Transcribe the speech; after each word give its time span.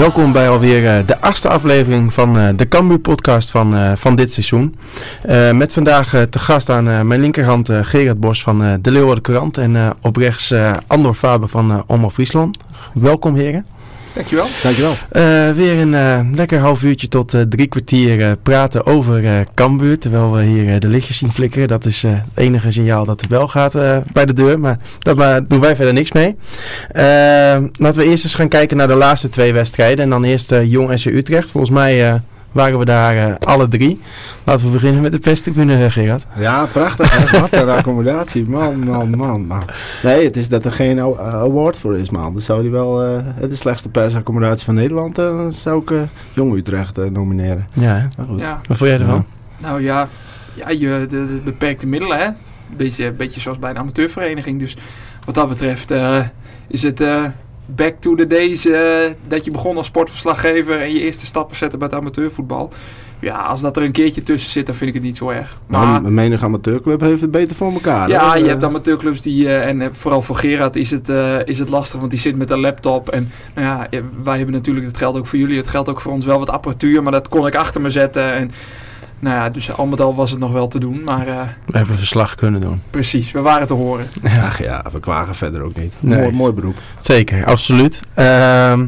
Welkom 0.00 0.32
bij 0.32 0.48
alweer 0.48 0.86
eh, 0.86 1.06
de 1.06 1.20
achtste 1.20 1.48
aflevering 1.48 2.12
van 2.12 2.38
eh, 2.38 2.48
de 2.56 2.68
Cambuur 2.68 2.98
podcast 2.98 3.50
van, 3.50 3.76
eh, 3.76 3.92
van 3.94 4.16
dit 4.16 4.32
seizoen. 4.32 4.76
Met 5.52 5.72
vandaag 5.72 6.26
te 6.30 6.38
gast 6.38 6.70
aan 6.70 7.06
mijn 7.06 7.20
linkerhand 7.20 7.70
Gerard 7.82 8.20
Bos 8.20 8.42
van 8.42 8.78
de 8.80 8.90
Leeuwarden 8.90 9.22
Courant 9.22 9.58
en 9.58 9.96
op 10.02 10.16
rechts 10.16 10.54
Andor 10.86 11.14
Faber 11.14 11.48
van 11.48 11.84
Omroep 11.86 12.12
Friesland. 12.12 12.58
Welkom 12.94 13.34
heren. 13.34 13.66
Dankjewel. 14.14 14.46
Dankjewel. 14.62 14.92
Eh, 15.10 15.50
weer 15.50 15.78
een 15.78 15.94
eh, 15.94 16.20
lekker 16.34 16.58
half 16.58 16.82
uurtje 16.82 17.08
tot 17.08 17.34
eh, 17.34 17.40
drie 17.40 17.66
kwartier 17.66 18.36
praten 18.36 18.86
over 18.86 19.24
eh 19.24 19.32
Cambuur. 19.54 19.98
Terwijl 19.98 20.32
we 20.32 20.42
hier 20.42 20.80
de 20.80 20.88
lichtjes 20.88 21.16
zien 21.16 21.32
flikkeren. 21.32 21.68
Dat 21.68 21.84
is 21.84 22.04
eh, 22.04 22.10
het 22.12 22.28
enige 22.34 22.70
signaal 22.70 23.04
dat 23.04 23.20
het 23.20 23.30
wel 23.30 23.48
gaat 23.48 23.74
eh, 23.74 23.96
bij 24.12 24.26
de 24.26 24.32
deur. 24.32 24.58
Maar 24.60 24.78
daar 24.98 25.16
maar 25.16 25.46
doen 25.46 25.60
wij 25.60 25.76
verder 25.76 25.94
niks 25.94 26.12
mee. 26.12 26.36
Eh, 26.88 27.02
laten 27.72 28.00
we 28.00 28.04
eerst 28.04 28.24
eens 28.24 28.34
gaan 28.34 28.48
kijken 28.48 28.76
naar 28.76 28.88
de 28.88 28.94
laatste 28.94 29.28
twee 29.28 29.52
wedstrijden. 29.52 30.04
En 30.04 30.10
dan 30.10 30.24
eerst 30.24 30.52
eh, 30.52 30.70
Jong 30.70 30.98
SC 30.98 31.06
Utrecht. 31.06 31.50
Volgens 31.50 31.72
mij 31.72 32.08
eh, 32.08 32.14
waren 32.52 32.78
we 32.78 32.84
daar 32.84 33.16
eh, 33.16 33.34
alle 33.38 33.68
drie. 33.68 34.00
Laten 34.44 34.64
we 34.64 34.70
beginnen 34.70 35.02
met 35.02 35.12
de 35.12 35.18
perstribune, 35.18 35.84
eh, 35.84 35.90
Gerard. 35.90 36.26
Ja, 36.36 36.66
prachtig. 36.66 37.18
Hè? 37.18 37.40
Wat 37.40 37.52
een 37.52 37.68
accommodatie. 37.68 38.48
Man, 38.48 38.84
man, 38.84 39.16
man, 39.16 39.46
man. 39.46 39.62
Nee, 40.02 40.24
het 40.24 40.36
is 40.36 40.48
dat 40.48 40.64
er 40.64 40.72
geen 40.72 41.00
award 41.00 41.78
voor 41.78 41.96
is, 41.96 42.10
man. 42.10 42.32
Dan 42.32 42.42
zou 42.42 42.62
die 42.62 42.70
wel 42.70 43.04
eh, 43.04 43.48
de 43.48 43.56
slechtste 43.56 43.88
persaccommodatie 43.88 44.64
van 44.64 44.74
Nederland, 44.74 45.18
eh, 45.18 45.24
dan 45.24 45.52
zou 45.52 45.82
ik 45.82 46.08
Jong 46.32 46.56
Utrecht 46.56 46.98
eh, 46.98 47.04
nomineren. 47.10 47.66
Ja? 47.72 48.08
Maar 48.16 48.26
goed. 48.26 48.40
Ja, 48.40 48.60
wat 48.66 48.76
vond 48.76 48.90
jij 48.90 48.98
ervan? 48.98 49.24
nou 49.58 49.82
ja, 49.82 50.08
ja 50.54 50.70
je, 50.70 51.06
de, 51.08 51.26
de 51.26 51.40
beperkte 51.44 51.86
middelen, 51.86 52.18
hè. 52.18 52.28
Beetje, 52.76 53.12
beetje 53.12 53.40
zoals 53.40 53.58
bij 53.58 53.70
een 53.70 53.78
amateurvereniging. 53.78 54.58
Dus 54.58 54.76
wat 55.24 55.34
dat 55.34 55.48
betreft 55.48 55.90
eh, 55.90 56.18
is 56.68 56.82
het 56.82 57.00
eh, 57.00 57.24
back 57.74 57.94
to 58.00 58.14
the 58.14 58.26
days 58.26 58.66
eh, 58.66 59.10
dat 59.28 59.44
je 59.44 59.50
begon 59.50 59.76
als 59.76 59.86
sportverslaggever 59.86 60.80
en 60.80 60.92
je 60.92 61.00
eerste 61.00 61.26
stappen 61.26 61.56
zette 61.56 61.76
bij 61.76 61.88
het 61.90 61.96
amateurvoetbal. 61.96 62.72
Ja, 63.20 63.36
als 63.36 63.60
dat 63.60 63.76
er 63.76 63.82
een 63.82 63.92
keertje 63.92 64.22
tussen 64.22 64.50
zit, 64.50 64.66
dan 64.66 64.74
vind 64.74 64.88
ik 64.88 64.96
het 64.96 65.04
niet 65.04 65.16
zo 65.16 65.28
erg. 65.28 65.58
Maar 65.66 66.04
een 66.04 66.14
menige 66.14 66.44
amateurclub 66.44 67.00
heeft 67.00 67.20
het 67.20 67.30
beter 67.30 67.56
voor 67.56 67.72
elkaar. 67.72 68.08
ja, 68.08 68.30
hè? 68.30 68.36
je 68.36 68.42
Eh, 68.42 68.48
hebt 68.48 68.64
amateurclubs 68.64 69.20
die, 69.20 69.48
eh, 69.48 69.68
en 69.68 69.94
vooral 69.94 70.22
voor 70.22 70.36
Gerard 70.36 70.76
is 70.76 70.90
het, 70.90 71.08
is 71.44 71.58
het 71.58 71.68
lastig, 71.68 71.98
want 71.98 72.10
die 72.10 72.20
zit 72.20 72.36
met 72.36 72.50
een 72.50 72.60
laptop. 72.60 73.08
En 73.08 73.30
nou 73.54 73.66
ja, 73.66 74.00
wij 74.22 74.36
hebben 74.36 74.54
natuurlijk, 74.54 74.86
het 74.86 74.96
geldt 74.96 75.18
ook 75.18 75.26
voor 75.26 75.38
jullie, 75.38 75.56
het 75.56 75.68
geldt 75.68 75.88
ook 75.88 76.00
voor 76.00 76.12
ons 76.12 76.24
wel 76.24 76.38
wat 76.38 76.50
apparatuur, 76.50 77.02
maar 77.02 77.12
dat 77.12 77.28
kon 77.28 77.46
ik 77.46 77.54
achter 77.54 77.80
me 77.80 77.90
zetten. 77.90 78.32
En 78.32 78.50
nou 79.20 79.36
ja, 79.36 79.50
dus 79.50 79.72
al 79.76 79.86
met 79.86 80.00
al 80.00 80.14
was 80.14 80.30
het 80.30 80.40
nog 80.40 80.52
wel 80.52 80.68
te 80.68 80.78
doen, 80.78 81.02
maar 81.04 81.26
eh, 81.28 81.40
We 81.66 81.76
hebben 81.76 81.96
verslag 81.98 82.34
kunnen 82.34 82.60
doen. 82.60 82.82
precies, 82.90 83.32
we 83.32 83.40
waren 83.40 83.66
te 83.66 83.74
horen. 83.74 84.06
Ach 84.42 84.62
ja, 84.62 84.84
we 84.92 85.00
klagen 85.00 85.34
verder 85.34 85.62
ook 85.62 85.76
niet. 85.76 85.92
Nee. 86.00 86.20
Mooi, 86.20 86.32
mooi 86.32 86.52
beroep. 86.52 86.76
Zeker, 87.00 87.44
absoluut. 87.44 88.00
Ehm, 88.14 88.86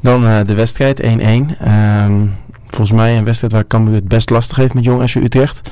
dan 0.00 0.26
eh, 0.26 0.38
de 0.46 0.54
wedstrijd 0.54 1.00
1-1. 1.02 1.56
Ehm, 1.60 2.26
volgens 2.66 2.92
mij 2.98 3.16
een 3.16 3.24
wedstrijd 3.24 3.52
waar 3.52 3.66
Cambuur 3.66 3.94
het 3.94 4.08
best 4.08 4.30
lastig 4.30 4.56
heeft 4.56 4.74
met 4.74 4.84
Jong 4.84 5.08
SC 5.08 5.14
Utrecht. 5.16 5.70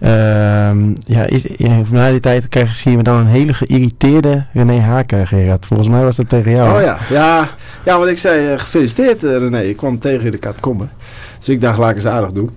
Ehm, 0.00 0.88
ja, 1.06 1.22
is, 1.22 1.46
ja, 1.56 1.80
na 1.90 2.10
die 2.10 2.20
tijd 2.20 2.48
krijgen 2.48 2.76
zien 2.76 2.96
we 2.96 3.02
dan 3.02 3.16
een 3.16 3.26
hele 3.26 3.52
geïrriteerde 3.54 4.44
René 4.52 4.80
Haken, 4.80 5.26
Gerard. 5.26 5.66
Volgens 5.66 5.88
mij 5.88 6.02
was 6.02 6.16
dat 6.16 6.28
tegen 6.28 6.50
jou. 6.50 6.76
Oh 6.76 6.82
ja, 6.82 6.98
ja, 7.10 7.48
ja 7.84 7.98
want 7.98 8.10
ik 8.10 8.18
zei 8.18 8.52
eh, 8.52 8.58
gefeliciteerd 8.58 9.22
René. 9.22 9.60
Ik 9.60 9.76
kwam 9.76 9.98
tegen 9.98 10.24
in 10.24 10.30
de 10.30 10.38
catacombe. 10.38 10.86
Dus 11.38 11.48
ik 11.48 11.60
dacht, 11.60 11.78
laat 11.78 11.90
ik 11.90 11.96
eens 11.96 12.06
aardig 12.06 12.32
doen. 12.32 12.50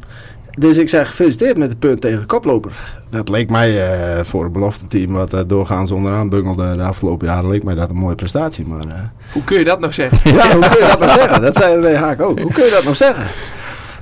Dus 0.57 0.77
ik 0.77 0.89
zei 0.89 1.05
gefeliciteerd 1.05 1.57
met 1.57 1.69
het 1.69 1.79
punt 1.79 2.01
tegen 2.01 2.19
de 2.19 2.25
koploper. 2.25 2.71
Dat 3.09 3.29
leek 3.29 3.49
mij 3.49 3.91
eh, 4.17 4.23
voor 4.23 4.45
een 4.45 4.51
belofte 4.51 4.85
team 4.87 5.13
wat 5.13 5.33
eh, 5.33 5.39
doorgaans 5.47 5.91
onderaan 5.91 6.29
bungelde 6.29 6.75
de 6.75 6.83
afgelopen 6.83 7.27
jaren, 7.27 7.49
leek 7.49 7.63
mij 7.63 7.75
dat 7.75 7.89
een 7.89 7.95
mooie 7.95 8.15
prestatie. 8.15 8.65
Maar 8.67 8.85
eh, 8.87 8.93
Hoe 9.31 9.43
kun 9.43 9.57
je 9.59 9.65
dat 9.65 9.79
nou 9.79 9.91
zeggen? 9.93 10.19
ja, 10.35 10.51
hoe 10.51 10.69
kun 10.69 10.79
je 10.79 10.87
dat 10.89 10.99
nou 10.99 11.11
zeggen? 11.11 11.41
Dat 11.41 11.55
zei 11.55 11.81
René 11.81 11.97
Haak 11.97 12.21
ook. 12.21 12.39
Hoe 12.39 12.51
kun 12.51 12.63
je 12.63 12.71
dat 12.71 12.83
nou 12.83 12.95
zeggen? 12.95 13.25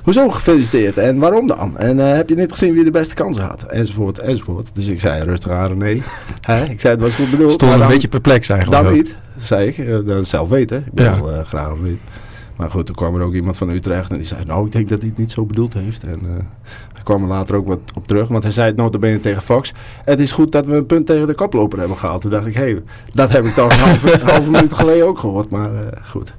Hoezo 0.02 0.28
gefeliciteerd 0.30 0.96
en 0.98 1.18
waarom 1.18 1.46
dan? 1.46 1.78
En 1.78 2.00
eh, 2.00 2.14
heb 2.16 2.28
je 2.28 2.34
niet 2.34 2.50
gezien 2.50 2.74
wie 2.74 2.84
de 2.84 2.90
beste 2.90 3.14
kansen 3.14 3.42
had? 3.44 3.62
Enzovoort, 3.62 4.18
enzovoort. 4.18 4.68
Dus 4.72 4.86
ik 4.86 5.00
zei 5.00 5.24
rustig 5.24 5.50
aan 5.50 5.66
René. 5.78 6.00
Hè? 6.40 6.64
Ik 6.64 6.80
zei 6.80 6.94
het 6.94 7.02
was 7.02 7.14
goed 7.14 7.30
bedoeld. 7.30 7.52
Stond 7.52 7.72
een 7.72 7.78
dan- 7.78 7.88
beetje 7.88 8.08
perplex 8.08 8.48
eigenlijk. 8.48 8.82
dat 8.82 8.92
niet, 8.92 9.14
zei 9.38 9.68
ik. 9.68 10.06
Dat 10.06 10.26
zelf 10.26 10.48
weten. 10.48 10.78
Ik 10.86 10.92
ben 10.92 11.04
Ja. 11.04 11.16
wel 11.20 11.32
eh, 11.32 11.44
graag 11.44 11.70
of 11.70 11.80
niet. 11.80 12.00
Maar 12.62 12.70
goed, 12.70 12.86
toen 12.86 12.94
kwam 12.94 13.14
er 13.14 13.22
ook 13.22 13.34
iemand 13.34 13.56
van 13.56 13.68
Utrecht 13.68 14.10
en 14.10 14.16
die 14.16 14.26
zei... 14.26 14.44
Nou, 14.44 14.66
ik 14.66 14.72
denk 14.72 14.88
dat 14.88 15.00
hij 15.00 15.08
het 15.08 15.18
niet 15.18 15.30
zo 15.30 15.44
bedoeld 15.44 15.74
heeft. 15.74 16.02
En 16.02 16.20
eh 16.24 16.44
hij 16.92 17.02
kwam 17.02 17.22
er 17.22 17.28
later 17.28 17.54
ook 17.56 17.66
wat 17.66 17.78
op 17.96 18.06
terug. 18.06 18.28
Want 18.28 18.42
hij 18.42 18.52
zei 18.52 18.66
het 18.66 18.76
notabene 18.76 19.20
tegen 19.20 19.42
Fox. 19.42 19.72
Het 20.04 20.20
is 20.20 20.32
goed 20.32 20.52
dat 20.52 20.66
we 20.66 20.76
een 20.76 20.86
punt 20.86 21.06
tegen 21.06 21.26
de 21.26 21.34
koploper 21.34 21.78
hebben 21.78 21.96
gehaald. 21.96 22.20
Toen 22.20 22.30
dacht 22.30 22.46
ik, 22.46 22.54
hé, 22.54 22.62
hey, 22.62 22.82
dat 23.14 23.30
heb 23.30 23.44
ik 23.44 23.54
toch 23.54 23.72
een 23.72 23.78
halve, 23.78 24.18
halve 24.32 24.50
minuut 24.50 24.74
geleden 24.74 25.06
ook 25.06 25.18
gehoord. 25.18 25.50
Maar 25.50 25.74
eh, 25.74 26.04
goed. 26.04 26.32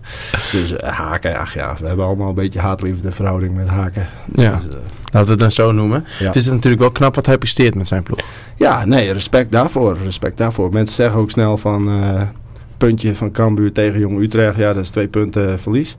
Dus 0.52 0.76
eh, 0.76 0.90
Haken, 0.90 1.38
ach 1.38 1.54
ja, 1.54 1.76
we 1.80 1.88
hebben 1.88 2.06
allemaal 2.06 2.30
een 2.30 2.36
beetje 2.36 2.60
haatliefde 2.60 3.12
verhouding 3.12 3.56
met 3.56 3.68
Haken. 3.68 4.08
Ja, 4.34 4.60
Dus, 4.66 4.76
laten 5.12 5.26
we 5.26 5.32
het 5.32 5.40
dan 5.40 5.52
zo 5.52 5.72
noemen. 5.72 6.06
Ja. 6.20 6.26
Het 6.26 6.36
is 6.36 6.46
natuurlijk 6.46 6.82
wel 6.82 6.92
knap 6.92 7.16
wat 7.16 7.26
hij 7.26 7.38
presteert 7.38 7.76
met 7.76 7.88
zijn 7.88 8.04
ploeg. 8.04 8.20
Ja, 8.56 8.86
nee, 8.86 9.12
respect 9.12 9.52
daarvoor. 9.52 9.98
Respect 10.04 10.38
daarvoor. 10.38 10.70
Mensen 10.72 10.96
zeggen 10.96 11.20
ook 11.20 11.32
snel 11.32 11.58
van 11.58 11.90
puntje 12.88 13.16
van 13.16 13.32
Cambuur 13.32 13.72
tegen 13.72 14.00
Jong 14.00 14.20
Utrecht. 14.20 14.58
Ja, 14.58 14.74
dat 14.74 14.84
is 14.84 14.90
twee 14.90 15.08
punten 15.08 15.60
verlies. 15.60 15.98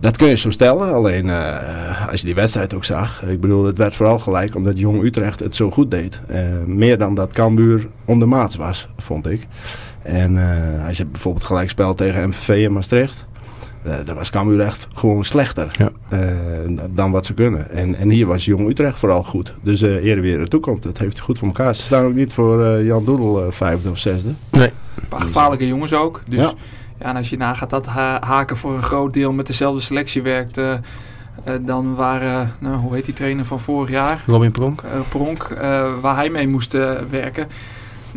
Dat 0.00 0.16
kun 0.16 0.28
je 0.28 0.34
zo 0.34 0.50
stellen. 0.50 0.92
Alleen 0.94 1.30
eh, 1.30 2.08
als 2.08 2.20
je 2.20 2.26
die 2.26 2.34
wedstrijd 2.34 2.74
ook 2.74 2.84
zag. 2.84 3.22
Ik 3.22 3.40
bedoel, 3.40 3.64
het 3.64 3.78
werd 3.78 3.96
vooral 3.96 4.18
gelijk 4.18 4.54
omdat 4.54 4.78
Jong 4.78 5.02
Utrecht 5.02 5.40
het 5.40 5.56
zo 5.56 5.70
goed 5.70 5.90
deed. 5.90 6.20
Eh, 6.28 6.40
meer 6.66 6.98
dan 6.98 7.14
dat 7.14 7.32
Cambuur 7.32 7.86
ondermaats 8.04 8.56
was, 8.56 8.88
vond 8.96 9.30
ik. 9.30 9.46
En 10.02 10.38
eh, 10.38 10.86
als 10.86 10.96
je 10.96 11.06
bijvoorbeeld 11.06 11.44
gelijk 11.44 11.70
speelt 11.70 11.96
tegen 11.96 12.28
MVV 12.28 12.64
en 12.64 12.72
Maastricht. 12.72 13.26
Eh 13.86 13.94
daar 14.04 14.14
was 14.14 14.30
Cambuur 14.30 14.60
echt 14.60 14.88
gewoon 14.94 15.24
slechter 15.24 15.68
Ja. 15.78 15.90
eh, 16.08 16.20
dan 16.90 17.10
wat 17.10 17.26
ze 17.26 17.34
kunnen. 17.34 17.70
En, 17.70 17.94
en 17.94 18.08
hier 18.10 18.26
was 18.26 18.44
Jong 18.44 18.68
Utrecht 18.68 18.98
vooral 18.98 19.22
goed. 19.22 19.54
Dus 19.62 19.82
eh 19.82 20.04
ere 20.04 20.20
weer 20.20 20.38
de 20.38 20.48
toekomst. 20.48 20.82
Dat 20.82 20.98
heeft 20.98 21.16
hij 21.16 21.24
goed 21.24 21.38
voor 21.38 21.48
elkaar. 21.48 21.74
Ze 21.74 21.82
staan 21.82 22.04
ook 22.04 22.14
niet 22.14 22.32
voor 22.32 22.64
eh, 22.64 22.84
Jan 22.84 23.04
Doedel 23.04 23.52
vijfde 23.52 23.90
of 23.90 23.98
zesde. 23.98 24.28
Een 24.50 24.70
paar 25.08 25.20
gevaarlijke 25.20 25.66
jongens 25.66 25.92
ook. 25.92 26.22
Dus 26.28 26.38
ja. 26.40 26.52
Ja. 26.98 27.06
en 27.06 27.16
als 27.16 27.30
je 27.30 27.36
nagaat 27.36 27.70
dat 27.70 27.86
Ha- 27.86 28.20
Haken 28.20 28.56
voor 28.56 28.74
een 28.74 28.82
groot 28.82 29.12
deel 29.12 29.32
met 29.32 29.46
dezelfde 29.46 29.80
selectie 29.80 30.22
werkt, 30.22 30.56
eh, 30.58 30.72
eh, 30.72 30.80
dan 31.60 31.94
waren, 31.94 32.52
nou, 32.58 32.76
hoe 32.76 32.94
heet 32.94 33.04
die 33.04 33.14
trainer 33.14 33.44
van 33.44 33.60
vorig 33.60 33.90
jaar? 33.90 34.22
Robin 34.26 34.50
Pronk. 34.52 34.82
Pronk, 35.08 35.42
eh, 35.42 35.86
waar 36.00 36.16
hij 36.16 36.30
mee 36.30 36.48
moest 36.48 36.72
werken. 37.10 37.46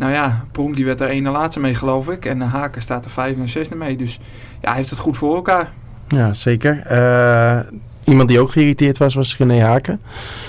Nou 0.00 0.12
ja, 0.12 0.44
Pronk 0.52 0.76
die 0.76 0.84
werd 0.84 1.00
er 1.00 1.08
één 1.08 1.28
laatste 1.28 1.60
mee 1.60 1.74
geloof 1.74 2.08
ik. 2.08 2.24
En 2.24 2.40
Haken 2.40 2.82
staat 2.82 3.04
er 3.04 3.10
vijfde 3.10 3.40
en 3.40 3.48
zesde 3.48 3.76
mee. 3.76 3.96
Dus 3.96 4.18
ja, 4.60 4.68
hij 4.68 4.76
heeft 4.76 4.90
het 4.90 4.98
goed 4.98 5.16
voor 5.16 5.34
elkaar. 5.34 5.72
Ja, 6.08 6.32
zeker. 6.32 6.80
Eh, 6.86 7.58
iemand 8.04 8.28
die 8.28 8.40
ook 8.40 8.50
geïrriteerd 8.52 8.98
was, 8.98 9.14
was 9.14 9.36
René 9.38 9.60
Haken. 9.62 10.00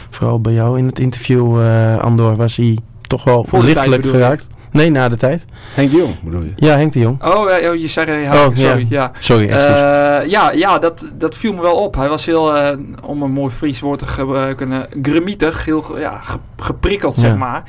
Vooral 0.09 0.41
bij 0.41 0.53
jou 0.53 0.77
in 0.77 0.85
het 0.85 0.99
interview, 0.99 1.61
eh, 1.61 1.97
Andor, 1.97 2.35
was 2.35 2.55
hij 2.55 2.77
toch 3.07 3.23
wel 3.23 3.45
Voor 3.47 3.63
lichtelijk 3.63 4.05
geraakt. 4.05 4.47
Nee, 4.71 4.89
na 4.91 5.09
de 5.09 5.17
tijd. 5.17 5.45
Henk 5.73 5.91
de 5.91 5.97
Jong 5.97 6.21
bedoel 6.23 6.41
je? 6.43 6.51
Ja, 6.55 6.75
Henk 6.75 6.93
de 6.93 6.99
Jong. 6.99 7.23
Oh, 7.23 7.49
ja, 7.61 7.69
oh 7.69 7.75
je 7.75 7.87
zei 7.87 8.05
René 8.11 8.25
Haken, 8.27 8.47
Oh, 8.49 8.55
ja. 8.55 8.67
sorry. 8.69 8.85
Ja. 8.89 9.11
Sorry. 9.19 9.49
Eh, 9.49 10.29
ja, 10.29 10.51
ja 10.51 10.79
dat, 10.79 11.11
dat 11.17 11.35
viel 11.37 11.53
me 11.53 11.61
wel 11.61 11.75
op. 11.75 11.95
Hij 11.95 12.09
was 12.09 12.25
heel, 12.25 12.55
eh, 12.57 12.77
om 13.05 13.21
een 13.21 13.31
mooi 13.31 13.51
Fries 13.53 13.79
woord 13.79 13.99
te 13.99 14.05
gebruiken, 14.05 14.85
gremietig, 15.01 15.65
heel 15.65 15.99
ja, 15.99 16.19
ge- 16.21 16.37
geprikkeld, 16.57 17.15
Ja. 17.15 17.21
zeg 17.21 17.35
maar. 17.37 17.63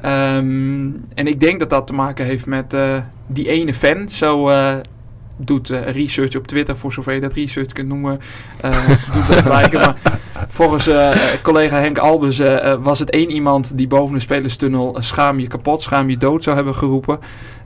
Ehm, 0.00 0.88
en 1.14 1.26
ik 1.26 1.40
denk 1.40 1.58
dat 1.58 1.70
dat 1.70 1.86
te 1.86 1.94
maken 1.94 2.24
heeft 2.24 2.46
met 2.46 2.74
eh, 2.74 2.98
die 3.26 3.48
ene 3.48 3.74
fan. 3.74 4.08
Zo 4.08 4.48
eh, 4.48 4.74
doet 5.36 5.70
eh, 5.70 5.90
research 5.90 6.36
op 6.36 6.46
Twitter, 6.46 6.76
voor 6.76 6.92
zover 6.92 7.12
je 7.12 7.20
dat 7.20 7.32
research 7.32 7.72
kunt 7.72 7.88
noemen, 7.88 8.20
doet 9.14 9.28
dat 9.28 9.42
blijken. 9.42 9.80
Maar 9.80 10.18
volgens 10.48 10.90
collega 11.42 11.78
Henk 11.78 11.98
Albers 11.98 12.40
was 12.80 12.98
het 12.98 13.10
één 13.10 13.30
iemand 13.30 13.76
die 13.76 13.86
boven 13.86 14.14
de 14.14 14.20
spelerstunnel 14.20 14.96
schaam 15.00 15.38
je 15.38 15.46
kapot, 15.46 15.82
schaam 15.82 16.10
je 16.10 16.18
dood 16.18 16.42
zou 16.42 16.56
hebben 16.56 16.74
geroepen. 16.74 17.18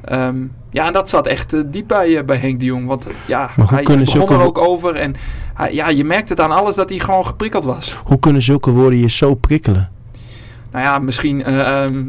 Ehm, 0.05 0.37
ja, 0.71 0.87
en 0.87 0.93
dat 0.93 1.09
zat 1.09 1.27
echt 1.27 1.73
diep 1.73 1.89
bij, 1.89 2.25
bij 2.25 2.37
Henk 2.37 2.61
de 2.61 2.65
Jong. 2.65 2.87
Want 2.87 3.07
ja, 3.27 3.51
hij 3.57 3.83
begon 3.83 4.07
zulke 4.07 4.35
er 4.35 4.43
ook 4.43 4.59
over. 4.59 4.95
En 4.95 5.15
ja, 5.71 5.89
je 5.89 6.05
merkt 6.05 6.29
het 6.29 6.41
aan 6.41 6.51
alles 6.51 6.75
dat 6.75 6.91
hij 6.91 6.99
gewoon 6.99 7.27
geprikkeld 7.27 7.65
was. 7.65 8.01
Hoe 8.05 8.19
kunnen 8.19 8.43
zulke 8.43 8.71
woorden 8.71 8.99
je 8.99 9.11
zo 9.11 9.35
prikkelen? 9.35 9.91
Nou 10.73 10.85
ja, 10.85 10.99
misschien... 10.99 11.43
ehm, 11.45 12.03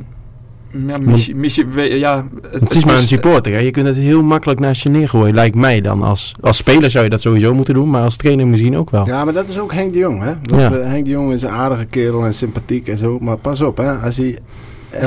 ja, 0.88 0.98
mis, 0.98 1.26
je- 1.26 1.36
mis 1.36 1.56
je, 1.56 1.66
we- 1.68 1.82
ja, 1.82 2.28
Het 2.52 2.76
is 2.76 2.86
maar 2.86 2.96
een 2.98 3.08
supporter. 3.08 3.54
Hè? 3.54 3.60
Je 3.60 3.72
kunt 3.72 3.88
het 3.88 3.96
heel 3.96 4.24
makkelijk 4.24 4.60
naast 4.60 4.84
je 4.84 4.90
neergooien. 4.90 5.36
Lijkt 5.36 5.56
mij 5.56 5.82
dan. 5.82 6.02
Als, 6.04 6.32
als 6.42 6.58
speler 6.58 6.92
zou 6.92 7.04
je 7.04 7.10
dat 7.10 7.22
sowieso 7.22 7.54
moeten 7.54 7.74
doen. 7.74 7.90
Maar 7.90 8.04
als 8.04 8.16
trainer 8.16 8.48
misschien 8.48 8.78
ook 8.78 8.90
wel. 8.90 9.06
Ja, 9.06 9.24
maar 9.26 9.34
dat 9.34 9.50
is 9.50 9.60
ook 9.60 9.74
Henk 9.74 9.94
de 9.94 10.00
Jong. 10.00 10.22
Hè? 10.24 10.34
Want, 10.44 10.62
Ja. 10.62 10.72
eh, 10.80 10.88
Henk 10.88 11.06
de 11.06 11.12
Jong 11.12 11.34
is 11.34 11.42
een 11.42 11.50
aardige 11.50 11.86
kerel 11.86 12.26
en 12.26 12.34
sympathiek 12.34 12.88
en 12.88 12.98
zo. 12.98 13.18
Maar 13.20 13.38
pas 13.38 13.62
op, 13.62 13.78
hè? 13.78 13.94
als 13.94 14.18
hij 14.18 14.38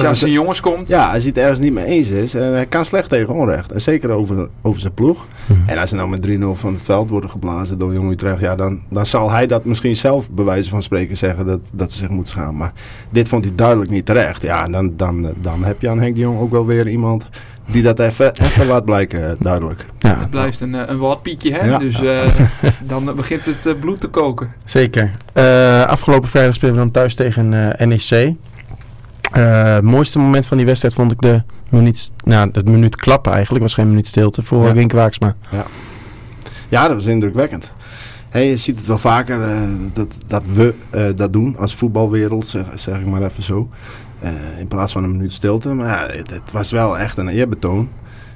Als 0.07 0.23
een 0.23 0.31
jongens 0.31 0.61
komt. 0.61 0.89
Ja, 0.89 1.05
als 1.05 1.23
hij 1.23 1.27
het 1.35 1.39
ergens 1.39 1.59
niet 1.59 1.73
mee 1.73 1.85
eens 1.85 2.09
is. 2.09 2.35
En 2.35 2.53
hij 2.53 2.67
kan 2.67 2.85
slecht 2.85 3.09
tegen 3.09 3.35
onrecht. 3.35 3.73
En 3.73 3.81
zeker 3.81 4.11
over, 4.11 4.49
over 4.63 4.81
zijn 4.81 4.95
ploeg. 4.95 5.27
Mhm. 5.47 5.69
En 5.69 5.79
als 5.79 5.91
ze 5.91 5.97
nou 5.97 6.09
met 6.09 6.27
3-0 6.27 6.31
van 6.53 6.73
het 6.73 6.83
veld 6.83 7.11
worden 7.11 7.31
geblazen 7.31 7.79
door 7.79 7.93
Jong 7.93 8.11
Utrecht. 8.11 8.41
Ja, 8.41 8.55
dan, 8.57 8.81
dan 8.91 9.07
zal 9.07 9.31
hij 9.31 9.47
dat 9.47 9.65
misschien 9.65 9.97
zelf 9.97 10.31
bij 10.31 10.45
wijze 10.45 10.71
van 10.71 10.83
spreken 10.83 11.17
zeggen 11.17 11.47
dat, 11.47 11.61
dat 11.75 11.93
ze 11.93 11.99
zich 11.99 12.09
moeten 12.09 12.33
schamen. 12.33 12.57
Maar 12.57 12.73
dit 13.11 13.29
vond 13.29 13.45
hij 13.45 13.55
duidelijk 13.55 13.91
niet 13.91 14.07
terecht. 14.07 14.43
Ja, 14.43 14.69
dan, 14.69 14.93
dan, 14.97 15.35
dan 15.41 15.65
heb 15.65 15.81
je 15.81 15.89
aan 15.89 16.01
Henk 16.01 16.15
de 16.15 16.21
Jong 16.21 16.39
ook 16.41 16.51
wel 16.51 16.67
weer 16.67 16.89
iemand 16.89 17.27
die 17.67 17.83
dat 17.83 17.99
even, 17.99 18.33
even 18.45 18.67
laat 18.67 18.85
blijken, 18.85 19.29
eh, 19.31 19.37
duidelijk. 19.41 19.87
Ja, 19.99 20.19
Het 20.19 20.31
blijft 20.31 20.61
een, 20.61 20.75
eh, 20.75 20.83
een 20.87 20.99
watpietje, 20.99 21.53
hè? 21.53 21.67
Ja. 21.67 21.79
Dus 21.79 22.03
eh, 22.03 22.27
dan 22.89 23.13
begint 23.17 23.45
het 23.47 23.67
eh, 23.67 23.73
bloed 23.81 24.01
te 24.01 24.09
koken. 24.09 24.53
zeker. 24.65 25.11
Eh, 25.33 25.85
afgelopen 25.87 26.29
vrijdag 26.29 26.55
spelen 26.55 26.75
we 26.75 26.81
dan 26.81 26.91
thuis 26.91 27.15
tegen 27.15 27.77
eh, 27.79 27.87
NEC. 27.87 28.35
Eh, 29.35 29.75
het 29.75 29.85
mooiste 29.85 30.19
moment 30.19 30.47
van 30.47 30.57
die 30.57 30.67
wedstrijd 30.67 30.95
vond 30.95 31.13
ik 31.13 31.21
de 31.21 31.43
minuut, 31.69 32.13
nou, 32.25 32.49
het 32.53 32.69
minuut 32.69 32.97
klappen 32.97 33.33
eigenlijk. 33.33 33.63
was 33.63 33.75
geen 33.75 33.89
minuut 33.89 34.07
stilte 34.07 34.43
voor 34.43 34.65
Ja. 34.65 34.73
Rink 34.73 34.93
Waaksma. 34.93 35.35
Ja, 36.69 36.87
dat 36.89 36.97
was 36.97 37.07
indrukwekkend. 37.07 37.73
Hey, 38.29 38.49
je 38.49 38.57
ziet 38.57 38.77
het 38.77 38.87
wel 38.87 38.99
vaker 38.99 39.43
eh, 39.43 39.69
dat, 39.93 40.09
dat 40.27 40.43
we 40.53 40.75
eh, 40.91 41.05
dat 41.17 41.33
doen 41.33 41.57
als 41.59 41.75
voetbalwereld, 41.75 42.47
zeg, 42.49 42.67
zeg 42.75 42.99
ik 42.99 43.07
maar 43.07 43.23
even 43.23 43.43
zo. 43.43 43.69
Eh, 44.21 44.31
in 44.59 44.69
plaats 44.69 44.93
van 44.93 45.05
een 45.05 45.11
minuut 45.11 45.33
stilte. 45.33 45.75
Maar 45.75 45.87
ja, 45.87 46.17
het, 46.17 46.31
het 46.31 46.53
was 46.53 46.71
wel 46.71 46.99
echt 46.99 47.17
een 47.17 47.29
eerbetoon. 47.29 47.89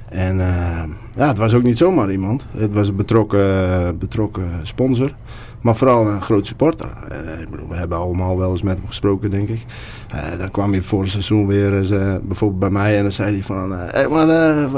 En 0.09 0.39
eh, 0.39 0.83
ja, 1.15 1.27
het 1.27 1.37
was 1.37 1.53
ook 1.53 1.63
niet 1.63 1.77
zomaar 1.77 2.11
iemand. 2.11 2.45
Het 2.57 2.73
was 2.73 2.87
een 2.87 2.95
betrokken, 2.95 3.97
betrokken 3.99 4.49
sponsor. 4.63 5.11
Maar 5.61 5.75
vooral 5.75 6.07
een 6.07 6.21
groot 6.21 6.47
supporter. 6.47 6.97
Eh, 7.09 7.41
ik 7.41 7.49
bedoel, 7.49 7.67
we 7.67 7.75
hebben 7.75 7.97
allemaal 7.97 8.37
wel 8.37 8.51
eens 8.51 8.61
met 8.61 8.77
hem 8.77 8.87
gesproken, 8.87 9.29
denk 9.29 9.49
ik. 9.49 9.65
Eh, 10.07 10.37
dan 10.37 10.51
kwam 10.51 10.71
hij 10.71 10.81
voor 10.81 11.01
het 11.01 11.11
seizoen 11.11 11.47
weer 11.47 11.93
eh, 11.93 12.15
bijvoorbeeld 12.21 12.59
bij 12.59 12.69
mij. 12.69 12.97
En 12.97 13.03
dan 13.03 13.11
zei 13.11 13.33
hij 13.33 13.43
van, 13.43 13.71
hey, 13.71 14.07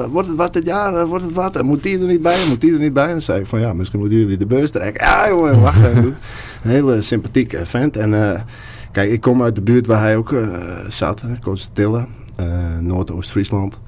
wordt 0.09 0.27
het 0.27 0.37
wat 0.37 0.53
dit 0.53 0.65
jaar? 0.65 1.07
Wordt 1.07 1.25
het 1.25 1.33
wat? 1.33 1.61
Moet 1.61 1.83
die 1.83 1.99
er 1.99 2.07
niet 2.07 2.21
bij? 2.21 2.37
Moet 2.49 2.61
die 2.61 2.73
er 2.73 2.79
niet 2.79 2.93
bij? 2.93 3.05
En 3.05 3.11
dan 3.11 3.21
zei 3.21 3.39
ik 3.39 3.45
van, 3.45 3.59
ja, 3.59 3.73
misschien 3.73 3.99
moeten 3.99 4.17
jullie 4.17 4.37
de 4.37 4.45
beurs 4.45 4.71
trekken. 4.71 5.05
Ja, 5.05 5.27
jongen, 5.29 5.61
lachen 5.61 5.93
en 5.93 6.01
doen. 6.01 6.15
Een 6.63 6.69
hele 6.69 7.01
sympathieke 7.01 7.65
vent. 7.65 7.97
En 7.97 8.43
kijk, 8.91 9.09
ik 9.09 9.21
kom 9.21 9.43
uit 9.43 9.55
de 9.55 9.61
buurt 9.61 9.87
waar 9.87 9.99
hij 9.99 10.17
ook 10.17 10.35
zat. 10.89 11.21
Eh, 12.41 12.79
Noordoost-Friesland. 12.79 13.79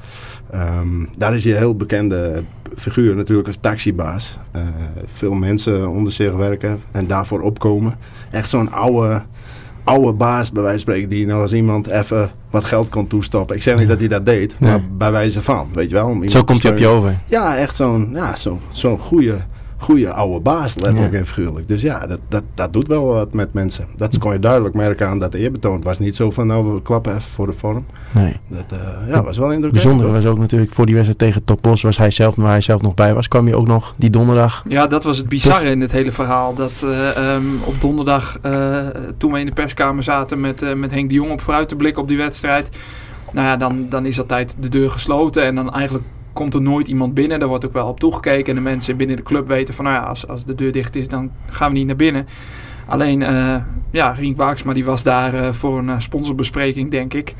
Ehm, 0.53 1.05
daar 1.17 1.35
is 1.35 1.43
hij 1.43 1.53
een 1.53 1.59
heel 1.59 1.75
bekende 1.75 2.43
figuur 2.75 3.15
natuurlijk 3.15 3.47
als 3.47 3.57
taxibaas. 3.59 4.37
Eh, 4.51 4.61
veel 5.05 5.33
mensen 5.33 5.89
onder 5.89 6.11
zich 6.11 6.33
werken 6.33 6.79
en 6.91 7.07
daarvoor 7.07 7.41
opkomen. 7.41 7.97
Echt 8.31 8.49
zo'n 8.49 8.71
oude, 8.71 9.21
oude 9.83 10.13
baas 10.13 10.51
bij 10.51 10.61
wijze 10.61 10.83
van 10.83 10.93
spreken 10.93 11.09
die 11.09 11.25
nou 11.25 11.41
als 11.41 11.53
iemand 11.53 11.87
even 11.87 12.31
wat 12.49 12.63
geld 12.63 12.89
kon 12.89 13.07
toestoppen. 13.07 13.55
Ik 13.55 13.63
zeg 13.63 13.77
niet 13.77 13.87
dat 13.87 13.99
hij 13.99 14.07
dat 14.07 14.25
deed, 14.25 14.59
maar 14.59 14.81
bij 14.97 15.11
wijze 15.11 15.41
van, 15.41 15.67
weet 15.73 15.89
je 15.89 15.95
wel. 15.95 16.07
om 16.07 16.29
Zo 16.29 16.43
komt 16.43 16.63
hij 16.63 16.71
op 16.71 16.77
je 16.77 16.87
over. 16.87 17.19
Ja, 17.25 17.57
echt 17.57 17.75
zo'n 17.75 18.09
ja, 18.13 18.35
zo, 18.35 18.59
zo'n 18.71 18.97
goede, 18.97 19.37
goede 19.83 20.11
oude 20.13 20.39
baas, 20.39 20.75
letterlijk 20.75 21.13
Ja. 21.13 21.19
en 21.19 21.25
figuurlijk. 21.25 21.67
Dus 21.67 21.81
ja, 21.81 22.07
dat, 22.07 22.19
dat, 22.27 22.43
dat 22.53 22.73
doet 22.73 22.87
wel 22.87 23.05
wat 23.05 23.33
met 23.33 23.53
mensen. 23.53 23.87
Dat 23.95 24.17
kon 24.17 24.33
je 24.33 24.39
duidelijk 24.39 24.75
merken 24.75 25.07
aan 25.07 25.19
dat 25.19 25.33
eerbetoon. 25.33 25.75
Het 25.75 25.83
was 25.83 25.99
niet 25.99 26.15
zo 26.15 26.31
van, 26.31 26.47
nou, 26.47 26.73
we 26.73 26.81
klappen 26.81 27.11
even 27.11 27.31
voor 27.31 27.45
de 27.45 27.53
vorm. 27.53 27.85
Nee. 28.11 28.37
Dat 28.47 28.65
eh, 28.71 28.77
ja, 29.09 29.23
was 29.23 29.37
wel 29.37 29.51
indrukwekkend. 29.51 29.71
bijzondere 29.71 30.07
hoor. 30.09 30.17
was 30.17 30.25
ook 30.25 30.37
natuurlijk 30.37 30.71
voor 30.71 30.85
die 30.85 30.95
wedstrijd 30.95 31.19
tegen 31.19 31.43
Topos 31.43 31.81
was 31.81 31.97
hij 31.97 32.11
zelf, 32.11 32.35
waar 32.35 32.49
hij 32.49 32.61
zelf 32.61 32.81
nog 32.81 32.93
bij 32.93 33.13
was, 33.13 33.27
kwam 33.27 33.45
hij 33.45 33.55
ook 33.55 33.67
nog 33.67 33.93
die 33.97 34.09
donderdag. 34.09 34.63
Ja, 34.67 34.87
dat 34.87 35.03
was 35.03 35.17
het 35.17 35.29
bizarre 35.29 35.69
in 35.69 35.81
het 35.81 35.91
hele 35.91 36.11
verhaal. 36.11 36.53
Dat 36.53 36.83
eh, 36.85 37.17
ehm, 37.17 37.45
op 37.65 37.81
donderdag, 37.81 38.37
eh, 38.41 38.87
toen 39.17 39.31
we 39.31 39.39
in 39.39 39.45
de 39.45 39.53
perskamer 39.53 40.03
zaten 40.03 40.39
met, 40.39 40.75
met 40.75 40.91
Henk 40.91 41.09
de 41.09 41.15
Jong 41.15 41.31
op 41.31 41.41
vooruit 41.41 41.69
te 41.69 41.75
blikken 41.75 42.01
op 42.01 42.07
die 42.07 42.17
wedstrijd. 42.17 42.69
Nou 43.31 43.47
ja, 43.47 43.57
dan, 43.57 43.85
dan 43.89 44.05
is 44.05 44.19
altijd 44.19 44.55
de 44.59 44.69
deur 44.69 44.89
gesloten 44.89 45.43
en 45.43 45.55
dan 45.55 45.73
eigenlijk 45.73 46.03
komt 46.33 46.53
er 46.53 46.61
nooit 46.61 46.87
iemand 46.87 47.13
binnen. 47.13 47.39
Daar 47.39 47.47
wordt 47.47 47.65
ook 47.65 47.73
wel 47.73 47.87
op 47.87 47.99
toegekeken. 47.99 48.45
En 48.45 48.55
de 48.55 48.69
mensen 48.69 48.97
binnen 48.97 49.15
de 49.15 49.23
club 49.23 49.47
weten 49.47 49.73
van, 49.73 49.85
nou 49.85 49.97
ja, 49.97 50.03
als, 50.03 50.27
als 50.27 50.45
de 50.45 50.55
deur 50.55 50.71
dicht 50.71 50.95
is, 50.95 51.07
dan 51.07 51.31
gaan 51.49 51.71
we 51.71 51.77
niet 51.77 51.87
naar 51.87 51.95
binnen. 51.95 52.27
Alleen, 52.87 53.23
eh 53.23 53.55
ja, 53.93 54.11
Rien 54.11 54.35
Waaksma 54.35 54.73
die 54.73 54.85
was 54.85 55.03
daar 55.03 55.33
eh, 55.33 55.53
voor 55.53 55.77
een 55.77 55.89
eh, 55.89 55.99
sponsorbespreking, 55.99 56.91
denk 56.91 57.13
ik. 57.13 57.35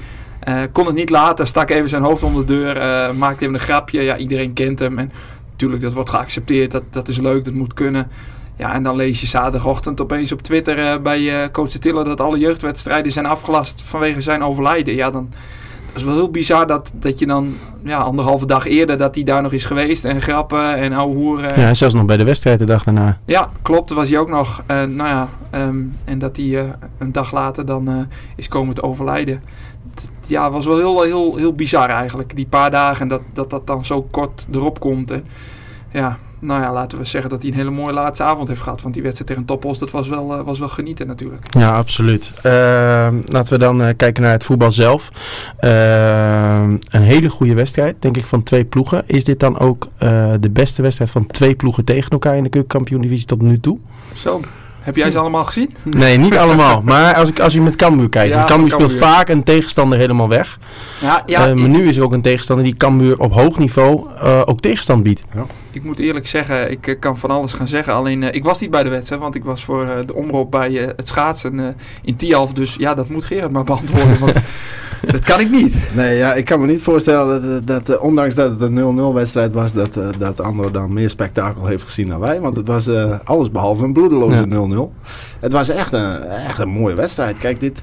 Kon 0.72 0.86
het 0.86 0.96
niet 0.96 1.10
laten, 1.10 1.48
stak 1.48 1.70
even 1.70 1.90
zijn 1.90 2.04
hoofd 2.04 2.24
onder 2.24 2.46
de 2.46 2.54
deur, 2.54 2.76
maakte 3.16 3.44
even 3.44 3.54
een 3.54 3.60
grapje. 3.60 4.02
Ja, 4.02 4.18
iedereen 4.18 4.54
kent 4.54 4.80
hem 4.80 5.00
en 5.00 5.12
natuurlijk, 5.52 5.82
dat 5.82 5.94
wordt 5.94 6.10
geaccepteerd. 6.10 6.72
Dat, 6.72 6.84
dat 6.90 7.08
is 7.08 7.18
leuk, 7.18 7.46
dat 7.46 7.54
moet 7.54 7.74
kunnen. 7.74 8.12
Ja, 8.58 8.74
en 8.74 8.84
dan 8.84 8.96
lees 8.96 9.22
je 9.22 9.28
zaterdagochtend 9.28 10.02
opeens 10.02 10.32
op 10.32 10.42
Twitter 10.42 11.02
bij 11.02 11.52
coach 11.52 11.70
Tiller 11.70 12.04
dat 12.04 12.22
alle 12.22 12.38
jeugdwedstrijden 12.38 13.12
zijn 13.12 13.26
afgelast 13.26 13.82
vanwege 13.82 14.22
zijn 14.22 14.44
overlijden. 14.44 14.96
Ja, 14.96 15.10
dan 15.10 15.30
is 15.96 16.04
wel 16.04 16.14
heel 16.14 16.30
bizar 16.32 16.68
dat, 16.68 16.92
dat 16.96 17.20
je 17.20 17.26
dan 17.26 17.54
ja, 17.84 17.98
anderhalve 17.98 18.46
dag 18.46 18.66
eerder 18.68 18.98
dat 18.98 19.16
hij 19.16 19.24
daar 19.24 19.42
nog 19.42 19.52
is 19.52 19.66
geweest. 19.66 20.06
En 20.06 20.22
grappen 20.22 20.76
en 20.76 20.94
ouwe 20.94 21.16
hoeren. 21.16 21.60
Ja, 21.60 21.74
zelfs 21.74 21.94
nog 21.94 22.06
bij 22.06 22.18
de 22.18 22.24
wedstrijd 22.24 22.60
de 22.60 22.66
dag 22.66 22.84
daarna. 22.84 23.20
Ja, 23.26 23.50
klopt. 23.62 23.90
Was 23.90 24.10
hij 24.10 24.18
ook 24.20 24.30
nog. 24.30 24.64
Eh, 24.66 24.76
nou 24.84 25.10
ja, 25.10 25.28
ehm, 25.50 25.78
en 26.04 26.20
dat 26.20 26.38
hij 26.38 26.60
eh, 26.60 26.66
een 26.98 27.12
dag 27.12 27.32
later 27.32 27.66
dan 27.66 27.88
eh, 27.90 27.96
is 28.36 28.48
komen 28.48 28.76
te 28.76 28.84
overlijden. 28.84 29.44
Het- 29.96 30.12
ja, 30.28 30.52
was 30.52 30.66
wel 30.66 30.78
heel, 30.78 31.02
heel, 31.02 31.36
heel 31.36 31.54
bizar 31.54 31.90
eigenlijk. 31.90 32.36
Die 32.36 32.46
paar 32.46 32.72
dagen 32.72 33.02
en 33.02 33.08
dat, 33.08 33.22
dat 33.34 33.50
dat 33.50 33.68
dan 33.68 33.86
zo 33.86 34.02
kort 34.12 34.48
erop 34.52 34.80
komt. 34.80 35.12
En 35.12 35.26
ja, 35.92 36.18
nou 36.44 36.62
ja, 36.62 36.74
laten 36.74 36.98
we 36.98 37.06
zeggen 37.06 37.30
dat 37.30 37.42
hij 37.42 37.52
een 37.52 37.58
hele 37.58 37.70
mooie 37.70 37.94
laatste 37.94 38.24
avond 38.24 38.48
heeft 38.48 38.62
gehad. 38.62 38.82
Want 38.82 38.94
die 38.94 39.04
wedstrijd 39.04 39.30
tegen 39.30 39.46
Toppos, 39.46 39.80
dat 39.80 39.92
was 39.92 40.08
wel, 40.08 40.34
eh, 40.34 40.46
was 40.46 40.60
wel 40.60 40.68
genieten 40.68 41.08
natuurlijk. 41.08 41.46
Ja, 41.58 41.78
absoluut. 41.78 42.32
Ehm, 42.42 43.16
laten 43.26 43.54
we 43.54 43.60
dan 43.60 43.82
eh, 43.82 43.94
kijken 43.98 44.24
naar 44.24 44.32
het 44.32 44.44
voetbal 44.44 44.72
zelf. 44.72 45.12
Ehm, 45.58 46.78
een 46.90 47.02
hele 47.02 47.30
goede 47.30 47.54
wedstrijd, 47.54 47.96
denk 48.00 48.18
ik, 48.18 48.26
van 48.26 48.44
twee 48.44 48.66
ploegen. 48.66 49.04
Is 49.06 49.24
dit 49.24 49.40
dan 49.40 49.60
ook 49.60 49.88
eh, 49.98 50.34
de 50.40 50.50
beste 50.50 50.82
wedstrijd 50.82 51.12
van 51.12 51.28
twee 51.28 51.56
ploegen 51.56 51.86
tegen 51.86 52.12
elkaar 52.12 52.38
in 52.38 52.44
de 52.44 52.50
keukenkampioen-divisie 52.50 53.26
tot 53.28 53.42
nu 53.42 53.60
toe? 53.60 53.78
Zo, 54.14 54.42
heb 54.84 54.96
jij 54.96 55.12
ze 55.12 55.18
allemaal 55.20 55.44
gezien? 55.44 55.76
Nee, 55.84 56.18
niet 56.18 56.38
allemaal. 56.44 56.82
Maar 56.82 57.14
als, 57.16 57.30
ik, 57.30 57.40
als 57.40 57.54
je 57.54 57.62
met 57.62 57.76
Cambuur 57.76 58.10
kijkt. 58.10 58.34
Ja, 58.34 58.46
Cambuur 58.46 58.70
speelt 58.72 58.90
Cambuur. 58.90 59.08
vaak 59.08 59.30
een 59.30 59.44
tegenstander 59.44 59.98
helemaal 59.98 60.30
weg. 60.30 60.60
Ja, 61.02 61.24
ja 61.26 61.40
Eh, 61.48 61.54
maar 61.54 61.64
ik- 61.64 61.68
nu 61.72 61.88
is 61.88 61.98
er 61.98 62.04
ook 62.04 62.14
een 62.14 62.22
tegenstander 62.22 62.66
die 62.66 62.76
Cambuur 62.78 63.20
op 63.20 63.34
hoog 63.34 63.58
niveau 63.58 64.08
eh, 64.18 64.42
ook 64.46 64.60
tegenstand 64.60 65.04
biedt. 65.04 65.24
Ik 65.72 65.84
moet 65.84 66.00
eerlijk 66.00 66.28
zeggen, 66.28 66.72
ik 66.72 66.88
eh, 66.88 67.00
kan 67.00 67.18
van 67.18 67.30
alles 67.30 67.54
gaan 67.54 67.68
zeggen. 67.68 67.94
Alleen, 67.94 68.24
eh, 68.24 68.36
ik 68.36 68.44
was 68.44 68.60
niet 68.60 68.72
bij 68.72 68.84
de 68.84 68.90
wedstrijd, 68.90 69.22
want 69.22 69.36
ik 69.36 69.44
was 69.44 69.64
voor 69.64 69.84
eh, 69.88 69.98
de 70.06 70.14
omroep 70.14 70.52
bij 70.52 70.80
eh, 70.82 70.88
het 70.96 71.08
schaatsen 71.08 71.60
eh, 71.60 71.66
in 72.04 72.16
Tialf. 72.16 72.54
Dus 72.54 72.76
ja, 72.80 72.94
dat 72.94 73.10
moet 73.10 73.24
Gerard 73.24 73.52
maar 73.52 73.64
beantwoorden, 73.64 74.20
want 74.20 74.34
dat 75.12 75.24
kan 75.24 75.40
ik 75.40 75.50
niet. 75.50 75.76
Nee, 75.96 76.18
ja, 76.18 76.34
ik 76.34 76.46
kan 76.46 76.60
me 76.60 76.68
niet 76.68 76.82
voorstellen 76.82 77.42
dat, 77.42 77.68
dat, 77.68 77.86
dat, 77.86 77.98
eh, 77.98 78.04
ondanks 78.04 78.36
dat 78.36 78.50
het 78.50 78.62
een 78.62 78.98
0-0 79.12 79.14
wedstrijd 79.14 79.54
was, 79.54 79.74
dat, 79.74 79.98
eh, 79.98 80.08
dat 80.18 80.42
Andor 80.42 80.72
dan 80.72 80.94
meer 80.94 81.10
spektakel 81.10 81.66
heeft 81.66 81.84
gezien 81.84 82.06
dan 82.06 82.20
wij. 82.20 82.42
Want 82.42 82.56
het 82.56 82.68
was 82.68 82.88
eh, 82.88 83.20
alles 83.24 83.52
behalve 83.52 83.84
een 83.84 83.94
bloedeloze 83.94 84.36
Ja. 84.36 84.46
0-0. 84.46 84.92
Het 85.40 85.52
was 85.52 85.70
echt 85.70 85.94
een, 85.94 86.22
echt 86.22 86.60
een 86.60 86.70
mooie 86.70 86.96
wedstrijd. 86.96 87.38
Kijk 87.38 87.60
dit, 87.60 87.82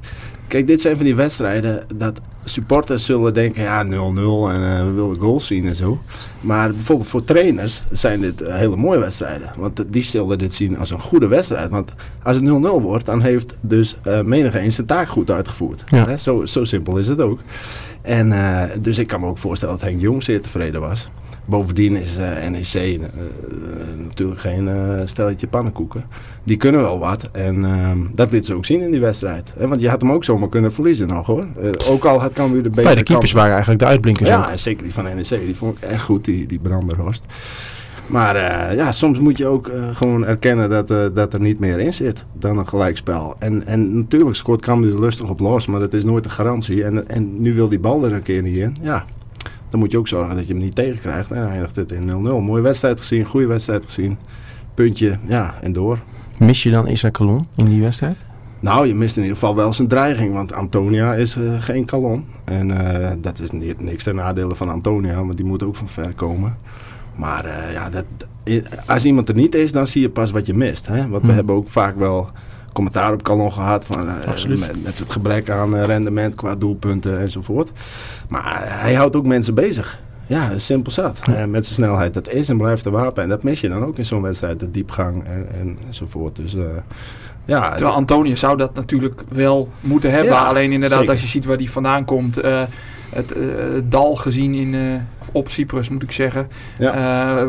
kijk, 0.48 0.66
dit 0.66 0.80
zijn 0.80 0.96
van 0.96 1.04
die 1.04 1.14
wedstrijden 1.14 1.84
dat 1.94 2.20
supporters 2.44 3.04
zullen 3.04 3.34
denken, 3.34 3.62
ja, 3.62 3.84
0-0 3.84 3.88
en 4.50 4.86
we 4.86 4.92
willen 4.94 5.20
goals 5.20 5.46
zien 5.46 5.66
en 5.66 5.76
zo. 5.76 5.98
Maar 6.40 6.70
bijvoorbeeld 6.70 7.09
voor 7.09 7.25
trainers 7.25 7.82
zijn 7.92 8.20
dit 8.20 8.42
eh, 8.42 8.54
hele 8.54 8.76
mooie 8.76 8.99
wedstrijden. 8.99 9.50
Want 9.59 9.85
die 9.92 10.02
zullen 10.02 10.38
dit 10.38 10.54
zien 10.54 10.78
als 10.78 10.90
een 10.90 11.00
goede 11.00 11.26
wedstrijd. 11.26 11.70
Want 11.70 11.92
als 12.23 12.37
het 12.37 12.44
0-0 12.44 12.49
wordt, 12.82 13.06
dan 13.06 13.20
heeft 13.20 13.56
dus 13.61 13.97
eh 14.02 14.20
menige 14.23 14.61
een 14.61 14.73
zijn 14.73 14.87
taak 14.87 15.09
goed 15.09 15.30
uitgevoerd. 15.30 15.85
Ja. 15.87 16.06
Hè, 16.06 16.16
Zo, 16.16 16.47
zo 16.47 16.64
simpel 16.64 16.97
is 16.97 17.06
het 17.09 17.20
ook. 17.20 17.40
En 18.02 18.32
eh, 18.32 18.62
dus 18.80 18.99
ik 18.99 19.06
kan 19.06 19.20
me 19.20 19.26
ook 19.26 19.38
voorstellen 19.38 19.78
dat 19.78 19.88
Henk 19.88 20.00
Jong 20.00 20.23
zeer 20.23 20.40
tevreden 20.40 20.80
was. 20.80 21.11
Bovendien 21.44 21.97
is 21.97 22.16
NEC 22.50 23.00
natuurlijk 23.97 24.40
geen 24.40 24.68
stelletje 25.04 25.47
pannenkoeken. 25.47 26.04
Die 26.44 26.56
kunnen 26.56 26.80
wel 26.80 26.99
wat. 26.99 27.28
En 27.32 27.64
ehm, 27.64 27.99
dat 28.14 28.32
liet 28.32 28.47
ze 28.47 28.54
ook 28.54 28.64
zien 28.64 28.80
in 28.80 28.90
die 28.90 29.00
wedstrijd. 29.00 29.52
Hè, 29.56 29.68
want 29.68 29.80
je 29.80 29.88
had 29.88 30.00
hem 30.00 30.12
ook 30.12 30.25
zomaar 30.25 30.49
kunnen 30.49 30.73
verliezen 30.73 31.09
nog 31.09 31.26
hoor. 31.26 31.47
Eh, 31.62 31.90
ook 31.90 32.04
al 32.04 32.20
had 32.20 32.32
Cambuur 32.32 32.62
de 32.62 32.68
betere 32.68 32.87
Bij 32.87 32.94
de 32.94 33.02
keepers 33.02 33.32
waren 33.32 33.50
eigenlijk 33.50 33.80
de 33.80 33.87
uitblinkers 33.87 34.28
ook. 34.28 34.35
Ja, 34.35 34.50
en 34.50 34.59
zeker 34.59 34.82
die 34.82 34.94
van 34.94 35.04
NEC. 35.04 35.28
Die 35.28 35.56
vond 35.56 35.76
ik 35.76 35.82
echt 35.82 36.02
goed, 36.02 36.25
die, 36.25 36.47
die 36.47 36.59
Branderhorst. 36.59 37.25
Maar 38.06 38.37
eh, 38.37 38.76
ja, 38.76 38.92
soms 38.92 39.18
moet 39.18 39.38
je 39.38 39.47
ook 39.47 39.68
eh, 39.68 39.97
gewoon 39.97 40.26
erkennen 40.26 40.70
dat, 40.70 41.14
dat 41.14 41.35
er 41.35 41.40
niet 41.40 41.61
meer 41.61 41.78
in 41.78 41.94
zit 41.94 42.25
dan 42.32 42.59
een 42.59 42.68
gelijkspel. 42.68 43.37
En, 43.38 43.66
en 43.66 43.99
natuurlijk 43.99 44.37
scoort 44.37 44.61
Cambuur 44.61 44.94
er 44.94 45.00
lustig 45.00 45.30
op 45.30 45.40
los, 45.40 45.66
maar 45.66 45.80
dat 45.80 45.92
is 45.92 46.04
nooit 46.04 46.25
een 46.25 46.30
garantie. 46.30 46.85
En, 46.85 47.09
en 47.09 47.42
nu 47.42 47.54
wil 47.54 47.68
die 47.68 47.80
bal 47.80 48.04
er 48.04 48.12
een 48.12 48.23
keer 48.23 48.42
niet 48.42 48.56
in. 48.56 48.76
Ja, 48.82 49.04
dan 49.70 49.80
moet 49.80 49.90
je 49.90 49.99
ook 49.99 50.09
zorgen 50.09 50.37
dat 50.37 50.47
je 50.47 50.52
hem 50.52 50.62
niet 50.62 50.75
tegenkrijgt. 50.75 51.30
En 51.30 51.40
dan 51.40 51.50
eindigt 51.50 51.76
het 51.76 51.92
in 51.92 52.11
0-0. 52.11 52.12
Mooie 52.12 52.62
wedstrijd 52.62 52.99
gezien, 52.99 53.25
goede 53.25 53.47
wedstrijd 53.47 53.85
gezien. 53.85 54.18
Puntje, 54.75 55.18
ja, 55.26 55.54
en 55.61 55.73
door. 55.73 55.99
Mis 56.40 56.62
je 56.62 56.70
dan 56.70 56.87
Isaac 56.88 57.12
Calon 57.12 57.47
in 57.56 57.64
die 57.64 57.80
wedstrijd? 57.82 58.16
Nou, 58.61 58.87
je 58.87 58.94
mist 58.94 59.16
in 59.16 59.23
ieder 59.23 59.38
geval 59.38 59.56
wel 59.56 59.73
zijn 59.73 59.88
dreiging, 59.88 60.35
want 60.35 60.52
Antonia 60.52 61.14
is 61.14 61.37
eh, 61.37 61.62
geen 61.62 61.85
kalon. 61.85 62.25
En 62.44 62.70
eh, 63.00 63.11
dat 63.18 63.38
is 63.38 63.50
niet, 63.50 63.80
niks 63.80 64.04
ten 64.04 64.14
nadele 64.14 64.54
van 64.56 64.68
Antonia, 64.68 65.14
want 65.25 65.37
die 65.37 65.47
moet 65.47 65.64
ook 65.64 65.76
van 65.76 65.88
ver 65.88 66.12
komen. 66.14 66.56
Maar 67.16 67.44
eh, 67.44 67.73
ja, 67.73 67.90
dat, 67.90 68.04
als 68.87 69.04
iemand 69.04 69.28
er 69.28 69.35
niet 69.35 69.54
is, 69.54 69.73
dan 69.73 69.87
zie 69.87 70.00
je 70.00 70.11
pas 70.11 70.30
wat 70.30 70.47
je 70.47 70.54
mist. 70.54 70.87
Hè? 70.87 71.09
Want 71.09 71.23
we 71.23 71.28
Hm. 71.28 71.35
hebben 71.35 71.54
ook 71.54 71.68
vaak 71.68 71.97
wel 71.97 72.30
commentaar 72.73 73.12
op 73.12 73.23
Calon 73.23 73.52
gehad. 73.52 73.87
Van. 73.87 74.06
Met, 74.49 74.82
met 74.82 74.99
het 74.99 75.11
gebrek 75.12 75.50
aan 75.50 75.75
rendement 75.76 76.35
qua 76.35 76.56
doelpunten 76.56 77.20
enzovoort. 77.20 77.73
Maar 78.28 78.80
hij 78.80 78.94
houdt 78.94 79.16
ook 79.16 79.26
mensen 79.26 79.54
bezig. 79.54 80.00
Ja, 80.30 80.58
simpel 80.58 80.92
zat. 80.92 81.18
Eh, 81.22 81.44
met 81.44 81.64
zijn 81.64 81.75
snelheid. 81.75 82.14
Dat 82.14 82.28
is 82.32 82.49
en 82.49 82.58
blijft 82.58 82.84
een 82.84 82.92
wapen. 82.92 83.22
En 83.22 83.28
dat 83.28 83.42
mis 83.42 83.60
je 83.60 83.68
dan 83.68 83.84
ook 83.84 83.99
in 83.99 84.04
zo'n 84.04 84.22
wedstrijd. 84.22 84.60
De 84.60 84.70
diepgang 84.70 85.25
en, 85.25 85.78
enzovoort. 85.87 86.37
Dus 86.37 86.54
eh, 86.54 86.62
ja, 87.44 87.75
Terwijl 87.75 87.96
Antonia 87.96 88.34
zou 88.34 88.56
dat 88.56 88.75
natuurlijk 88.75 89.22
wel 89.28 89.68
moeten 89.80 90.10
hebben. 90.10 90.32
Ja, 90.32 90.44
Alleen 90.44 90.72
inderdaad, 90.72 90.99
zeker. 90.99 91.12
als 91.12 91.22
je 91.22 91.28
ziet 91.28 91.44
waar 91.44 91.56
die 91.56 91.70
vandaan 91.70 92.04
komt. 92.04 92.37
eh, 92.37 92.62
het, 93.10 93.34
dal 93.84 94.14
gezien 94.16 94.54
in, 94.54 95.00
op 95.32 95.50
Cyprus 95.50 95.88
moet 95.88 96.02
ik 96.02 96.12
zeggen. 96.12 96.49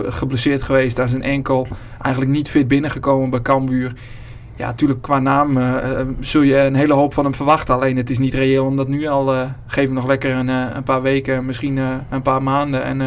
Geblesseerd 0.05 0.61
geweest 0.61 0.99
aan 0.99 1.09
zijn 1.09 1.23
enkel. 1.23 1.67
Eigenlijk 2.01 2.33
niet 2.33 2.49
fit 2.49 2.67
binnengekomen 2.67 3.29
bij 3.29 3.41
Cambuur. 3.41 3.93
Ja, 4.61 4.67
natuurlijk 4.67 5.01
qua 5.01 5.19
naam 5.19 5.57
eh, 5.57 5.99
eh, 5.99 6.07
zul 6.19 6.41
je 6.41 6.57
een 6.57 6.75
hele 6.75 6.93
hoop 6.93 7.13
van 7.13 7.23
hem 7.23 7.35
verwachten. 7.35 7.75
Alleen 7.75 7.97
het 7.97 8.09
is 8.09 8.19
niet 8.19 8.33
reëel 8.33 8.65
omdat 8.65 8.87
nu 8.87 9.07
al... 9.07 9.33
eh 9.33 9.41
geef 9.67 9.85
hem 9.85 9.93
nog 9.93 10.07
lekker 10.07 10.31
een, 10.35 10.47
een 10.47 10.83
paar 10.83 11.01
weken, 11.01 11.45
misschien 11.45 11.77
een 12.09 12.21
paar 12.21 12.43
maanden. 12.43 12.83
En 12.83 12.97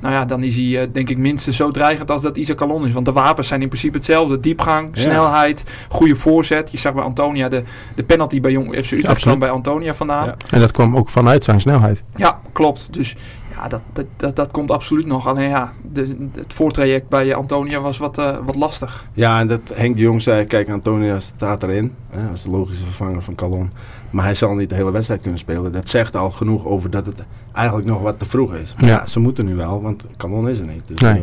nou 0.00 0.14
ja, 0.14 0.24
dan 0.24 0.42
is 0.42 0.56
hij 0.56 0.90
denk 0.92 1.08
ik 1.08 1.18
minstens 1.18 1.56
zo 1.56 1.70
dreigend 1.70 2.10
als 2.10 2.22
dat 2.22 2.36
Isaac 2.36 2.56
Calon 2.56 2.86
is. 2.86 2.92
Want 2.92 3.06
de 3.06 3.12
wapens 3.12 3.48
zijn 3.48 3.62
in 3.62 3.68
principe 3.68 3.96
hetzelfde. 3.96 4.40
Diepgang, 4.40 4.88
Ja. 4.92 5.00
snelheid, 5.02 5.64
goede 5.88 6.16
voorzet. 6.16 6.70
Je 6.70 6.78
zag 6.78 6.94
bij 6.94 7.02
Antonia 7.04 7.48
de, 7.48 7.62
de 7.94 8.04
penalty 8.04 8.40
bij 8.40 8.50
Jong 8.50 8.66
FC 8.66 8.76
Utrecht 8.76 8.92
absoluut. 9.08 9.22
kwam 9.22 9.38
bij 9.38 9.50
Antonia 9.50 9.94
vandaan. 9.94 10.24
Ja. 10.24 10.34
En 10.50 10.60
dat 10.60 10.70
kwam 10.70 10.96
ook 10.96 11.08
vanuit 11.10 11.44
zijn 11.44 11.60
snelheid. 11.60 12.02
Ja, 12.16 12.40
klopt. 12.52 12.92
Dus 12.92 13.16
ja, 13.56 13.68
dat, 13.68 13.82
dat, 13.92 14.04
dat, 14.16 14.36
dat 14.36 14.50
komt 14.50 14.70
absoluut 14.70 15.06
nog. 15.06 15.26
Alleen 15.26 15.48
ja, 15.48 15.72
de, 15.92 16.28
het 16.32 16.54
voortraject 16.54 17.08
bij 17.08 17.34
Antonia 17.34 17.80
was 17.80 17.98
wat, 17.98 18.18
eh, 18.18 18.36
wat 18.44 18.54
lastig. 18.56 19.06
Ja, 19.12 19.40
en 19.40 19.46
dat 19.46 19.60
Henk 19.72 19.96
de 19.96 20.02
Jong 20.02 20.22
zei, 20.22 20.44
kijk 20.44 20.70
Antonia 20.70 21.20
staat 21.20 21.62
erin. 21.62 21.94
Hè, 22.10 22.28
als 22.30 22.42
de 22.42 22.50
logische 22.50 22.84
vervanger 22.84 23.22
van 23.22 23.34
Calon. 23.34 23.70
Maar 24.10 24.24
hij 24.24 24.34
zal 24.34 24.54
niet 24.54 24.68
de 24.68 24.74
hele 24.74 24.92
wedstrijd 24.92 25.20
kunnen 25.20 25.38
spelen. 25.38 25.72
Dat 25.72 25.88
zegt 25.88 26.16
al 26.16 26.30
genoeg 26.30 26.64
over 26.64 26.90
dat 26.90 27.06
het 27.06 27.24
eigenlijk 27.52 27.86
nog 27.88 28.00
wat 28.00 28.18
te 28.18 28.24
vroeg 28.24 28.54
is. 28.54 28.74
Maar 28.76 28.84
Ja. 28.88 28.90
ja, 28.96 29.06
ze 29.06 29.20
moeten 29.20 29.44
nu 29.44 29.54
wel, 29.54 29.82
want 29.82 30.04
Calon 30.16 30.48
is 30.48 30.58
er 30.58 30.66
niet. 30.66 30.82
Dus, 30.86 31.00
Nee. 31.00 31.12
eh, 31.14 31.22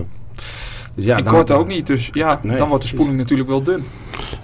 dus 0.96 1.06
ja, 1.06 1.22
dan- 1.22 1.34
hoort 1.34 1.52
ook 1.52 1.68
niet, 1.68 1.88
dus 1.88 2.10
ja, 2.12 2.40
Nee, 2.42 2.58
dan 2.58 2.68
wordt 2.70 2.84
de 2.84 2.90
spoeling 2.90 3.18
natuurlijk 3.18 3.50
wel 3.50 3.64
dun. 3.64 3.84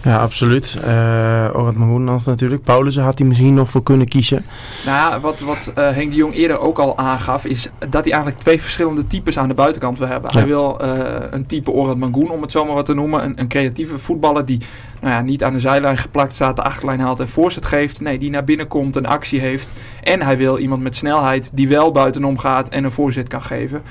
Ja, 0.04 0.18
absoluut. 0.18 0.78
Uh, 0.86 1.50
Orad 1.54 2.26
natuurlijk. 2.26 2.64
Paulussen 2.64 3.04
had 3.04 3.18
hij 3.18 3.28
misschien 3.28 3.54
nog 3.54 3.70
voor 3.70 3.84
kunnen 3.84 4.08
kiezen. 4.08 4.46
Nou 4.86 4.98
ja, 4.98 5.20
wat, 5.20 5.40
wat 5.40 5.72
eh, 5.76 5.92
Henk 5.92 6.12
de 6.12 6.16
Jong 6.16 6.34
eerder 6.34 6.60
ook 6.60 6.80
al 6.80 6.98
aangaf, 6.98 7.46
is 7.46 7.70
dat 7.80 8.04
hij 8.04 8.14
eigenlijk 8.14 8.38
twee 8.38 8.62
verschillende 8.62 9.08
types 9.08 9.38
aan 9.38 9.48
de 9.48 9.54
buitenkant 9.54 9.98
wil 9.98 10.08
hebben. 10.08 10.32
Ja. 10.34 10.38
Hij 10.40 10.48
wil 10.48 10.80
eh, 10.80 11.28
een 11.30 11.46
type 11.46 11.72
Orad 11.72 11.98
Mangoen, 11.98 12.30
om 12.30 12.42
het 12.42 12.52
zo 12.52 12.66
maar 12.66 12.76
wat 12.76 12.86
te 12.86 12.94
noemen. 12.94 13.24
Een, 13.24 13.40
een 13.40 13.48
creatieve 13.48 13.98
voetballer 13.98 14.46
die 14.46 14.60
nou 15.02 15.14
ja, 15.14 15.22
niet 15.22 15.44
aan 15.44 15.54
de 15.54 15.60
zijlijn 15.60 15.98
geplakt 15.98 16.36
staat, 16.36 16.56
de 16.56 16.64
achterlijn 16.64 17.00
haalt 17.00 17.20
en 17.20 17.30
voorzet 17.30 17.66
geeft. 17.66 18.02
Nee, 18.02 18.18
die 18.18 18.30
naar 18.30 18.44
binnen 18.44 18.68
komt, 18.68 18.96
een 18.96 19.08
actie 19.08 19.40
heeft. 19.40 19.74
En 20.04 20.22
hij 20.22 20.38
wil 20.38 20.58
iemand 20.58 20.82
met 20.82 20.96
snelheid 20.96 21.50
die 21.54 21.68
wel 21.68 21.92
buitenom 21.92 22.38
gaat 22.38 22.70
en 22.70 22.84
een 22.84 22.92
voorzet 22.92 23.28
kan 23.28 23.42
geven. 23.42 23.82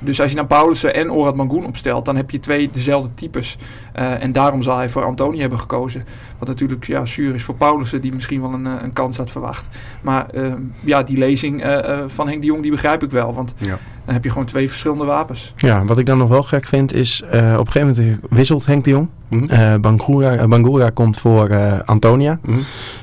Dus 0.00 0.20
als 0.20 0.30
je 0.30 0.36
naar 0.36 0.46
Paulussen 0.46 0.94
en 0.94 1.12
Orad 1.12 1.36
Mangoen 1.36 1.66
opstelt, 1.66 2.04
dan 2.04 2.16
heb 2.16 2.30
je 2.30 2.40
twee 2.40 2.70
dezelfde 2.70 3.14
types. 3.14 3.56
Uh, 3.96 4.22
en 4.22 4.32
daarom 4.32 4.62
zal 4.62 4.76
hij 4.76 4.88
voor 4.88 5.04
Antoni 5.04 5.40
hebben 5.40 5.58
gekozen. 5.58 6.04
Wat 6.38 6.48
natuurlijk 6.48 6.86
ja, 6.86 7.04
zuur 7.04 7.34
is 7.34 7.42
voor 7.42 7.54
Paulussen, 7.54 8.00
die 8.00 8.12
misschien 8.12 8.40
wel 8.40 8.52
een, 8.52 8.64
een 8.64 8.92
kans 8.92 9.16
had 9.16 9.30
verwacht. 9.30 9.68
Maar 10.02 10.26
uh, 10.34 10.52
ja, 10.80 11.02
die 11.02 11.18
lezing 11.18 11.64
uh, 11.64 11.78
van 12.06 12.28
Henk 12.28 12.40
de 12.40 12.46
Jong, 12.46 12.62
die 12.62 12.70
begrijp 12.70 13.02
ik 13.02 13.10
wel. 13.10 13.34
Want 13.34 13.54
ja. 13.56 13.78
dan 14.04 14.14
heb 14.14 14.24
je 14.24 14.30
gewoon 14.30 14.46
twee 14.46 14.68
verschillende 14.68 15.04
wapens. 15.04 15.52
Ja, 15.56 15.84
wat 15.84 15.98
ik 15.98 16.06
dan 16.06 16.18
nog 16.18 16.28
wel 16.28 16.42
gek 16.42 16.66
vind 16.66 16.92
is, 16.92 17.22
uh, 17.24 17.56
op 17.58 17.66
een 17.66 17.72
gegeven 17.72 18.02
moment 18.02 18.18
wisselt 18.30 18.66
Henk 18.66 18.84
de 18.84 18.90
Jong. 18.90 19.08
Mhm. 19.28 19.80
Bangura, 19.80 20.48
Bangura 20.48 20.90
komt 20.90 21.18
voor 21.18 21.82
Antonia. 21.84 22.38
Mhm. 22.42 22.58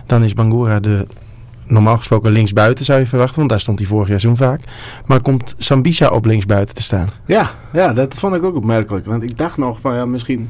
Dan 0.05 0.23
is 0.23 0.33
Bangura 0.33 0.79
de 0.79 1.07
normaal 1.73 1.97
gesproken 1.97 2.31
linksbuiten 2.31 2.85
zou 2.85 2.99
je 2.99 3.05
verwachten, 3.05 3.37
want 3.37 3.49
daar 3.49 3.59
stond 3.59 3.79
hij 3.79 3.87
vorig 3.87 4.07
seizoen 4.07 4.37
vaak. 4.37 4.61
Maar 5.05 5.21
komt 5.21 5.55
Sambisa 5.57 6.07
op 6.07 6.25
linksbuiten 6.25 6.75
te 6.75 6.81
staan? 6.81 7.07
Ja, 7.25 7.51
ja, 7.73 7.93
dat 7.93 8.13
vond 8.15 8.35
ik 8.35 8.43
ook 8.43 8.55
opmerkelijk. 8.55 9.05
Want 9.05 9.23
ik 9.23 9.37
dacht 9.37 9.57
nog 9.57 9.79
van 9.79 9.95
ja, 9.95 10.05
misschien 10.05 10.49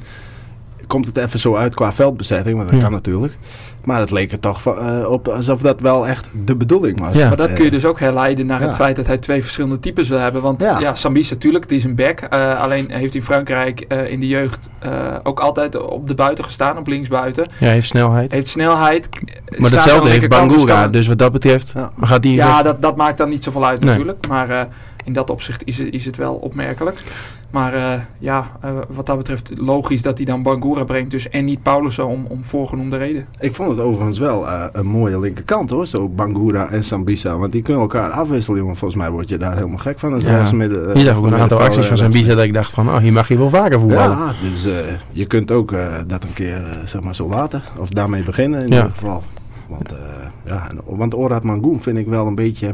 komt 0.87 1.05
het 1.05 1.17
even 1.17 1.39
zo 1.39 1.55
uit 1.55 1.73
qua 1.73 1.93
veldbezetting, 1.93 2.55
want 2.57 2.67
dat 2.69 2.77
Ja. 2.77 2.83
kan 2.83 2.91
natuurlijk. 2.93 3.37
Maar 3.83 3.99
het 3.99 4.11
leek 4.11 4.31
er 4.31 4.39
toch 4.39 4.65
eh, 4.67 5.05
op 5.09 5.27
alsof 5.27 5.61
dat 5.61 5.81
wel 5.81 6.07
echt 6.07 6.27
de 6.45 6.55
bedoeling 6.55 6.99
was. 6.99 7.15
Ja. 7.17 7.27
Maar 7.27 7.37
dat 7.37 7.49
Eh, 7.49 7.55
kun 7.55 7.65
je 7.65 7.71
dus 7.71 7.85
ook 7.85 7.99
herleiden 7.99 8.45
naar 8.45 8.61
ja. 8.61 8.67
het 8.67 8.75
feit 8.75 8.95
dat 8.95 9.07
hij 9.07 9.17
twee 9.17 9.41
verschillende 9.41 9.79
types 9.79 10.09
wil 10.09 10.19
hebben. 10.19 10.41
Want 10.41 10.61
ja, 10.61 10.79
Ja. 10.79 10.95
Sambis 10.95 11.29
natuurlijk, 11.29 11.63
het 11.63 11.73
is 11.73 11.83
een 11.83 11.95
back. 11.95 12.19
Eh, 12.19 12.61
alleen 12.61 12.91
heeft 12.91 13.15
in 13.15 13.21
Frankrijk 13.23 13.79
eh, 13.79 14.11
in 14.11 14.19
de 14.19 14.27
jeugd 14.27 14.69
eh, 14.79 15.15
ook 15.23 15.39
altijd 15.39 15.75
op 15.81 16.07
de 16.07 16.13
buiten 16.13 16.43
gestaan, 16.43 16.77
op 16.77 16.87
linksbuiten. 16.87 17.43
Ja, 17.43 17.65
hij 17.65 17.73
heeft 17.73 17.87
snelheid. 17.87 18.31
Heeft 18.31 18.47
snelheid. 18.47 19.09
maar 19.57 19.69
datzelfde 19.69 20.05
de 20.05 20.09
heeft 20.09 20.29
dus 20.29 20.39
Bangura. 20.39 20.87
Dus 20.87 21.07
wat 21.07 21.17
dat 21.17 21.31
betreft 21.31 21.71
Ja. 21.75 21.91
gaat 22.01 22.23
hij... 22.23 22.33
Ja, 22.33 22.61
dat, 22.63 22.81
dat 22.81 22.95
maakt 22.95 23.17
dan 23.17 23.29
niet 23.29 23.43
zoveel 23.43 23.65
uit 23.65 23.79
Nee. 23.79 23.89
natuurlijk. 23.89 24.27
Maar 24.27 24.49
eh, 24.49 24.61
in 25.03 25.13
dat 25.13 25.29
opzicht 25.29 25.61
is 25.65 25.77
het, 25.77 25.93
is 25.93 26.05
het 26.05 26.17
wel 26.17 26.35
opmerkelijk. 26.35 27.03
Maar 27.51 27.73
eh, 27.73 27.99
ja, 28.19 28.45
eh, 28.61 28.71
wat 28.89 29.05
dat 29.05 29.17
betreft 29.17 29.51
logisch 29.59 30.01
dat 30.01 30.17
hij 30.17 30.25
dan 30.25 30.43
Bangura 30.43 30.83
brengt. 30.83 31.11
Dus, 31.11 31.29
en 31.29 31.45
niet 31.45 31.61
Paulussen 31.63 32.07
om, 32.07 32.25
om 32.29 32.43
voorgenoemde 32.43 32.97
reden. 32.97 33.27
Ik 33.39 33.53
vond 33.53 33.69
het 33.69 33.79
overigens 33.79 34.19
wel 34.19 34.47
eh, 34.47 34.65
een 34.71 34.85
mooie 34.85 35.19
linkerkant 35.19 35.69
hoor, 35.69 35.87
zo 35.87 36.07
Bangura 36.09 36.67
en 36.69 36.83
Sambisa. 36.83 37.37
Want 37.37 37.51
die 37.51 37.61
kunnen 37.61 37.81
elkaar 37.81 38.09
afwisselen, 38.09 38.59
jongen. 38.59 38.75
Volgens 38.75 38.99
mij 39.01 39.11
word 39.11 39.29
je 39.29 39.37
daar 39.37 39.55
helemaal 39.55 39.77
gek 39.77 39.99
van. 39.99 40.13
Als 40.13 40.23
Ja. 40.23 40.39
als 40.41 40.51
midden, 40.53 40.87
eh, 40.89 40.93
Hier 40.95 41.03
zag 41.03 41.17
ook 41.17 41.25
een 41.25 41.35
aantal 41.35 41.59
acties 41.59 41.85
van 41.85 41.97
Sambisa 41.97 42.35
dat 42.35 42.43
ik 42.43 42.53
dacht 42.53 42.71
van, 42.71 42.87
oh, 42.89 42.97
hier 42.97 43.13
mag 43.13 43.27
je 43.27 43.37
wel 43.37 43.49
vaker 43.49 43.79
voetballen. 43.79 44.17
Ja, 44.17 44.33
dus 44.41 44.65
eh, 44.65 44.93
je 45.11 45.25
kunt 45.25 45.51
ook 45.51 45.71
eh, 45.71 45.95
dat 46.07 46.23
een 46.23 46.33
keer 46.33 46.77
zeg 46.85 47.01
maar 47.01 47.15
zo 47.15 47.29
laten. 47.29 47.61
Of 47.77 47.89
daarmee 47.89 48.23
beginnen 48.23 48.61
in 48.61 48.67
Ja. 48.67 48.75
ieder 48.75 48.89
geval. 48.91 49.23
Want, 49.67 49.91
eh, 49.91 49.97
ja, 50.45 50.67
want 50.85 51.15
Orad 51.15 51.43
Mangoen 51.43 51.81
vind 51.81 51.97
ik 51.97 52.07
wel 52.07 52.27
een 52.27 52.35
beetje 52.35 52.73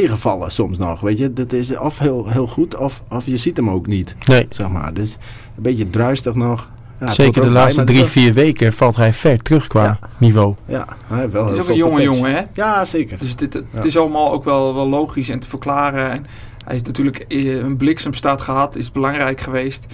tegenvallen 0.00 0.50
soms 0.52 0.78
nog. 0.78 1.00
Weet 1.00 1.18
je, 1.18 1.32
dat 1.32 1.52
is 1.52 1.78
of 1.78 1.98
heel, 1.98 2.28
heel 2.28 2.46
goed 2.46 2.76
of, 2.76 3.02
of 3.08 3.26
je 3.26 3.36
ziet 3.36 3.56
hem 3.56 3.70
ook 3.70 3.86
niet. 3.86 4.14
Nee, 4.26 4.46
Zeg 4.50 4.68
maar. 4.68 4.94
Dus 4.94 5.16
een 5.56 5.62
beetje 5.62 5.90
druistig 5.90 6.34
nog. 6.34 6.70
Ja, 7.00 7.10
zeker 7.10 7.42
de 7.42 7.50
laatste 7.50 7.84
drie, 7.84 8.04
vier 8.04 8.32
weken 8.34 8.72
valt 8.72 8.96
hij 8.96 9.12
ver 9.12 9.42
terug 9.42 9.66
qua 9.66 9.84
Ja. 9.84 9.98
niveau. 10.18 10.54
Ja, 10.66 10.86
hij 11.06 11.20
heeft 11.20 11.32
wel 11.32 11.44
Het 11.44 11.52
is 11.52 11.60
ook 11.60 11.68
een 11.68 11.76
jonge 11.76 12.02
jongen, 12.02 12.32
hè? 12.34 12.42
Ja, 12.54 12.84
zeker. 12.84 13.18
Dus 13.18 13.36
dit, 13.36 13.54
het 13.54 13.64
Ja. 13.72 13.82
is 13.82 13.96
allemaal 13.96 14.32
ook 14.32 14.44
wel, 14.44 14.74
wel 14.74 14.88
logisch 14.88 15.28
en 15.28 15.38
te 15.38 15.48
verklaren. 15.48 16.10
En 16.10 16.26
hij 16.64 16.72
heeft 16.72 16.86
natuurlijk 16.86 17.18
eh, 17.28 17.56
een 17.56 17.76
bliksemstart 17.76 18.40
gehad, 18.42 18.76
is 18.76 18.92
belangrijk 18.92 19.40
geweest. 19.40 19.86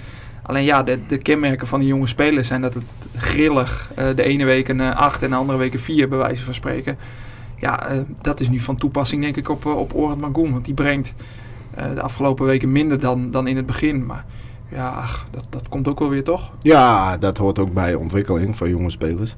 Alleen 0.43 0.63
ja, 0.63 0.83
de, 0.83 0.99
de 1.07 1.17
kenmerken 1.17 1.67
van 1.67 1.79
die 1.79 1.89
jonge 1.89 2.07
spelers 2.07 2.47
zijn 2.47 2.61
dat 2.61 2.73
het 2.73 2.83
grillig 3.17 3.91
eh, 3.95 4.05
de 4.15 4.23
ene 4.23 4.45
week 4.45 4.67
een 4.67 4.81
8 4.81 5.23
en 5.23 5.29
de 5.29 5.35
andere 5.35 5.57
week 5.57 5.73
een 5.73 5.79
4 5.79 6.07
bij 6.09 6.17
wijze 6.17 6.43
van 6.43 6.53
spreken. 6.53 6.97
Ja, 7.61 7.87
eh, 7.87 7.99
dat 8.21 8.39
is 8.39 8.49
nu 8.49 8.59
van 8.59 8.75
toepassing 8.75 9.21
denk 9.21 9.37
ik 9.37 9.49
op, 9.49 9.65
uh, 9.65 9.77
op 9.77 9.95
Orad 9.95 10.17
Magoen. 10.17 10.51
Want 10.51 10.65
die 10.65 10.73
brengt 10.73 11.13
uh, 11.77 11.83
de 11.95 12.01
afgelopen 12.01 12.45
weken 12.45 12.71
minder 12.71 12.99
dan, 12.99 13.31
dan 13.31 13.47
in 13.47 13.55
het 13.55 13.65
begin. 13.65 14.05
Maar 14.05 14.25
ja, 14.69 14.89
ach, 14.89 15.25
dat, 15.31 15.45
dat 15.49 15.69
komt 15.69 15.87
ook 15.87 15.99
wel 15.99 16.09
weer 16.09 16.23
toch? 16.23 16.51
Ja, 16.59 17.17
dat 17.17 17.37
hoort 17.37 17.59
ook 17.59 17.73
bij 17.73 17.95
ontwikkeling 17.95 18.55
van 18.55 18.69
jonge 18.69 18.89
spelers. 18.89 19.35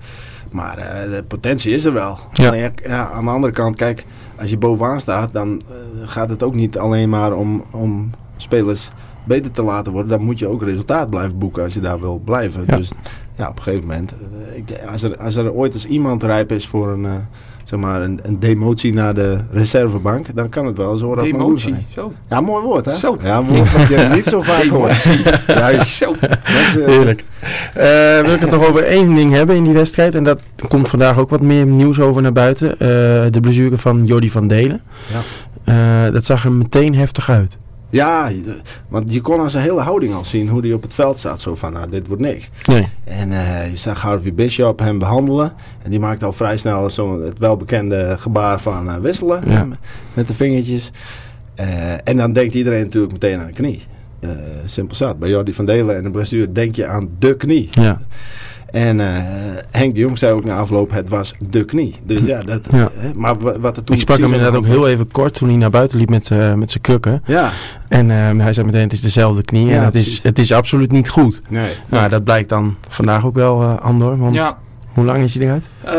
Maar 0.51 0.77
uh, 0.77 1.15
de 1.15 1.23
potentie 1.27 1.73
is 1.73 1.85
er 1.85 1.93
wel. 1.93 2.19
Ja. 2.31 2.47
Alleen, 2.47 2.73
ja, 2.83 3.11
aan 3.11 3.25
de 3.25 3.31
andere 3.31 3.53
kant, 3.53 3.75
kijk, 3.75 4.05
als 4.39 4.49
je 4.49 4.57
bovenaan 4.57 4.99
staat, 4.99 5.33
dan 5.33 5.61
uh, 5.69 6.07
gaat 6.07 6.29
het 6.29 6.43
ook 6.43 6.55
niet 6.55 6.77
alleen 6.77 7.09
maar 7.09 7.33
om, 7.33 7.63
om 7.71 8.09
spelers 8.37 8.89
beter 9.23 9.51
te 9.51 9.63
laten 9.63 9.91
worden. 9.91 10.11
Dan 10.11 10.25
moet 10.25 10.39
je 10.39 10.47
ook 10.47 10.63
resultaat 10.63 11.09
blijven 11.09 11.37
boeken 11.37 11.63
als 11.63 11.73
je 11.73 11.79
daar 11.79 11.99
wil 11.99 12.21
blijven. 12.25 12.63
Ja. 12.67 12.77
Dus 12.77 12.91
ja, 13.35 13.49
op 13.49 13.57
een 13.57 13.63
gegeven 13.63 13.87
moment, 13.87 14.11
uh, 14.11 14.57
ik, 14.57 14.87
als, 14.91 15.03
er, 15.03 15.17
als 15.17 15.35
er 15.35 15.53
ooit 15.53 15.73
eens 15.73 15.85
iemand 15.85 16.23
rijp 16.23 16.51
is 16.51 16.67
voor 16.67 16.91
een, 16.91 17.03
uh, 17.03 17.11
zeg 17.63 17.79
maar 17.79 18.01
een, 18.01 18.19
een 18.23 18.39
demotie 18.39 18.93
naar 18.93 19.13
de 19.13 19.37
reservebank, 19.51 20.35
dan 20.35 20.49
kan 20.49 20.65
het 20.65 20.77
wel 20.77 20.97
zo 20.97 21.15
dat 21.15 21.23
Demotie, 21.23 21.75
zo. 21.93 22.13
Ja, 22.29 22.41
mooi 22.41 22.63
woord 22.63 22.85
hè? 22.85 22.97
Zo. 22.97 23.17
Ja, 23.23 23.43
woord 23.43 23.71
wat 23.71 23.87
je 23.87 24.07
niet 24.15 24.27
zo 24.27 24.41
vaak 24.41 24.65
hoort. 24.65 25.03
Juist. 25.47 25.87
Zo. 25.87 26.15
Mensen, 26.19 26.85
Heerlijk. 26.85 27.23
Uh, 27.77 28.21
wil 28.21 28.33
ik 28.33 28.39
het 28.39 28.51
nog 28.51 28.67
over 28.67 28.83
één 28.83 29.15
ding 29.15 29.33
hebben 29.33 29.55
in 29.55 29.63
die 29.63 29.73
wedstrijd. 29.73 30.15
En 30.15 30.23
dat 30.23 30.39
komt 30.67 30.89
vandaag 30.89 31.17
ook 31.17 31.29
wat 31.29 31.41
meer 31.41 31.65
nieuws 31.65 31.99
over 31.99 32.21
naar 32.21 32.33
buiten. 32.33 32.71
Uh, 32.71 32.77
de 33.31 33.39
blessure 33.41 33.77
van 33.77 34.05
Jordi 34.05 34.29
van 34.29 34.47
Delen. 34.47 34.81
Ja. 35.11 35.19
Uh, 36.05 36.13
dat 36.13 36.25
zag 36.25 36.45
er 36.45 36.51
meteen 36.51 36.95
heftig 36.95 37.29
uit. 37.29 37.57
Ja, 37.93 38.31
want 38.87 39.13
je 39.13 39.21
kon 39.21 39.39
aan 39.39 39.49
zijn 39.49 39.63
hele 39.63 39.81
houding 39.81 40.13
al 40.13 40.25
zien 40.25 40.47
hoe 40.47 40.61
hij 40.61 40.73
op 40.73 40.81
het 40.81 40.93
veld 40.93 41.19
zat. 41.19 41.41
Zo 41.41 41.55
van, 41.55 41.73
nou, 41.73 41.89
dit 41.89 42.07
wordt 42.07 42.21
niks. 42.21 42.49
Nee. 42.65 42.87
En 43.03 43.31
uh, 43.31 43.69
je 43.69 43.77
zag 43.77 44.01
Harvey 44.01 44.33
Bishop 44.33 44.79
hem 44.79 44.99
behandelen. 44.99 45.53
En 45.83 45.89
die 45.89 45.99
maakte 45.99 46.25
al 46.25 46.33
vrij 46.33 46.57
snel 46.57 46.89
zo 46.89 47.21
het 47.21 47.39
welbekende 47.39 48.15
gebaar 48.19 48.59
van 48.59 48.87
uh, 48.87 48.95
wisselen. 48.95 49.43
Ja. 49.49 49.67
Met 50.13 50.27
de 50.27 50.33
vingertjes. 50.33 50.91
Uh, 51.59 51.91
en 52.03 52.17
dan 52.17 52.33
denkt 52.33 52.53
iedereen 52.53 52.83
natuurlijk 52.83 53.13
meteen 53.13 53.39
aan 53.39 53.47
de 53.47 53.53
knie. 53.53 53.83
Simpel 54.65 54.95
zat. 54.95 55.19
Bij 55.19 55.29
Jordi 55.29 55.53
van 55.53 55.65
Delen 55.65 55.95
en 55.95 56.03
de 56.03 56.11
blessure 56.11 56.51
denk 56.51 56.75
je 56.75 56.87
aan 56.87 57.09
de 57.19 57.35
knie. 57.35 57.69
Ja. 57.71 58.01
En 58.73 58.99
uh, 58.99 59.07
Henk 59.71 59.93
de 59.93 59.99
Jong 59.99 60.17
zei 60.17 60.33
ook 60.33 60.45
na 60.45 60.57
afloop, 60.57 60.91
het 60.91 61.09
was 61.09 61.33
de 61.49 61.65
knie. 61.65 61.95
Dus 62.03 62.19
ja, 62.25 62.39
dat, 62.39 62.67
ja. 62.71 62.91
Uh, 63.03 63.11
maar 63.15 63.37
wat 63.61 63.77
er 63.77 63.83
toen 63.83 63.95
Ik 63.95 64.01
sprak 64.01 64.17
hem 64.17 64.33
inderdaad 64.33 64.55
ook 64.55 64.65
heel 64.65 64.87
even 64.87 65.11
kort 65.11 65.33
toen 65.33 65.47
hij 65.47 65.57
naar 65.57 65.69
buiten 65.69 65.97
liep 65.97 66.09
met, 66.09 66.29
uh, 66.29 66.53
met 66.53 66.71
zijn 66.71 66.83
krukken. 66.83 67.23
Ja. 67.25 67.51
En 67.87 68.09
hij 68.39 68.53
zei 68.53 68.65
meteen, 68.65 68.81
het 68.81 68.93
is 68.93 69.01
dezelfde 69.01 69.43
knie 69.43 69.67
ja, 69.67 69.75
en 69.75 69.83
het 69.83 69.95
is, 69.95 70.23
het 70.23 70.39
is 70.39 70.51
absoluut 70.51 70.91
niet 70.91 71.09
goed. 71.09 71.41
Nee. 71.49 71.71
Nou, 71.89 72.09
dat 72.09 72.23
blijkt 72.23 72.49
dan 72.49 72.75
vandaag 72.87 73.25
ook 73.25 73.35
wel, 73.35 73.61
uh, 73.61 73.79
Andor. 73.79 74.17
Want 74.17 74.33
ja. 74.33 74.57
Hoe 74.93 75.05
lang 75.05 75.23
is 75.23 75.35
hij 75.35 75.45
eruit? 75.45 75.69
Eh, 75.81 75.93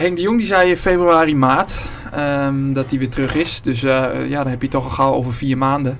Henk 0.00 0.16
de 0.16 0.22
Jong 0.22 0.38
die 0.38 0.46
zei 0.46 0.70
in 0.70 0.76
februari, 0.76 1.36
maart 1.36 1.80
ehm, 2.12 2.72
dat 2.72 2.90
hij 2.90 2.98
weer 2.98 3.08
terug 3.08 3.34
is. 3.34 3.60
Dus 3.60 3.82
eh, 3.82 4.28
ja, 4.28 4.42
dan 4.42 4.50
heb 4.50 4.62
je 4.62 4.68
toch 4.68 4.84
al 4.84 4.90
gauw 4.90 5.12
over 5.12 5.32
vier 5.32 5.58
maanden. 5.58 5.98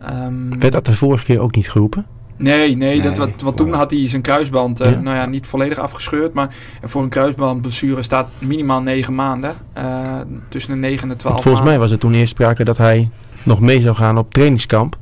Ehm, 0.00 0.58
Werd 0.58 0.72
dat 0.72 0.84
de 0.84 0.96
vorige 0.96 1.24
keer 1.24 1.40
ook 1.40 1.54
niet 1.54 1.70
geroepen? 1.70 2.06
Nee, 2.36 2.76
nee, 2.76 3.02
dat, 3.02 3.16
wat, 3.16 3.30
want 3.42 3.56
toen 3.56 3.72
had 3.72 3.90
hij 3.90 4.08
zijn 4.08 4.22
kruisband, 4.22 4.80
eh, 4.80 4.90
Ja. 4.90 5.00
nou 5.00 5.16
ja, 5.16 5.26
niet 5.26 5.46
volledig 5.46 5.78
afgescheurd. 5.78 6.34
Maar 6.34 6.54
voor 6.82 7.02
een 7.02 7.08
kruisbandblessure 7.08 8.02
staat 8.02 8.28
minimaal 8.38 8.82
negen 8.82 9.14
maanden. 9.14 9.54
Eh, 9.72 10.20
tussen 10.48 10.72
de 10.72 10.78
negen 10.78 11.02
en 11.02 11.08
de 11.08 11.16
twaalf 11.16 11.34
Want 11.34 11.46
volgens 11.46 11.66
mij 11.66 11.78
was 11.78 11.90
er 11.90 11.98
toen 11.98 12.14
eerst 12.14 12.30
sprake 12.32 12.64
dat 12.64 12.76
hij 12.76 13.10
nog 13.42 13.60
mee 13.60 13.80
zou 13.80 13.94
gaan 13.94 14.18
op 14.18 14.32
trainingskamp 14.32 14.96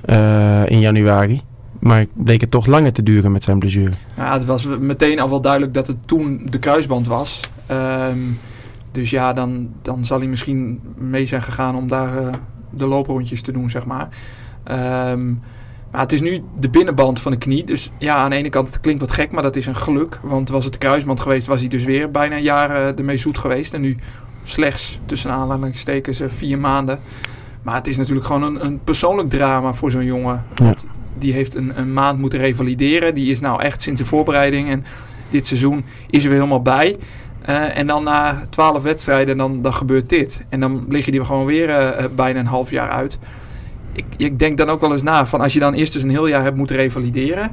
eh, 0.00 0.70
in 0.70 0.80
januari. 0.80 1.40
Maar 1.78 2.06
bleek 2.12 2.40
het 2.40 2.50
toch 2.50 2.66
langer 2.66 2.92
te 2.92 3.02
duren 3.02 3.32
met 3.32 3.42
zijn 3.42 3.58
blessure. 3.58 3.92
Ja, 4.16 4.32
het 4.32 4.44
was 4.44 4.66
meteen 4.80 5.20
al 5.20 5.30
wel 5.30 5.40
duidelijk 5.40 5.74
dat 5.74 5.86
het 5.86 5.96
toen 6.08 6.46
de 6.50 6.58
kruisband 6.58 7.06
was. 7.06 7.40
Ehm, 7.66 8.18
dus 8.92 9.10
ja, 9.10 9.32
dan, 9.32 9.68
dan 9.82 10.04
zal 10.04 10.18
hij 10.18 10.28
misschien 10.28 10.80
mee 10.96 11.26
zijn 11.26 11.42
gegaan 11.42 11.76
om 11.76 11.88
daar 11.88 12.30
de 12.70 12.86
looprondjes 12.86 13.42
te 13.42 13.52
doen, 13.52 13.70
zeg 13.70 13.86
maar. 13.86 14.08
Ehm, 14.64 15.32
maar 15.90 16.00
het 16.00 16.12
is 16.12 16.20
nu 16.20 16.42
de 16.58 16.68
binnenband 16.68 17.20
van 17.20 17.32
de 17.32 17.38
knie. 17.38 17.64
Dus 17.64 17.90
ja, 17.98 18.16
aan 18.16 18.30
de 18.30 18.36
ene 18.36 18.48
kant 18.48 18.66
het 18.66 18.80
klinkt 18.80 19.00
wat 19.00 19.12
gek, 19.12 19.32
maar 19.32 19.42
dat 19.42 19.56
is 19.56 19.66
een 19.66 19.76
geluk. 19.76 20.18
Want 20.22 20.48
was 20.48 20.64
het 20.64 20.72
de 20.72 20.78
kruisband 20.78 21.20
geweest, 21.20 21.46
was 21.46 21.60
hij 21.60 21.68
dus 21.68 21.84
weer 21.84 22.10
bijna 22.10 22.36
een 22.36 22.42
jaar 22.42 22.70
ermee 22.96 23.16
zoet 23.16 23.38
geweest. 23.38 23.74
En 23.74 23.80
nu 23.80 23.96
slechts, 24.44 24.98
tussen 25.06 25.30
aanhalingstekens, 25.30 26.20
eh, 26.20 26.28
vier 26.30 26.58
maanden. 26.58 27.00
Maar 27.62 27.74
het 27.74 27.86
is 27.86 27.96
natuurlijk 27.96 28.26
gewoon 28.26 28.42
een, 28.42 28.64
een 28.64 28.80
persoonlijk 28.84 29.30
drama 29.30 29.74
voor 29.74 29.90
zo'n 29.90 30.04
jongen. 30.04 30.44
Want 30.54 30.86
die 31.18 31.32
heeft 31.32 31.54
een, 31.54 31.72
een 31.78 31.92
maand 31.92 32.18
moeten 32.18 32.38
revalideren. 32.38 33.14
Die 33.14 33.30
is 33.30 33.40
nou 33.40 33.62
echt 33.62 33.82
sinds 33.82 34.00
de 34.00 34.06
voorbereiding 34.06 34.68
en 34.68 34.84
dit 35.30 35.46
seizoen 35.46 35.84
is 36.10 36.22
er 36.22 36.28
weer 36.28 36.38
helemaal 36.38 36.62
bij. 36.62 36.96
Eh, 37.42 37.78
en 37.78 37.86
dan 37.86 38.04
na 38.04 38.42
twaalf 38.50 38.82
wedstrijden, 38.82 39.36
dan, 39.36 39.62
dan 39.62 39.74
gebeurt 39.74 40.08
dit. 40.08 40.44
En 40.48 40.60
dan 40.60 40.84
lig 40.88 41.04
je 41.04 41.10
die 41.10 41.24
gewoon 41.24 41.46
weer 41.46 41.70
eh, 41.70 42.04
bijna 42.14 42.40
een 42.40 42.46
half 42.46 42.70
jaar 42.70 42.90
uit. 42.90 43.18
Ik, 43.96 44.04
ik 44.16 44.38
denk 44.38 44.58
dan 44.58 44.68
ook 44.68 44.80
wel 44.80 44.92
eens 44.92 45.02
na, 45.02 45.26
van 45.26 45.40
als 45.40 45.52
je 45.52 45.58
dan 45.60 45.74
eerst 45.74 45.92
dus 45.92 46.02
een 46.02 46.10
heel 46.10 46.26
jaar 46.26 46.42
hebt 46.42 46.56
moeten 46.56 46.76
revalideren... 46.76 47.50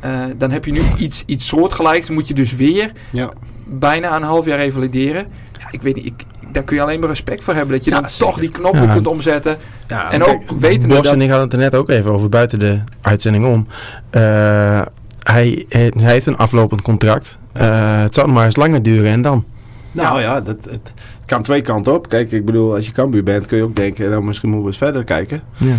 eh, 0.00 0.20
dan 0.36 0.50
heb 0.50 0.64
je 0.64 0.72
nu 0.72 0.82
iets, 0.98 1.22
iets 1.26 1.46
soortgelijks. 1.46 2.06
Dan 2.06 2.14
moet 2.14 2.28
je 2.28 2.34
dus 2.34 2.56
weer 2.56 2.92
Ja. 3.12 3.30
bijna 3.64 4.16
een 4.16 4.22
half 4.22 4.44
jaar 4.46 4.58
revalideren. 4.58 5.26
Ja, 5.60 5.66
ik 5.70 5.82
weet 5.82 5.94
niet, 5.94 6.06
ik, 6.06 6.22
daar 6.52 6.62
kun 6.62 6.76
je 6.76 6.82
alleen 6.82 7.00
maar 7.00 7.08
respect 7.08 7.44
voor 7.44 7.54
hebben. 7.54 7.76
Dat 7.76 7.84
je 7.84 7.90
Ja, 7.90 8.00
dan 8.00 8.10
zeker. 8.10 8.26
toch 8.26 8.38
die 8.40 8.50
knoppen 8.50 8.82
Ja. 8.82 8.92
kunt 8.92 9.06
omzetten. 9.06 9.56
Ja, 9.86 10.10
en 10.12 10.20
kijk, 10.20 10.30
ook 10.50 10.60
wetende 10.60 10.94
Bos 10.94 11.04
dat... 11.04 11.12
en 11.12 11.20
ik 11.20 11.28
hadden 11.28 11.44
het 11.44 11.52
er 11.56 11.58
net 11.62 11.74
ook 11.74 11.88
even 11.88 12.10
over 12.12 12.28
buiten 12.28 12.58
de 12.58 12.80
uitzending 13.00 13.44
om. 13.46 13.66
Eh, 14.10 14.22
hij, 15.22 15.64
hij 15.68 15.92
heeft 15.96 16.26
een 16.26 16.36
aflopend 16.36 16.82
contract. 16.82 17.38
Eh, 17.52 18.00
het 18.02 18.14
zal 18.14 18.26
nog 18.26 18.34
maar 18.34 18.44
eens 18.44 18.56
langer 18.56 18.82
duren 18.82 19.10
en 19.10 19.22
dan. 19.22 19.44
Nou 19.94 20.20
ja, 20.20 20.40
dat, 20.40 20.56
het 20.70 20.92
kan 21.26 21.42
twee 21.42 21.60
kanten 21.60 21.94
op. 21.94 22.08
Kijk, 22.08 22.32
ik 22.32 22.44
bedoel, 22.44 22.74
als 22.74 22.86
je 22.86 22.92
Cambuur 22.92 23.22
bent, 23.22 23.46
kun 23.46 23.56
je 23.56 23.62
ook 23.62 23.76
denken, 23.76 24.10
nou, 24.10 24.24
misschien 24.24 24.48
moeten 24.48 24.66
we 24.66 24.74
eens 24.74 24.84
verder 24.84 25.04
kijken. 25.04 25.42
Ja. 25.56 25.76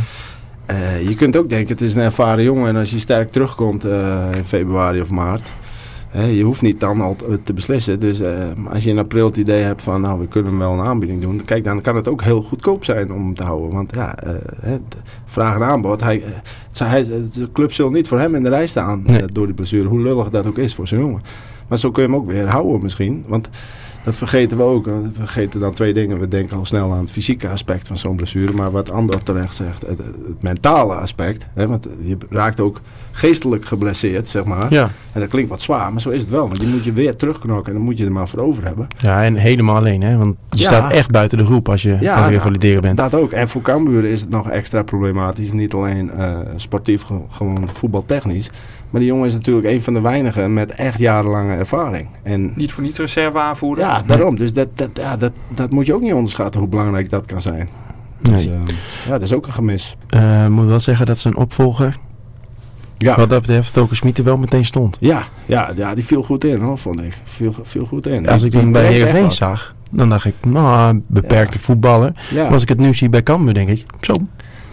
Eh, 0.66 1.08
je 1.08 1.16
kunt 1.16 1.38
ook 1.38 1.50
denken, 1.50 1.68
het 1.68 1.82
is 1.82 1.96
een 1.96 2.02
ervaren 2.02 2.44
jongen 2.44 2.68
en 2.68 2.76
als 2.76 2.92
hij 2.92 3.00
sterk 3.00 3.32
terugkomt 3.32 3.86
eh, 3.86 4.26
in 4.36 4.46
februari 4.46 5.02
of 5.02 5.10
maart, 5.10 5.52
je 6.32 6.44
hoeft 6.44 6.62
niet 6.62 6.80
dan 6.80 7.02
al 7.02 7.16
te, 7.44 7.54
beslissen. 7.54 8.00
Dus 8.00 8.20
eh, 8.20 8.50
als 8.70 8.84
je 8.84 8.90
in 8.90 9.00
april 9.00 9.26
het 9.26 9.38
idee 9.38 9.64
hebt 9.64 9.84
van, 9.84 10.02
nou, 10.02 10.20
we 10.20 10.28
kunnen 10.28 10.52
hem 10.52 10.60
wel 10.60 10.74
een 10.74 10.86
aanbieding 10.86 11.22
doen, 11.22 11.42
kijk, 11.46 11.64
dan 11.64 11.82
kan 11.82 11.96
het 11.96 12.08
ook 12.08 12.22
heel 12.22 12.42
goedkoop 12.42 12.84
zijn 12.84 13.14
om 13.14 13.22
hem 13.22 13.36
te 13.36 13.44
houden. 13.44 13.72
Want 13.72 13.96
ja, 13.96 14.16
vraag 15.26 15.56
en 15.56 15.64
aanbod, 15.64 16.02
hij, 16.02 16.24
de 17.34 17.50
club 17.54 17.74
zal 17.74 17.90
niet 17.90 18.08
voor 18.08 18.20
hem 18.20 18.36
in 18.36 18.44
de 18.44 18.50
rij 18.50 18.68
staan 18.68 19.04
Nee. 19.06 19.26
door 19.26 19.46
die 19.46 19.56
blessure, 19.56 19.88
hoe 19.88 20.02
lullig 20.02 20.30
dat 20.30 20.48
ook 20.48 20.58
is 20.58 20.76
voor 20.76 20.88
zijn 20.88 21.02
jongen. 21.02 21.22
Maar 21.68 21.80
zo 21.80 21.92
kun 21.92 22.04
je 22.04 22.10
hem 22.10 22.18
ook 22.18 22.28
weer 22.28 22.48
houden 22.48 22.82
misschien, 22.82 23.24
want... 23.28 23.50
Dat 24.06 24.16
vergeten 24.16 24.58
we 24.58 24.64
ook. 24.64 24.86
We 24.86 25.10
vergeten 25.14 25.60
dan 25.60 25.74
twee 25.74 25.94
dingen. 25.94 26.20
We 26.20 26.28
denken 26.28 26.58
al 26.58 26.66
snel 26.66 26.92
aan 26.94 27.00
het 27.00 27.12
fysieke 27.12 27.50
aspect 27.50 27.88
van 27.88 27.98
zo'n 27.98 28.16
blessure. 28.16 28.52
Maar 28.54 28.72
wat 28.72 28.92
Andor 28.92 29.24
terecht 29.24 29.54
zegt, 29.56 29.82
het, 29.82 29.98
het 29.98 30.42
mentale 30.42 30.94
aspect. 30.96 31.46
Hè, 31.54 31.68
want 31.68 31.88
je 32.04 32.18
raakt 32.30 32.60
ook 32.60 32.82
geestelijk 33.12 33.66
geblesseerd, 33.66 34.30
zeg 34.30 34.44
maar. 34.44 34.74
Ja. 34.74 34.92
En 35.12 35.20
dat 35.20 35.30
klinkt 35.30 35.50
wat 35.50 35.62
zwaar, 35.62 35.92
maar 35.92 36.02
zo 36.02 36.10
is 36.10 36.22
het 36.22 36.30
wel. 36.30 36.48
Want 36.48 36.60
die 36.60 36.70
moet 36.70 36.84
je 36.84 36.92
weer 36.94 37.16
terugknokken 37.16 37.66
en 37.72 37.74
dan 37.78 37.88
moet 37.88 37.98
je 37.98 38.06
er 38.06 38.12
maar 38.12 38.28
voor 38.28 38.40
over 38.40 38.66
hebben. 38.66 38.88
ja, 38.98 39.24
en 39.24 39.36
helemaal 39.36 39.76
alleen. 39.76 40.02
Hè? 40.02 40.18
Want 40.18 40.36
je 40.50 40.58
Ja. 40.58 40.64
staat 40.66 40.92
echt 40.92 41.12
buiten 41.12 41.38
de 41.38 41.46
groep 41.46 41.70
als 41.70 41.82
je 41.82 41.90
Ja, 41.90 41.96
aan 41.96 42.02
het 42.02 42.10
nou, 42.16 42.32
revalideren 42.32 42.82
bent. 42.82 42.98
Dat 42.98 43.16
ook. 43.16 43.32
En 43.32 43.50
voor 43.50 43.62
Cambuur 43.62 44.06
is 44.06 44.22
het 44.22 44.30
nog 44.30 44.50
extra 44.50 44.84
problematisch. 44.84 45.52
Niet 45.52 45.74
alleen 45.74 46.12
eh, 46.12 46.30
sportief, 46.56 47.02
ge- 47.04 47.22
gewoon 47.30 47.70
voetbaltechnisch. 47.74 48.50
Maar 48.96 49.04
die 49.04 49.14
jongen 49.14 49.28
is 49.30 49.34
natuurlijk 49.34 49.68
een 49.68 49.82
van 49.82 49.94
de 49.94 50.02
weinigen 50.02 50.54
met 50.54 50.72
echt 50.72 51.00
jarenlange 51.00 51.56
ervaring. 51.56 52.08
En 52.24 52.54
Niet 52.56 52.72
voor 52.72 52.84
niets 52.84 52.98
reserve 52.98 53.40
aanvoeren. 53.40 53.84
ja, 53.84 54.04
daarom. 54.06 54.36
Dus 54.36 54.54
dat, 54.54 54.68
dat, 54.74 54.90
ja, 54.94 55.18
dat, 55.18 55.32
dat 55.56 55.72
moet 55.72 55.86
je 55.86 55.94
ook 55.94 56.02
niet 56.02 56.14
onderschatten 56.14 56.60
hoe 56.60 56.70
belangrijk 56.70 57.10
dat 57.10 57.26
kan 57.26 57.42
zijn. 57.42 57.70
Dus 58.22 58.46
Nee. 58.46 58.54
eh, 58.54 58.60
ja, 59.06 59.12
dat 59.12 59.22
is 59.22 59.34
ook 59.34 59.46
een 59.46 59.52
gemis. 59.52 59.98
Eh, 60.10 60.48
moet 60.48 60.68
wel 60.68 60.80
zeggen 60.80 61.06
dat 61.06 61.20
zijn 61.20 61.36
opvolger, 61.36 61.98
Ja, 62.98 63.16
wat 63.16 63.30
dat 63.30 63.42
betreft, 63.42 63.68
Stoker 63.68 63.96
Smit 63.96 64.18
er 64.18 64.24
wel 64.24 64.38
meteen 64.38 64.66
stond. 64.66 64.98
ja, 65.00 65.24
ja, 65.46 65.72
ja, 65.76 65.96
die 65.96 66.06
viel 66.06 66.24
goed 66.24 66.44
in 66.44 66.62
hoor, 66.62 66.78
vond 66.78 67.02
ik. 67.02 67.18
Viel, 67.24 67.54
viel 67.64 67.86
goed 67.86 68.08
in. 68.08 68.30
Als 68.30 68.44
ik 68.44 68.52
Die 68.52 68.60
hem 68.60 68.72
bij 68.72 68.86
Heerenveen 68.86 69.32
zag, 69.32 69.76
dan 69.92 70.10
dacht 70.10 70.26
ik, 70.26 70.36
nou, 70.48 71.02
beperkte 71.10 71.60
voetballer. 71.60 72.14
Ja. 72.32 72.44
Maar 72.44 72.54
als 72.54 72.62
ik 72.62 72.70
het 72.70 72.78
nu 72.80 72.94
zie 72.94 73.10
bij 73.10 73.24
Cambuur, 73.24 73.54
denk 73.54 73.70
ik, 73.70 73.86
zo. 74.02 74.14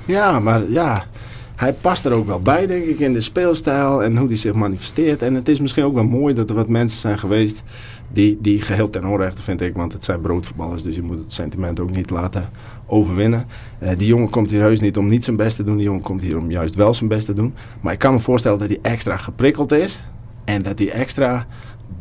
ja, 0.04 0.40
maar 0.40 0.70
ja, 0.70 1.04
hij 1.62 1.72
past 1.72 2.04
er 2.04 2.12
ook 2.12 2.26
wel 2.26 2.40
bij, 2.40 2.66
denk 2.66 2.84
ik, 2.84 2.98
in 2.98 3.12
de 3.12 3.20
speelstijl 3.20 4.02
en 4.02 4.16
hoe 4.16 4.26
hij 4.26 4.36
zich 4.36 4.54
manifesteert. 4.54 5.22
En 5.22 5.34
het 5.34 5.48
is 5.48 5.60
misschien 5.60 5.84
ook 5.84 5.94
wel 5.94 6.04
mooi 6.04 6.34
dat 6.34 6.48
er 6.50 6.54
wat 6.56 6.68
mensen 6.68 7.00
zijn 7.00 7.18
geweest 7.18 7.62
die, 8.12 8.38
die 8.40 8.60
geheel 8.60 8.90
ten 8.90 9.04
onrechte, 9.04 9.42
vind 9.42 9.60
ik, 9.60 9.74
want 9.74 9.92
het 9.92 10.04
zijn 10.04 10.20
broodvoetballers, 10.20 10.82
dus 10.82 10.94
je 10.94 11.02
moet 11.02 11.18
het 11.18 11.32
sentiment 11.32 11.80
ook 11.80 11.90
niet 11.90 12.10
laten 12.10 12.50
overwinnen. 12.86 13.46
Eh, 13.78 13.96
die 13.96 14.06
jongen 14.06 14.30
komt 14.30 14.50
hier 14.50 14.60
heus 14.60 14.80
niet 14.80 14.96
om 14.96 15.08
niet 15.08 15.24
zijn 15.24 15.36
best 15.36 15.56
te 15.56 15.64
doen, 15.64 15.76
die 15.76 15.84
jongen 15.84 16.02
komt 16.02 16.22
hier 16.22 16.38
om 16.38 16.50
juist 16.50 16.74
wel 16.74 16.94
zijn 16.94 17.08
best 17.08 17.26
te 17.26 17.34
doen. 17.34 17.54
Maar 17.80 17.92
ik 17.92 17.98
kan 17.98 18.12
me 18.12 18.20
voorstellen 18.20 18.58
dat 18.58 18.68
hij 18.68 18.78
extra 18.82 19.16
geprikkeld 19.16 19.72
is 19.72 20.00
en 20.44 20.62
dat 20.62 20.78
hij 20.78 20.90
extra 20.90 21.46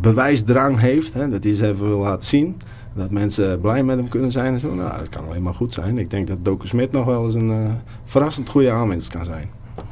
bewijsdrang 0.02 0.80
heeft, 0.80 1.14
hè, 1.14 1.30
dat 1.30 1.44
hij 1.44 1.54
ze 1.54 1.68
even 1.68 1.88
wil 1.88 2.00
laten 2.00 2.28
zien. 2.28 2.58
Dat 2.94 3.12
mensen 3.12 3.60
blij 3.60 3.84
met 3.84 3.98
hem 3.98 4.08
kunnen 4.10 4.32
zijn 4.32 4.54
en 4.54 4.60
zo. 4.60 4.74
Nou, 4.74 4.98
dat 5.00 5.10
kan 5.10 5.26
alleen 5.28 5.42
maar 5.42 5.54
goed 5.54 5.74
zijn. 5.74 5.98
Ik 5.98 6.10
denk 6.10 6.28
dat 6.28 6.46
Doku 6.46 6.68
Smit 6.68 6.92
nog 6.92 7.06
wel 7.06 7.26
eens 7.26 7.36
een 7.36 7.52
eh, 7.52 7.70
verrassend 8.04 8.50
goede 8.50 8.72
aanwinst 8.72 9.10
kan 9.10 9.26
zijn. 9.26 9.50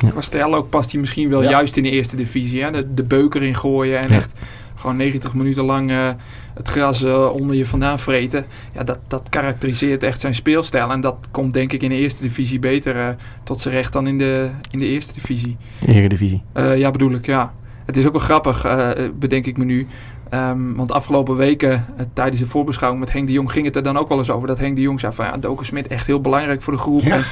Qua 0.09 0.21
stijl 0.21 0.55
ook 0.55 0.69
past 0.69 0.91
hij 0.91 0.99
misschien 0.99 1.29
wel 1.29 1.43
Ja. 1.43 1.49
juist 1.49 1.77
in 1.77 1.83
de 1.83 1.89
eerste 1.89 2.15
divisie. 2.15 2.63
Hè? 2.63 2.71
De, 2.71 2.93
de 2.93 3.03
beuker 3.03 3.43
in 3.43 3.55
gooien 3.55 3.99
en 3.99 4.09
Ja. 4.09 4.15
echt 4.15 4.33
gewoon 4.75 4.95
90 4.95 5.33
minuten 5.33 5.63
lang 5.63 5.91
eh, 5.91 6.09
het 6.53 6.67
gras 6.67 7.03
eh, 7.03 7.29
onder 7.33 7.55
je 7.55 7.65
vandaan 7.65 7.99
vreten. 7.99 8.45
Ja, 8.73 8.83
dat, 8.83 8.99
dat 9.07 9.23
karakteriseert 9.29 10.03
echt 10.03 10.19
zijn 10.19 10.35
speelstijl. 10.35 10.91
En 10.91 11.01
dat 11.01 11.17
komt 11.31 11.53
denk 11.53 11.73
ik 11.73 11.81
in 11.83 11.89
de 11.89 11.95
eerste 11.95 12.21
divisie 12.21 12.59
beter 12.59 12.95
eh, 12.95 13.07
tot 13.43 13.59
zijn 13.59 13.73
recht 13.73 13.93
dan 13.93 14.07
in 14.07 14.17
de, 14.17 14.49
in 14.71 14.79
de 14.79 14.85
eerste 14.85 15.13
divisie. 15.13 15.57
Eredivisie. 15.85 16.43
Eh, 16.53 16.77
ja, 16.77 16.91
bedoel 16.91 17.11
ik, 17.13 17.25
ja. 17.25 17.53
Het 17.85 17.97
is 17.97 18.05
ook 18.05 18.11
wel 18.11 18.21
grappig, 18.21 18.63
eh, 18.65 18.89
bedenk 19.19 19.45
ik 19.45 19.57
me 19.57 19.65
nu. 19.65 19.87
Ehm, 20.29 20.73
want 20.75 20.87
de 20.87 20.93
afgelopen 20.93 21.35
weken, 21.35 21.71
eh, 21.97 22.05
tijdens 22.13 22.41
de 22.41 22.47
voorbeschouwing 22.47 23.03
met 23.03 23.13
Henk 23.13 23.27
de 23.27 23.33
Jong, 23.33 23.51
ging 23.51 23.65
het 23.65 23.75
er 23.75 23.83
dan 23.83 23.97
ook 23.97 24.09
wel 24.09 24.17
eens 24.17 24.31
over. 24.31 24.47
Dat 24.47 24.57
Henk 24.59 24.75
de 24.75 24.81
Jong 24.81 24.99
zei 24.99 25.13
van, 25.13 25.25
ja, 25.25 25.37
Doken 25.37 25.65
Smit 25.65 25.87
echt 25.87 26.07
heel 26.07 26.21
belangrijk 26.21 26.61
voor 26.61 26.73
de 26.73 26.79
groep. 26.79 27.01
Ja. 27.01 27.15
En, 27.15 27.23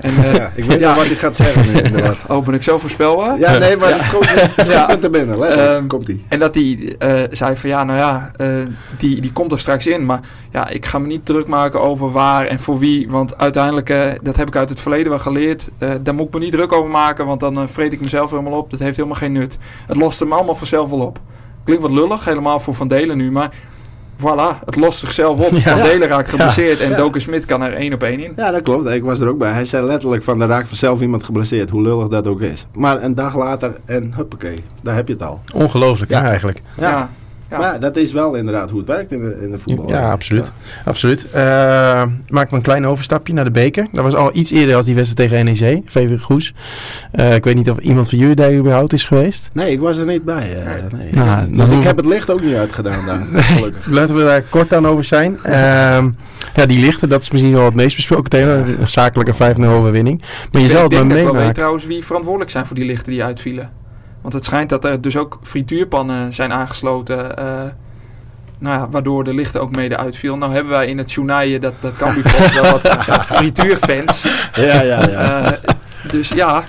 en 0.00 0.16
eh, 0.24 0.34
ja, 0.34 0.52
ik 0.54 0.64
weet 0.64 0.78
ja. 0.78 0.86
wel 0.86 0.94
wat 0.94 1.06
hij 1.06 1.16
gaat 1.16 1.36
zeggen 1.36 1.66
nu, 1.72 1.80
inderdaad. 1.80 2.16
oh, 2.28 2.44
ben 2.44 2.54
ik 2.54 2.62
zo 2.62 2.78
voorspelbaar? 2.78 3.38
Ja, 3.38 3.58
nee, 3.58 3.76
maar 3.76 3.92
het 3.92 4.00
is 4.00 4.08
goed, 4.08 4.30
het 4.32 4.68
is 4.68 4.74
goed 4.74 5.02
de 5.02 5.10
binnen. 5.10 5.38
Let 5.38 5.50
Ehm, 5.58 5.86
komt 5.86 6.06
hij. 6.06 6.24
En 6.28 6.38
dat 6.38 6.54
hij 6.54 6.96
eh, 6.98 7.22
zei 7.30 7.56
van 7.56 7.70
ja, 7.70 7.84
nou 7.84 7.98
ja, 7.98 8.30
eh, 8.36 8.48
die, 8.98 9.20
die 9.20 9.32
komt 9.32 9.52
er 9.52 9.58
straks 9.58 9.86
in. 9.86 10.04
Maar 10.06 10.20
ja, 10.50 10.68
ik 10.68 10.86
ga 10.86 10.98
me 10.98 11.06
niet 11.06 11.26
druk 11.26 11.46
maken 11.46 11.80
over 11.80 12.12
waar 12.12 12.46
en 12.46 12.60
voor 12.60 12.78
wie. 12.78 13.10
Want 13.10 13.38
uiteindelijk, 13.38 13.90
eh, 13.90 14.10
dat 14.22 14.36
heb 14.36 14.48
ik 14.48 14.56
uit 14.56 14.68
het 14.68 14.80
verleden 14.80 15.08
wel 15.08 15.18
geleerd. 15.18 15.70
eh, 15.78 15.90
daar 16.02 16.14
moet 16.14 16.26
ik 16.26 16.32
me 16.34 16.38
niet 16.40 16.52
druk 16.52 16.72
over 16.72 16.90
maken, 16.90 17.26
want 17.26 17.40
dan 17.40 17.56
eh, 17.58 17.66
vreet 17.66 17.92
ik 17.92 18.00
mezelf 18.00 18.30
helemaal 18.30 18.58
op. 18.58 18.70
Dat 18.70 18.78
heeft 18.80 18.96
helemaal 18.96 19.18
geen 19.18 19.32
nut. 19.32 19.58
Het 19.86 19.96
lost 19.96 20.18
hem 20.20 20.32
allemaal 20.32 20.54
vanzelf 20.54 20.90
wel 20.90 21.00
op. 21.00 21.18
Klinkt 21.64 21.82
wat 21.82 21.92
lullig, 21.92 22.24
helemaal 22.24 22.60
voor 22.60 22.74
Van 22.74 22.88
Delen 22.88 23.16
nu. 23.16 23.30
Maar 23.30 23.50
voilà, 24.16 24.64
het 24.64 24.76
lost 24.76 24.98
zichzelf 24.98 25.38
op. 25.38 25.50
Ja. 25.64 25.76
Van 25.76 25.82
Delen 25.82 26.08
raakt 26.08 26.28
geblesseerd 26.28 26.80
en 26.80 26.90
Ja. 26.90 26.96
Doken 26.96 27.20
Smit 27.20 27.44
kan 27.46 27.62
er 27.62 27.72
één 27.74 27.92
op 27.92 28.02
één 28.02 28.20
in. 28.20 28.32
Ja, 28.36 28.50
dat 28.50 28.62
klopt. 28.62 28.86
Ik 28.90 29.02
was 29.02 29.20
er 29.20 29.28
ook 29.28 29.38
bij. 29.38 29.52
Hij 29.52 29.64
zei 29.64 29.86
letterlijk 29.86 30.22
van, 30.22 30.40
er 30.42 30.48
raakt 30.48 30.68
vanzelf 30.68 31.00
iemand 31.00 31.24
geblesseerd. 31.24 31.70
Hoe 31.70 31.82
lullig 31.82 32.08
dat 32.08 32.26
ook 32.26 32.40
is. 32.40 32.66
Maar 32.74 33.02
een 33.02 33.14
dag 33.14 33.36
later, 33.36 33.76
en 33.84 34.12
huppakee, 34.16 34.64
daar 34.82 34.94
heb 34.94 35.06
je 35.08 35.12
het 35.12 35.22
al. 35.22 35.40
Ongelooflijk, 35.54 36.10
Ja. 36.10 36.20
hè, 36.22 36.28
eigenlijk. 36.28 36.62
Ja. 36.76 37.10
Ja. 37.52 37.58
Maar 37.58 37.80
dat 37.80 37.96
is 37.96 38.12
wel 38.12 38.34
inderdaad 38.34 38.70
hoe 38.70 38.78
het 38.78 38.88
werkt 38.88 39.12
in 39.12 39.20
de, 39.24 39.38
in 39.42 39.50
de 39.50 39.58
voetbal. 39.58 39.88
Ja, 39.88 40.10
absoluut. 40.10 40.52
Absoluut. 40.84 41.30
Eh 41.30 41.40
maak 42.28 42.50
maar 42.50 42.52
een 42.52 42.62
klein 42.62 42.86
overstapje 42.86 43.32
naar 43.32 43.44
de 43.44 43.50
beker. 43.50 43.86
Dat 43.92 44.04
was 44.04 44.14
al 44.14 44.30
iets 44.32 44.50
eerder 44.50 44.76
als 44.76 44.84
die 44.86 44.94
wedstrijd 44.94 45.30
tegen 45.30 45.44
NEC, 45.44 45.82
VV 45.86 46.20
Goes. 46.20 46.54
Eh, 47.12 47.34
ik 47.34 47.44
weet 47.44 47.54
niet 47.54 47.70
of 47.70 47.78
iemand 47.78 48.08
van 48.08 48.18
jullie 48.18 48.34
daar 48.34 48.52
überhaupt 48.54 48.92
is 48.92 49.04
geweest. 49.04 49.50
Nee, 49.52 49.70
ik 49.72 49.80
was 49.80 49.96
er 49.96 50.06
niet 50.06 50.24
bij. 50.24 50.56
eh, 50.64 50.82
nee. 50.98 51.12
Nou, 51.12 51.46
dus 51.48 51.56
hoeven- 51.56 51.76
ik 51.78 51.82
heb 51.84 51.96
het 51.96 52.04
licht 52.06 52.30
ook 52.30 52.42
niet 52.42 52.54
uitgedaan 52.54 53.06
daar, 53.06 53.26
gelukkig. 53.42 53.86
Laten 53.86 54.16
we 54.16 54.22
daar 54.24 54.42
kort 54.42 54.72
aan 54.72 54.86
over 54.86 55.04
zijn. 55.04 55.38
Ehm, 55.42 56.08
ja, 56.54 56.66
die 56.66 56.78
lichten, 56.78 57.08
dat 57.08 57.22
is 57.22 57.30
misschien 57.30 57.52
wel 57.52 57.64
het 57.64 57.74
meest 57.74 57.96
besproken 57.96 58.30
thema. 58.30 58.52
Een 58.54 58.88
zakelijke 58.88 59.34
5-0 59.34 59.64
overwinning. 59.64 60.20
Maar 60.52 60.60
je 60.60 60.66
Ik 60.66 60.72
zal 60.72 60.82
het 60.82 60.90
denk 60.90 61.08
maar 61.08 61.18
ik 61.18 61.32
weet 61.32 61.54
trouwens 61.54 61.84
wie 61.86 62.04
verantwoordelijk 62.04 62.50
zijn 62.50 62.66
voor 62.66 62.76
die 62.76 62.84
lichten 62.84 63.12
die 63.12 63.24
uitvielen. 63.24 63.70
Want 64.22 64.34
het 64.34 64.44
schijnt 64.44 64.70
dat 64.70 64.84
er 64.84 65.00
dus 65.00 65.16
ook 65.16 65.38
frituurpannen 65.42 66.32
zijn 66.32 66.52
aangesloten. 66.52 67.36
eh, 67.36 67.64
nou 68.62 68.78
ja, 68.78 68.88
waardoor 68.88 69.24
de 69.24 69.34
lichten 69.34 69.60
ook 69.60 69.76
mede 69.76 69.96
uitviel. 69.96 70.36
Nou 70.36 70.52
hebben 70.52 70.72
wij 70.72 70.86
in 70.86 70.98
het 70.98 71.12
journaal 71.12 71.60
dat, 71.60 71.74
dat 71.80 71.96
Cambuur 71.96 72.50
wel 72.54 72.72
wat 72.72 72.88
frituurfans. 73.36 74.26
Ja, 74.54 74.82
ja, 74.82 75.08
ja. 75.08 75.42
Eh, 75.44 75.58
dus 76.10 76.28
ja, 76.28 76.64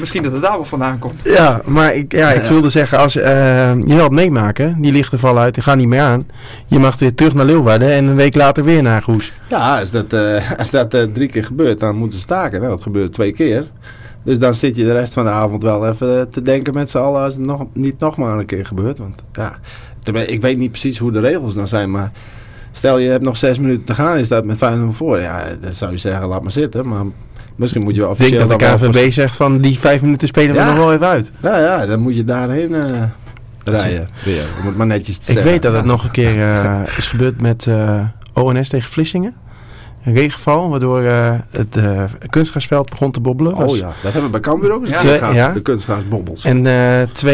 misschien 0.00 0.22
dat 0.22 0.32
het 0.32 0.42
daar 0.42 0.52
wel 0.52 0.64
vandaan 0.64 0.98
komt. 0.98 1.22
Ja, 1.24 1.60
maar 1.64 1.94
ik, 1.94 2.12
ja, 2.12 2.30
ik 2.30 2.42
wilde 2.42 2.68
zeggen, 2.68 2.98
als, 2.98 3.16
eh, 3.16 3.74
je 3.74 3.94
wilt 3.94 4.10
meemaken, 4.10 4.76
die 4.80 4.92
lichten 4.92 5.18
vallen 5.18 5.42
uit, 5.42 5.54
die 5.54 5.62
gaan 5.62 5.78
niet 5.78 5.88
meer 5.88 6.00
aan. 6.00 6.26
Je 6.66 6.78
mag 6.78 6.98
weer 6.98 7.14
terug 7.14 7.34
naar 7.34 7.46
Leeuwarden 7.46 7.92
en 7.92 8.06
een 8.06 8.16
week 8.16 8.34
later 8.34 8.64
weer 8.64 8.82
naar 8.82 9.02
Goes. 9.02 9.32
Ja, 9.46 9.78
als 9.80 9.90
dat, 9.90 10.12
eh, 10.12 10.52
als 10.58 10.70
dat 10.70 10.90
drie 10.90 11.28
keer 11.28 11.44
gebeurt, 11.44 11.80
dan 11.80 11.96
moeten 11.96 12.18
ze 12.18 12.24
staken. 12.24 12.58
Nou, 12.60 12.72
dat 12.72 12.82
gebeurt 12.82 13.12
twee 13.12 13.32
keer. 13.32 13.66
Dus 14.26 14.38
dan 14.38 14.54
zit 14.54 14.76
je 14.76 14.84
de 14.84 14.92
rest 14.92 15.12
van 15.12 15.24
de 15.24 15.30
avond 15.30 15.62
wel 15.62 15.88
even 15.88 16.18
eh, 16.18 16.22
te 16.30 16.42
denken 16.42 16.74
met 16.74 16.90
z'n 16.90 16.98
allen 16.98 17.20
als 17.22 17.34
het 17.34 17.44
nog, 17.46 17.64
niet 17.72 17.98
nog 17.98 18.16
maar 18.16 18.38
een 18.38 18.46
keer 18.46 18.66
gebeurt. 18.66 18.98
Want 18.98 19.22
ja, 19.32 19.58
ik 20.26 20.40
weet 20.40 20.58
niet 20.58 20.70
precies 20.70 20.98
hoe 20.98 21.12
de 21.12 21.20
regels 21.20 21.54
dan 21.54 21.68
zijn, 21.68 21.90
maar 21.90 22.12
stel 22.72 22.98
je 22.98 23.08
hebt 23.08 23.22
nog 23.24 23.36
zes 23.36 23.58
minuten 23.58 23.84
te 23.84 23.94
gaan, 23.94 24.16
is 24.16 24.28
dat 24.28 24.44
met 24.44 24.58
5 24.58 24.78
voor. 24.90 25.20
Ja, 25.20 25.44
dan 25.60 25.74
zou 25.74 25.90
je 25.92 25.98
zeggen, 25.98 26.26
laat 26.26 26.42
maar 26.42 26.52
zitten. 26.52 26.88
Maar 26.88 27.04
misschien 27.56 27.82
moet 27.82 27.94
je 27.94 28.00
wel 28.00 28.10
Ik 28.10 28.16
denk 28.18 28.30
officieel... 28.32 28.58
dat 28.58 28.80
de 28.80 28.86
KVB 28.88 29.02
voor- 29.02 29.12
zegt 29.12 29.36
van 29.36 29.60
die 29.60 29.78
vijf 29.78 30.02
minuten 30.02 30.28
spelen 30.28 30.54
we 30.54 30.60
Ja. 30.60 30.66
nog 30.68 30.76
wel 30.76 30.92
even 30.92 31.06
uit. 31.06 31.32
Ja, 31.42 31.58
ja, 31.58 31.86
dan 31.86 32.00
moet 32.00 32.16
je 32.16 32.24
daarheen 32.24 32.74
eh, 32.74 33.02
rijden 33.64 34.08
weer. 34.24 34.44
Om 34.60 34.66
het 34.66 34.76
maar 34.76 34.86
netjes 34.86 35.16
te 35.18 35.26
Ik 35.26 35.32
zeggen. 35.32 35.52
weet 35.52 35.62
dat 35.62 35.72
het 35.74 35.84
nog 35.84 36.04
een 36.04 36.10
keer 36.10 36.42
eh, 36.42 36.80
is 36.96 37.06
gebeurd 37.08 37.40
met 37.40 37.68
ONS 38.34 38.68
tegen 38.68 38.90
Vlissingen. 38.90 39.34
Een 40.06 40.14
regenval, 40.14 40.68
waardoor 40.70 41.02
eh, 41.02 41.32
het 41.50 41.76
eh, 41.76 42.02
kunstgrasveld 42.30 42.90
begon 42.90 43.10
te 43.10 43.20
bobbelen. 43.20 43.52
Oh 43.52 43.58
Was- 43.58 43.78
ja, 43.78 43.86
dat 43.86 43.94
hebben 44.02 44.22
we 44.22 44.28
bij 44.30 44.40
Cambuur 44.40 44.72
ook 44.72 44.86
eens 44.86 45.02
Ja. 45.02 45.30
Ja. 45.32 45.52
De 45.52 45.60
kunstgrasbobbels. 45.62 46.44
En 46.44 46.66
eh 46.66 47.02
2-1. 47.12 47.28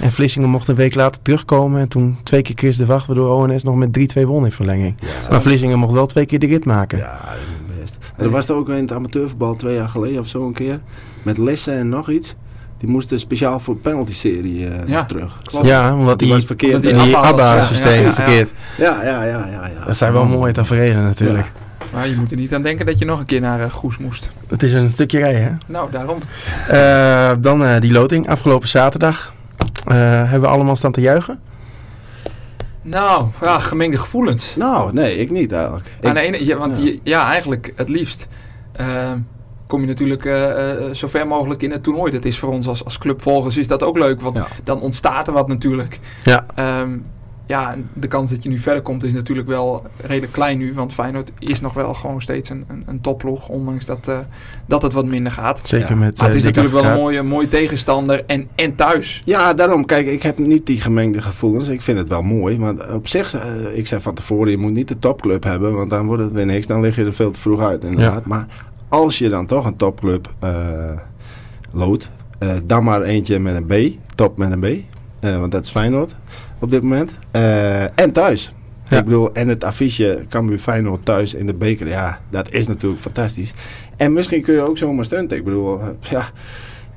En 0.00 0.12
Vlissingen 0.12 0.48
mocht 0.48 0.68
een 0.68 0.74
week 0.74 0.94
later 0.94 1.22
terugkomen. 1.22 1.80
En 1.80 1.88
toen 1.88 2.16
twee 2.22 2.42
keer 2.42 2.54
Chris 2.56 2.76
de 2.76 2.86
Wacht, 2.86 3.06
waardoor 3.06 3.34
ONS 3.48 3.62
nog 3.62 3.76
met 3.76 3.92
3-2 4.18 4.22
won 4.26 4.44
in 4.44 4.52
verlenging. 4.52 4.94
Ja. 5.00 5.30
Maar 5.30 5.42
Vlissingen 5.42 5.78
mocht 5.78 5.92
wel 5.92 6.06
twee 6.06 6.26
keer 6.26 6.38
de 6.38 6.46
rit 6.46 6.64
maken. 6.64 6.98
Ja, 6.98 7.20
dat 7.22 7.36
is 7.76 7.80
best. 7.80 7.96
En 8.16 8.24
er 8.24 8.30
was 8.30 8.48
er 8.48 8.54
ook 8.54 8.68
in 8.68 8.74
het 8.74 8.92
amateurvoetbal 8.92 9.56
twee 9.56 9.74
jaar 9.74 9.88
geleden 9.88 10.20
of 10.20 10.26
zo 10.26 10.46
een 10.46 10.52
keer. 10.52 10.80
Met 11.22 11.38
Lessen 11.38 11.74
en 11.78 11.88
nog 11.88 12.10
iets. 12.10 12.34
Die 12.78 12.88
moesten 12.88 13.18
speciaal 13.18 13.60
voor 13.60 13.76
penalty-serie 13.76 14.68
Ja, 14.86 15.04
terug. 15.04 15.40
klopt. 15.42 15.66
Ja, 15.66 15.94
omdat 15.94 16.18
Die 16.18 16.26
die, 16.28 16.36
was 16.36 16.44
verkeerd. 16.46 16.74
Omdat 16.74 16.92
die, 16.92 17.02
die 17.04 17.16
ABBA-systeem 17.16 17.90
ja, 17.90 17.96
ja, 18.00 18.02
ja. 18.06 18.12
verkeerd. 18.12 18.52
Ja, 18.76 19.02
ja, 19.02 19.24
ja, 19.24 19.46
ja, 19.46 19.66
ja. 19.78 19.84
Dat 19.86 19.96
zijn 19.96 20.12
wel 20.12 20.24
mooie 20.24 20.52
tafereelen 20.52 21.02
natuurlijk. 21.04 21.52
Maar 21.92 22.08
je 22.08 22.16
moet 22.16 22.30
er 22.30 22.36
niet 22.36 22.54
aan 22.54 22.62
denken 22.62 22.86
dat 22.86 22.98
je 22.98 23.04
nog 23.04 23.18
een 23.18 23.24
keer 23.26 23.40
naar 23.40 23.60
eh, 23.60 23.70
Goes 23.70 23.98
moest. 23.98 24.28
Het 24.48 24.62
is 24.62 24.72
een 24.72 24.88
stukje 24.90 25.18
rijden, 25.18 25.42
hè? 25.42 25.50
Nou, 25.66 25.90
daarom. 25.90 26.18
Eh, 26.68 27.32
dan 27.40 27.64
eh, 27.64 27.80
die 27.80 27.92
loting, 27.92 28.28
afgelopen 28.28 28.68
zaterdag. 28.68 29.32
Eh, 29.86 29.94
hebben 29.96 30.40
we 30.40 30.46
allemaal 30.46 30.76
staan 30.76 30.92
te 30.92 31.00
juichen? 31.00 31.40
Nou, 32.82 33.26
ja, 33.40 33.58
gemengde 33.58 33.96
gevoelens. 33.96 34.56
Nou, 34.56 34.92
nee, 34.92 35.16
ik 35.16 35.30
niet 35.30 35.52
eigenlijk. 35.52 35.86
Ik, 36.00 36.08
Aan 36.08 36.14
de 36.14 36.20
ene, 36.20 36.44
ja, 36.44 36.56
want 36.56 36.76
ja. 36.76 36.82
Je, 36.84 37.00
ja, 37.02 37.28
eigenlijk 37.30 37.72
het 37.76 37.88
liefst 37.88 38.28
kom 39.68 39.80
je 39.80 39.86
natuurlijk 39.86 40.24
eh, 40.24 40.86
eh, 40.86 40.94
zo 40.94 41.06
ver 41.08 41.26
mogelijk 41.26 41.62
in 41.62 41.70
het 41.70 41.82
toernooi. 41.82 42.12
Dat 42.12 42.24
is 42.24 42.38
voor 42.38 42.52
ons 42.52 42.66
als, 42.68 42.84
als 42.84 42.98
clubvolgers 42.98 43.56
is 43.56 43.68
dat 43.68 43.82
ook 43.82 43.98
leuk, 43.98 44.20
want 44.20 44.36
Ja. 44.36 44.46
dan 44.64 44.80
ontstaat 44.80 45.26
er 45.26 45.32
wat 45.32 45.48
natuurlijk. 45.48 46.00
Ja. 46.24 46.46
Ehm, 46.54 46.98
ja, 47.48 47.72
en 47.72 47.88
de 47.92 48.06
kans 48.08 48.30
dat 48.30 48.42
je 48.42 48.48
nu 48.48 48.58
verder 48.58 48.82
komt 48.82 49.04
is 49.04 49.12
natuurlijk 49.12 49.48
wel 49.48 49.86
redelijk 49.96 50.32
klein 50.32 50.58
nu. 50.58 50.74
Want 50.74 50.92
Feyenoord 50.92 51.32
is 51.38 51.60
nog 51.60 51.72
wel 51.74 51.94
gewoon 51.94 52.20
steeds 52.20 52.50
een, 52.50 52.64
een, 52.68 52.82
een 52.86 53.00
topploeg. 53.00 53.48
Ondanks 53.48 53.86
dat, 53.86 54.08
eh, 54.08 54.18
dat 54.66 54.82
het 54.82 54.92
wat 54.92 55.06
minder 55.06 55.32
gaat. 55.32 55.60
Zeker 55.64 55.88
Ja. 55.88 55.94
met 55.94 56.18
Maar 56.18 56.26
het 56.26 56.36
is 56.36 56.44
eh, 56.44 56.46
Dick 56.46 56.56
natuurlijk 56.56 56.84
wel 56.84 56.92
een 56.94 56.98
mooie, 57.02 57.22
mooie 57.22 57.48
tegenstander. 57.48 58.24
En, 58.26 58.48
en 58.54 58.74
thuis. 58.74 59.20
Ja, 59.24 59.54
daarom. 59.54 59.84
Kijk, 59.84 60.06
ik 60.06 60.22
heb 60.22 60.38
niet 60.38 60.66
die 60.66 60.80
gemengde 60.80 61.22
gevoelens. 61.22 61.68
Ik 61.68 61.82
vind 61.82 61.98
het 61.98 62.08
wel 62.08 62.22
mooi. 62.22 62.58
Maar 62.58 62.94
op 62.94 63.08
zich, 63.08 63.34
eh, 63.34 63.76
ik 63.76 63.86
zei 63.86 64.00
van 64.00 64.14
tevoren, 64.14 64.50
je 64.50 64.58
moet 64.58 64.72
niet 64.72 64.88
de 64.88 64.98
topclub 64.98 65.44
hebben. 65.44 65.74
Want 65.74 65.90
dan 65.90 66.06
wordt 66.06 66.22
het 66.22 66.32
weer 66.32 66.46
niks. 66.46 66.66
Dan 66.66 66.80
lig 66.80 66.96
je 66.96 67.04
er 67.04 67.12
veel 67.12 67.30
te 67.30 67.40
vroeg 67.40 67.60
uit 67.60 67.84
inderdaad. 67.84 68.26
Maar 68.26 68.46
als 68.88 69.18
je 69.18 69.28
dan 69.28 69.46
toch 69.46 69.66
een 69.66 69.76
topclub 69.76 70.28
eh 70.40 70.90
loodt. 71.72 72.10
eh, 72.38 72.54
dan 72.64 72.84
maar 72.84 73.02
eentje 73.02 73.38
met 73.38 73.54
een 73.54 73.66
B. 73.66 73.98
Top 74.14 74.38
met 74.38 74.52
een 74.52 74.60
B. 74.60 74.96
Eh, 75.20 75.38
want 75.38 75.52
dat 75.52 75.64
is 75.64 75.70
Feyenoord 75.70 76.14
op 76.58 76.70
dit 76.70 76.82
moment. 76.82 77.12
Eh, 77.30 77.98
en 77.98 78.12
thuis. 78.12 78.52
Ja. 78.88 78.98
Ik 78.98 79.04
bedoel, 79.04 79.32
en 79.32 79.48
het 79.48 79.64
affiche 79.64 80.24
Cambuur 80.28 80.58
Feyenoord 80.58 81.04
thuis 81.04 81.34
in 81.34 81.46
de 81.46 81.54
beker. 81.54 81.88
Ja, 81.88 82.20
dat 82.30 82.52
is 82.52 82.66
natuurlijk 82.66 83.00
fantastisch. 83.00 83.54
En 83.96 84.12
misschien 84.12 84.42
kun 84.42 84.54
je 84.54 84.60
ook 84.60 84.78
zomaar 84.78 85.04
stunten. 85.04 85.36
Ik 85.36 85.44
bedoel, 85.44 85.80
eh, 85.80 85.86
ja... 86.10 86.30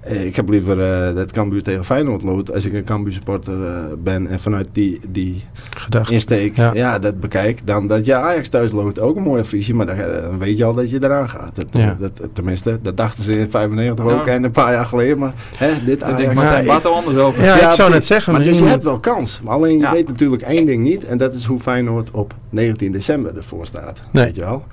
eh, 0.01 0.25
Ik 0.25 0.35
heb 0.35 0.49
liever 0.49 0.81
eh, 0.81 1.15
dat 1.15 1.31
Cambuur 1.31 1.63
tegen 1.63 1.85
Feyenoord 1.85 2.21
loopt 2.23 2.53
als 2.53 2.65
ik 2.65 2.73
een 2.73 2.83
Cambuur 2.83 3.13
supporter 3.13 3.67
eh, 3.67 3.83
ben 4.03 4.27
en 4.27 4.39
vanuit 4.39 4.67
die, 4.71 4.99
die 5.09 5.43
Gedacht. 5.77 6.11
insteek 6.11 6.55
Ja. 6.55 6.73
ja. 6.73 6.99
dat 6.99 7.19
bekijk. 7.19 7.59
Dan 7.67 7.87
dat 7.87 8.05
je 8.05 8.15
Ajax 8.15 8.49
thuis 8.49 8.71
loopt, 8.71 8.99
ook 8.99 9.15
een 9.15 9.23
mooie 9.23 9.41
affiche, 9.41 9.73
maar 9.73 9.85
dan, 9.85 9.95
eh, 9.95 10.21
dan 10.21 10.39
weet 10.39 10.57
je 10.57 10.63
al 10.65 10.73
dat 10.73 10.89
je 10.89 11.03
eraan 11.03 11.29
gaat. 11.29 11.55
Dat, 11.55 11.65
Ja. 11.71 11.97
dat, 11.99 12.21
tenminste, 12.33 12.79
dat 12.81 12.97
dachten 12.97 13.23
ze 13.23 13.37
in 13.37 13.49
95 13.49 14.05
Ja. 14.05 14.11
ook 14.11 14.27
en 14.27 14.43
een 14.43 14.51
paar 14.51 14.73
jaar 14.73 14.85
geleden, 14.85 15.19
maar 15.19 15.33
hè, 15.57 15.69
dit 15.85 16.03
Ajax... 16.03 16.33
maar- 16.33 16.59
ik- 16.61 16.67
Bato 16.67 16.91
anders 16.93 17.17
over. 17.17 17.43
Ja, 17.43 17.53
ik 17.55 17.59
zou 17.61 17.73
precies. 17.75 17.93
net 17.93 18.05
zeggen, 18.05 18.33
Maar 18.33 18.43
dus 18.43 18.59
je 18.59 18.65
hebt 18.65 18.83
wel 18.83 18.99
kans. 18.99 19.41
Maar 19.43 19.53
alleen 19.53 19.73
je 19.77 19.79
Ja. 19.83 19.91
weet 19.91 20.07
natuurlijk 20.07 20.41
één 20.41 20.65
ding 20.65 20.83
niet. 20.83 21.05
En 21.05 21.17
dat 21.17 21.33
is 21.33 21.45
hoe 21.45 21.59
Feyenoord 21.59 22.11
op 22.11 22.33
19 22.49 22.91
december 22.91 23.37
ervoor 23.37 23.65
staat. 23.65 24.01
Nee. 24.11 24.25
Weet 24.25 24.35
je 24.35 24.41
wel? 24.41 24.63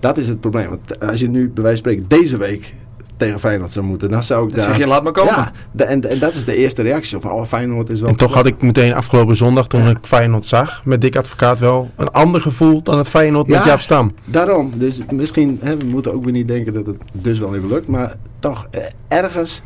Dat 0.00 0.18
is 0.18 0.28
het 0.28 0.40
probleem. 0.40 0.68
Want 0.68 1.00
als 1.00 1.20
je 1.20 1.28
nu 1.28 1.50
bij 1.50 1.62
wijze 1.62 1.82
van 1.82 1.92
spreken 1.92 2.18
deze 2.18 2.36
week 2.36 2.74
tegen 3.18 3.40
Feyenoord 3.40 3.72
zou 3.72 3.84
moeten, 3.86 4.10
dan 4.10 4.22
zou 4.22 4.42
ik 4.42 4.48
Dan 4.48 4.58
daar... 4.58 4.68
zeg 4.68 4.76
je, 4.78 4.86
laat 4.86 5.02
me 5.02 5.10
komen. 5.10 5.34
Ja, 5.34 5.52
de- 5.72 5.84
en, 5.84 6.10
en 6.10 6.18
dat 6.18 6.34
is 6.34 6.44
de 6.44 6.56
eerste 6.56 6.82
reactie. 6.82 7.18
Van, 7.20 7.30
oh, 7.30 7.44
Feyenoord 7.44 7.90
is 7.90 8.00
wel... 8.00 8.08
En 8.08 8.16
toch 8.16 8.34
had 8.34 8.46
ik 8.46 8.62
meteen 8.62 8.94
afgelopen 8.94 9.36
zondag, 9.36 9.66
toen 9.66 9.88
ik 9.88 9.98
Feyenoord 10.02 10.44
zag, 10.46 10.84
met 10.84 11.00
Dick 11.00 11.16
Advocaat 11.16 11.58
wel 11.58 11.90
een 11.96 12.10
ander 12.10 12.40
gevoel 12.40 12.82
dan 12.82 12.98
het 12.98 13.08
Feyenoord 13.08 13.46
met 13.48 13.58
Ja. 13.58 13.66
Jaap 13.66 13.80
Stam. 13.80 14.14
Daarom, 14.24 14.72
dus 14.74 15.00
misschien, 15.10 15.58
hè, 15.62 15.76
we 15.76 15.84
moeten 15.84 16.14
ook 16.14 16.24
weer 16.24 16.32
niet 16.32 16.48
denken 16.48 16.72
dat 16.72 16.86
het 16.86 16.96
dus 17.12 17.38
wel 17.38 17.54
even 17.56 17.68
lukt. 17.68 17.88
Maar 17.88 18.14
toch, 18.38 18.66
eh, 18.70 18.82
ergens, 19.08 19.62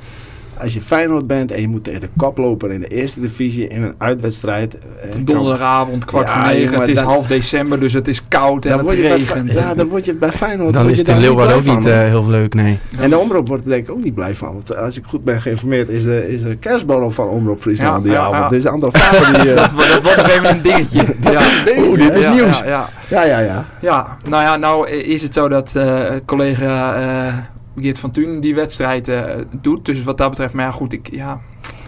als 0.62 0.74
je 0.74 0.80
Feyenoord 0.80 1.26
bent 1.26 1.52
en 1.52 1.60
je 1.60 1.68
moet 1.68 1.84
tegen 1.84 2.00
de 2.00 2.08
koploper 2.16 2.70
in 2.72 2.80
de 2.80 2.86
eerste 2.86 3.20
divisie 3.20 3.66
in 3.68 3.82
een 3.82 3.94
uitwedstrijd. 3.98 4.78
eh, 4.78 5.10
Donderdagavond, 5.24 6.04
kwart 6.04 6.26
Ja, 6.26 6.32
voor 6.44 6.52
negen. 6.52 6.70
maar 6.70 6.80
Het 6.80 6.88
is 6.88 6.94
dan- 6.94 7.04
half 7.04 7.26
december, 7.26 7.80
dus 7.80 7.92
het 7.92 8.08
is 8.08 8.22
koud 8.28 8.64
en 8.64 8.70
dan 8.70 8.78
het 8.78 8.86
word 8.86 8.96
je 8.96 9.02
bij, 9.08 9.16
regent. 9.16 9.52
Ja, 9.52 9.74
dan 9.74 9.86
word 9.88 10.04
je 10.04 10.14
bij 10.14 10.32
Feyenoord. 10.32 10.72
Dan 10.74 10.90
is 10.90 10.98
het 10.98 11.08
in 11.08 11.18
Leeuwarden 11.18 11.56
ook 11.56 11.64
niet 11.64 11.86
eh, 11.86 11.98
heel 11.98 12.26
leuk, 12.28 12.54
nee. 12.54 12.78
En 12.98 13.10
de 13.10 13.18
omroep 13.18 13.48
wordt 13.48 13.64
er 13.64 13.70
denk 13.70 13.82
ik 13.88 13.90
ook 13.90 14.02
niet 14.02 14.14
blij 14.14 14.34
van. 14.34 14.52
Want 14.52 14.76
als 14.76 14.98
ik 14.98 15.04
goed 15.06 15.24
ben 15.24 15.40
geïnformeerd 15.40 15.88
is 15.88 16.04
er, 16.04 16.28
is 16.28 16.42
er 16.42 16.50
een 16.50 16.58
kerstborrel 16.58 17.10
van 17.10 17.28
Omroep 17.28 17.60
Friesland 17.60 17.96
Ja, 17.96 18.02
die 18.02 18.12
ja, 18.12 18.18
avond. 18.18 18.36
ja. 18.38 18.48
Dus 18.48 18.66
Andor 18.66 18.90
Faber 18.92 19.40
die... 19.42 19.50
eh, 19.52 19.56
dat, 19.56 19.72
wordt- 19.72 19.88
dat 19.90 20.02
wordt 20.02 20.16
nog 20.16 20.28
even 20.28 20.50
een 20.50 20.62
dingetje. 20.62 21.00
ja. 21.20 21.30
dingetje, 21.64 21.88
Oeh, 21.88 21.98
dit 21.98 22.14
is 22.14 22.26
nieuws. 22.26 22.58
Ja, 22.58 22.66
ja. 22.66 22.88
Ja, 23.08 23.22
ja, 23.24 23.38
ja. 23.38 23.66
Ja, 23.80 24.16
nou 24.28 24.42
ja, 24.42 24.56
nou 24.56 24.88
is 24.90 25.22
het 25.22 25.34
zo 25.34 25.48
dat 25.48 25.70
eh, 25.76 26.04
collega 26.26 26.94
eh 26.94 27.34
Geert 27.76 27.98
van 27.98 28.10
Thun 28.10 28.40
die 28.40 28.54
wedstrijd 28.54 29.08
eh, 29.08 29.22
doet. 29.60 29.84
Dus 29.84 30.02
wat 30.04 30.18
dat 30.18 30.30
betreft, 30.30 30.54
maar 30.54 30.64
ja 30.64 30.70
goed, 30.70 30.92
ik, 30.92 31.08
ja, 31.12 31.40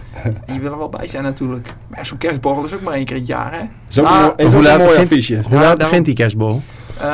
die 0.45 0.59
willen 0.59 0.77
wel 0.77 0.89
bij 0.89 1.07
zijn 1.07 1.23
natuurlijk. 1.23 1.67
Maar 1.87 2.05
zo'n 2.05 2.17
kerstborrel 2.17 2.63
is 2.63 2.73
ook 2.73 2.81
maar 2.81 2.93
één 2.93 3.05
keer 3.05 3.15
in 3.15 3.21
het 3.21 3.29
jaar, 3.31 3.51
hè? 3.53 3.59
Ook 4.01 4.05
Ah, 4.07 4.27
een, 4.35 4.45
mooi- 4.45 4.55
hoe 4.55 4.63
laat 4.63 4.73
een 4.73 4.77
mooi 4.77 4.89
begint- 4.89 5.11
affiche. 5.11 5.41
Hoe 5.47 5.57
Ja, 5.57 5.63
laat 5.63 5.77
begint 5.77 6.05
die 6.05 6.15
kerstbol? 6.15 6.61
Eh, 6.99 7.05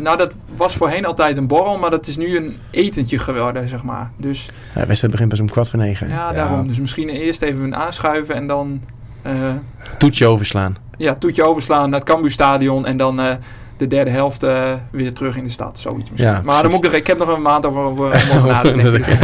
nou, 0.00 0.16
dat 0.16 0.34
was 0.56 0.76
voorheen 0.76 1.04
altijd 1.04 1.36
een 1.36 1.46
borrel, 1.46 1.78
maar 1.78 1.90
dat 1.90 2.06
is 2.06 2.16
nu 2.16 2.36
een 2.36 2.56
etentje 2.70 3.18
geworden, 3.18 3.68
zeg 3.68 3.82
maar. 3.82 4.10
Dus 4.16 4.44
Ja, 4.74 4.80
de 4.80 4.86
wedstrijd 4.86 5.12
begint 5.12 5.28
pas 5.30 5.40
om 5.40 5.48
kwart 5.50 5.70
voor 5.70 5.78
negen. 5.78 6.08
ja, 6.08 6.14
Ja. 6.14 6.32
daarom. 6.32 6.68
Dus 6.68 6.80
misschien 6.80 7.08
eerst 7.08 7.42
even 7.42 7.76
aanschuiven 7.76 8.34
en 8.34 8.46
dan 8.46 8.80
eh, 9.22 9.50
Toetje 9.98 10.26
overslaan. 10.26 10.76
ja, 10.96 11.14
toetje 11.14 11.42
overslaan 11.42 11.90
naar 11.90 11.98
het 12.00 12.08
Cambuurstadion 12.08 12.86
en 12.86 12.96
dan 12.96 13.20
eh, 13.20 13.34
de 13.76 13.86
derde 13.86 14.10
helft 14.10 14.42
eh, 14.42 14.72
weer 14.90 15.12
terug 15.12 15.36
in 15.36 15.44
de 15.44 15.50
stad. 15.50 15.78
Zoiets 15.78 16.10
misschien. 16.10 16.30
Ja, 16.32 16.40
maar 16.44 16.62
dan 16.62 16.70
moet 16.70 16.84
ik, 16.84 16.90
nog, 16.90 17.00
ik 17.00 17.06
heb 17.06 17.18
nog 17.18 17.28
een 17.28 17.42
maand 17.42 17.66
over, 17.66 17.80
over 17.82 18.06
over 18.14 18.46
na 18.46 18.60
te 18.60 18.72
denken. 18.72 19.16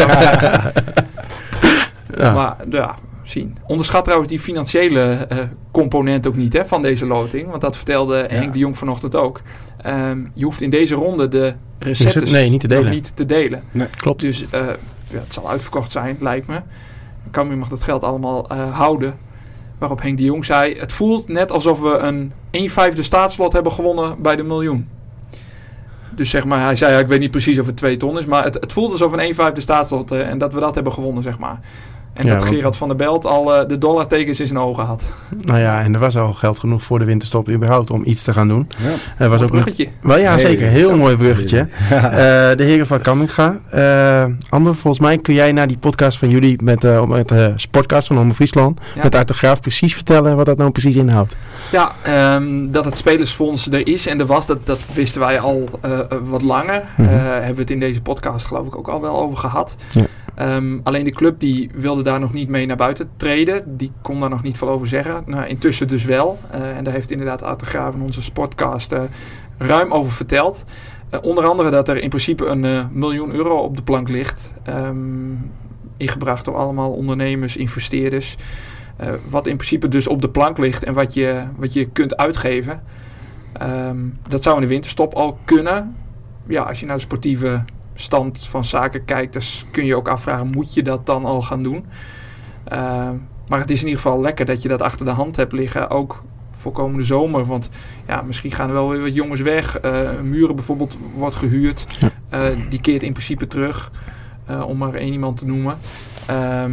Ja. 2.18 2.32
Maar 2.32 2.56
ja, 2.70 2.94
zien. 3.22 3.56
Onderschat 3.66 4.04
trouwens 4.04 4.30
die 4.30 4.40
financiële 4.40 5.26
eh, 5.28 5.38
component 5.70 6.26
ook 6.26 6.36
niet 6.36 6.52
hè, 6.52 6.66
van 6.66 6.82
deze 6.82 7.06
loting. 7.06 7.48
Want 7.48 7.60
dat 7.60 7.76
vertelde 7.76 8.26
Henk 8.28 8.52
de 8.52 8.58
Jong 8.58 8.78
vanochtend 8.78 9.16
ook. 9.16 9.40
Ehm, 9.76 10.18
je 10.34 10.44
hoeft 10.44 10.60
in 10.60 10.70
deze 10.70 10.94
ronde 10.94 11.28
de 11.28 11.54
recettes 11.78 12.30
Nee, 12.30 12.50
niet 12.50 12.60
te 12.60 12.66
nog 12.66 12.76
delen. 12.76 12.92
niet 12.92 13.16
te 13.16 13.26
delen. 13.26 13.62
Klopt. 13.96 14.20
Dus 14.20 14.44
eh, 14.50 14.60
ja, 15.06 15.18
het 15.18 15.32
zal 15.32 15.50
uitverkocht 15.50 15.92
zijn, 15.92 16.16
lijkt 16.20 16.46
me. 16.46 16.60
Cambuur 17.30 17.58
mag 17.58 17.68
dat 17.68 17.82
geld 17.82 18.02
allemaal 18.04 18.48
eh, 18.48 18.76
houden. 18.76 19.18
Waarop 19.80 20.02
Henk 20.02 20.16
de 20.16 20.24
Jong 20.24 20.44
zei... 20.44 20.74
Het 20.78 20.92
voelt 20.92 21.28
net 21.28 21.52
alsof 21.52 21.80
we 21.80 21.96
een 21.98 22.32
1 22.50 22.70
vijfde 22.70 23.02
staatslot 23.02 23.52
hebben 23.52 23.72
gewonnen 23.72 24.22
bij 24.22 24.36
de 24.36 24.42
miljoen. 24.42 24.88
Dus 26.10 26.30
zeg 26.30 26.44
maar, 26.44 26.64
hij 26.64 26.76
zei, 26.76 27.00
ik 27.00 27.06
weet 27.06 27.20
niet 27.20 27.30
precies 27.30 27.58
of 27.58 27.66
het 27.66 27.76
2 27.76 27.96
ton 27.96 28.18
is... 28.18 28.24
maar 28.24 28.44
het, 28.44 28.54
het 28.54 28.72
voelt 28.72 28.92
alsof 28.92 29.12
een 29.12 29.18
1 29.18 29.34
vijfde 29.34 29.60
staatslot... 29.60 30.10
eh, 30.10 30.28
en 30.28 30.38
dat 30.38 30.52
we 30.52 30.60
dat 30.60 30.74
hebben 30.74 30.92
gewonnen, 30.92 31.22
zeg 31.22 31.38
maar. 31.38 31.60
En 32.12 32.26
Ja, 32.26 32.32
dat 32.32 32.42
want- 32.42 32.54
Gerard 32.54 32.76
van 32.76 32.88
der 32.88 32.96
Belt 32.96 33.26
al 33.26 33.54
eh, 33.54 33.68
de 33.68 33.78
dollartekens 33.78 34.40
in 34.40 34.46
zijn 34.46 34.58
ogen 34.58 34.84
had. 34.84 35.04
Nou 35.40 35.58
ja, 35.60 35.80
en 35.82 35.94
er 35.94 36.00
was 36.00 36.16
al 36.16 36.32
geld 36.32 36.58
genoeg 36.58 36.82
voor 36.82 36.98
de 36.98 37.04
winterstop 37.04 37.48
überhaupt 37.50 37.90
om 37.90 38.02
iets 38.04 38.22
te 38.22 38.32
gaan 38.32 38.48
doen. 38.48 38.68
Ja. 38.78 38.88
Er 39.24 39.28
was 39.28 39.40
Een 39.40 39.46
ook 39.46 39.52
bruggetje. 39.52 39.88
wel 40.02 40.18
ja, 40.18 40.38
zeker. 40.38 40.66
Heel 40.68 40.88
zo. 40.90 40.96
mooi 40.96 41.16
bruggetje. 41.16 41.58
Eh, 41.90 42.00
de 42.56 42.64
heren 42.64 42.86
van 42.86 43.00
Kamminga. 43.00 43.58
Eh 43.70 44.24
Ander, 44.48 44.74
volgens 44.76 45.02
mij 45.02 45.18
kun 45.18 45.34
jij 45.34 45.52
naar 45.52 45.66
die 45.66 45.78
podcast 45.78 46.18
van 46.18 46.28
jullie 46.30 46.62
met, 46.62 46.84
eh 46.84 47.04
met 47.06 47.28
de 47.28 47.52
sportcast 47.56 48.06
van 48.06 48.18
Omroep 48.18 48.34
Friesland 48.34 48.80
Ja. 48.94 49.02
met 49.02 49.14
Art 49.14 49.28
de 49.28 49.34
Graaf 49.34 49.60
precies 49.60 49.94
vertellen 49.94 50.36
wat 50.36 50.46
dat 50.46 50.56
nou 50.56 50.70
precies 50.70 50.96
inhoudt. 50.96 51.36
Ja, 51.72 51.92
ehm, 52.02 52.66
dat 52.70 52.84
het 52.84 52.96
spelersfonds 52.96 53.70
er 53.70 53.86
is 53.86 54.06
en 54.06 54.20
er 54.20 54.26
was, 54.26 54.46
dat, 54.46 54.66
dat 54.66 54.78
wisten 54.92 55.20
wij 55.20 55.40
al 55.40 55.68
wat 56.24 56.42
langer. 56.42 56.82
Mhm. 56.96 57.08
Eh, 57.08 57.18
hebben 57.22 57.54
we 57.54 57.60
het 57.60 57.70
in 57.70 57.80
deze 57.80 58.00
podcast 58.02 58.46
geloof 58.46 58.66
ik 58.66 58.76
ook 58.76 58.88
al 58.88 59.00
wel 59.00 59.20
over 59.20 59.38
gehad. 59.38 59.76
Ehm, 60.40 60.78
alleen 60.82 61.04
de 61.04 61.12
club 61.12 61.40
die 61.40 61.70
wilde 61.74 62.02
daar 62.02 62.20
nog 62.20 62.32
niet 62.32 62.48
mee 62.48 62.66
naar 62.66 62.76
buiten 62.76 63.10
treden. 63.16 63.76
Die 63.76 63.92
kon 64.02 64.20
daar 64.20 64.30
nog 64.30 64.42
niet 64.42 64.58
veel 64.58 64.68
over 64.68 64.86
zeggen. 64.86 65.22
Nou, 65.26 65.46
intussen 65.46 65.88
dus 65.88 66.04
wel. 66.04 66.38
Eh, 66.50 66.76
en 66.76 66.84
daar 66.84 66.92
heeft 66.92 67.10
inderdaad 67.10 67.42
Art 67.42 67.60
de 67.60 67.90
in 67.94 68.02
onze 68.02 68.22
sportcast 68.22 68.92
eh, 68.92 69.02
ruim 69.58 69.92
over 69.92 70.12
verteld. 70.12 70.64
Eh, 71.10 71.18
onder 71.22 71.44
andere 71.44 71.70
dat 71.70 71.88
er 71.88 72.02
in 72.02 72.08
principe 72.08 72.46
een 72.46 72.88
miljoen 72.92 73.32
euro 73.32 73.56
op 73.56 73.76
de 73.76 73.82
plank 73.82 74.08
ligt. 74.08 74.52
Ehm, 74.62 75.34
ingebracht 75.96 76.44
door 76.44 76.56
allemaal 76.56 76.90
ondernemers, 76.90 77.56
investeerders. 77.56 78.36
Wat 79.28 79.46
in 79.46 79.56
principe 79.56 79.88
dus 79.88 80.06
op 80.06 80.22
de 80.22 80.30
plank 80.30 80.58
ligt 80.58 80.84
en 80.84 80.94
wat 80.94 81.14
je, 81.14 81.42
wat 81.56 81.72
je 81.72 81.84
kunt 81.84 82.16
uitgeven. 82.16 82.82
Ehm, 83.52 83.98
dat 84.28 84.42
zou 84.42 84.54
in 84.54 84.62
de 84.62 84.68
winterstop 84.68 85.14
al 85.14 85.38
kunnen. 85.44 85.96
Ja, 86.46 86.62
als 86.62 86.80
je 86.80 86.86
naar 86.86 86.96
de 86.96 87.02
sportieve 87.02 87.64
stand 88.00 88.46
van 88.46 88.64
zaken 88.64 89.04
kijkt, 89.04 89.32
dan 89.32 89.42
s- 89.42 89.66
kun 89.70 89.84
je 89.84 89.96
ook 89.96 90.08
afvragen, 90.08 90.46
moet 90.48 90.74
je 90.74 90.82
dat 90.82 91.06
dan 91.06 91.24
al 91.24 91.42
gaan 91.42 91.62
doen? 91.62 91.84
Ehm, 92.64 93.14
maar 93.48 93.58
het 93.60 93.70
is 93.70 93.80
in 93.80 93.86
ieder 93.86 94.02
geval 94.02 94.20
lekker 94.20 94.44
dat 94.46 94.62
je 94.62 94.68
dat 94.68 94.82
achter 94.82 95.04
de 95.06 95.12
hand 95.12 95.36
hebt 95.36 95.52
liggen, 95.52 95.90
ook 95.90 96.22
voor 96.56 96.72
komende 96.72 97.04
zomer. 97.04 97.44
Want 97.44 97.68
ja, 98.06 98.22
misschien 98.22 98.52
gaan 98.52 98.68
er 98.68 98.74
wel 98.74 98.88
weer 98.88 99.00
wat 99.02 99.14
jongens 99.14 99.40
weg. 99.40 99.78
Eh, 99.78 100.10
Muren 100.22 100.54
bijvoorbeeld 100.54 100.96
wordt 101.14 101.34
gehuurd. 101.34 101.86
Ja. 101.98 102.10
Eh, 102.28 102.56
die 102.68 102.80
keert 102.80 103.02
in 103.02 103.12
principe 103.12 103.46
terug, 103.46 103.90
eh, 104.44 104.62
om 104.66 104.76
maar 104.78 104.94
één 104.94 105.12
iemand 105.12 105.36
te 105.36 105.46
noemen. 105.46 105.78
Ehm, 106.26 106.72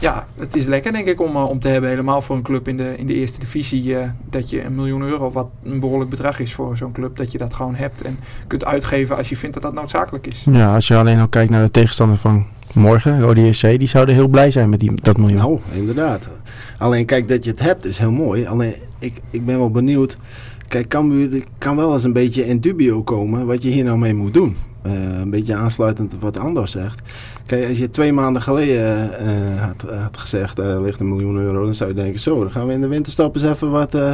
ja, 0.00 0.26
het 0.36 0.56
is 0.56 0.66
lekker 0.66 0.92
denk 0.92 1.06
ik 1.06 1.20
om, 1.20 1.36
eh, 1.36 1.48
om 1.48 1.60
te 1.60 1.68
hebben, 1.68 1.90
helemaal 1.90 2.22
voor 2.22 2.36
een 2.36 2.42
club 2.42 2.68
in 2.68 2.76
de, 2.76 2.96
in 2.96 3.06
de 3.06 3.14
eerste 3.14 3.38
divisie, 3.38 3.96
eh, 3.96 4.10
dat 4.30 4.50
je 4.50 4.64
een 4.64 4.74
miljoen 4.74 5.02
euro, 5.02 5.30
wat 5.30 5.48
een 5.64 5.80
behoorlijk 5.80 6.10
bedrag 6.10 6.40
is 6.40 6.54
voor 6.54 6.76
zo'n 6.76 6.92
club, 6.92 7.16
dat 7.16 7.32
je 7.32 7.38
dat 7.38 7.54
gewoon 7.54 7.74
hebt 7.74 8.02
en 8.02 8.18
kunt 8.46 8.64
uitgeven 8.64 9.16
als 9.16 9.28
je 9.28 9.36
vindt 9.36 9.54
dat 9.54 9.62
dat 9.62 9.74
noodzakelijk 9.74 10.26
is. 10.26 10.46
Ja, 10.50 10.74
als 10.74 10.88
je 10.88 10.96
alleen 10.96 11.18
al 11.18 11.28
kijkt 11.28 11.50
naar 11.50 11.62
de 11.62 11.70
tegenstander 11.70 12.16
van 12.16 12.46
morgen, 12.72 13.20
Rode 13.20 13.52
SC, 13.52 13.62
die 13.62 13.88
zouden 13.88 14.14
heel 14.14 14.28
blij 14.28 14.50
zijn 14.50 14.68
met 14.68 14.80
die, 14.80 14.92
dat 14.94 15.16
miljoen. 15.16 15.38
Nou, 15.38 15.58
inderdaad. 15.72 16.28
Alleen 16.78 17.04
kijk, 17.04 17.28
dat 17.28 17.44
je 17.44 17.50
het 17.50 17.60
hebt 17.60 17.84
is 17.84 17.98
heel 17.98 18.10
mooi. 18.10 18.46
Alleen 18.46 18.74
ik, 18.98 19.20
ik 19.30 19.44
ben 19.44 19.58
wel 19.58 19.70
benieuwd. 19.70 20.16
Kijk, 20.68 20.90
die 21.30 21.44
kan 21.58 21.76
wel 21.76 21.92
eens 21.92 22.04
een 22.04 22.12
beetje 22.12 22.46
in 22.46 22.60
dubio 22.60 23.02
komen 23.02 23.46
wat 23.46 23.62
je 23.62 23.68
hier 23.68 23.84
nou 23.84 23.98
mee 23.98 24.14
moet 24.14 24.34
doen. 24.34 24.56
Eh, 24.82 25.18
een 25.18 25.30
beetje 25.30 25.54
aansluitend 25.54 26.14
op 26.14 26.20
wat 26.20 26.38
Anders 26.38 26.72
zegt. 26.72 27.00
Kijk, 27.50 27.68
als 27.68 27.78
je 27.78 27.90
twee 27.90 28.12
maanden 28.12 28.42
geleden 28.42 29.18
eh, 29.18 29.62
had, 29.66 29.94
had 30.00 30.16
gezegd, 30.16 30.58
er 30.58 30.82
ligt 30.82 31.00
een 31.00 31.08
miljoen 31.08 31.36
euro, 31.38 31.64
dan 31.64 31.74
zou 31.74 31.90
je 31.90 31.96
denken, 31.96 32.20
zo, 32.20 32.40
dan 32.40 32.50
gaan 32.50 32.66
we 32.66 32.72
in 32.72 32.80
de 32.80 32.88
winterstop 32.88 33.34
eens 33.34 33.44
even 33.44 33.70
wat, 33.70 33.94
eh, 33.94 34.12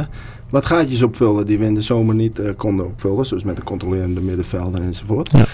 wat 0.49 0.65
gaatjes 0.65 1.01
opvullen 1.03 1.45
die 1.45 1.59
we 1.59 1.65
in 1.65 1.73
de 1.73 1.81
zomer 1.81 2.15
niet 2.15 2.39
eh, 2.39 2.49
konden 2.57 2.85
opvullen. 2.85 3.25
Zoals 3.25 3.43
met 3.43 3.55
de 3.55 3.63
controlerende 3.63 4.21
middenvelden 4.21 4.83
enzovoort. 4.83 5.31
Ja. 5.31 5.45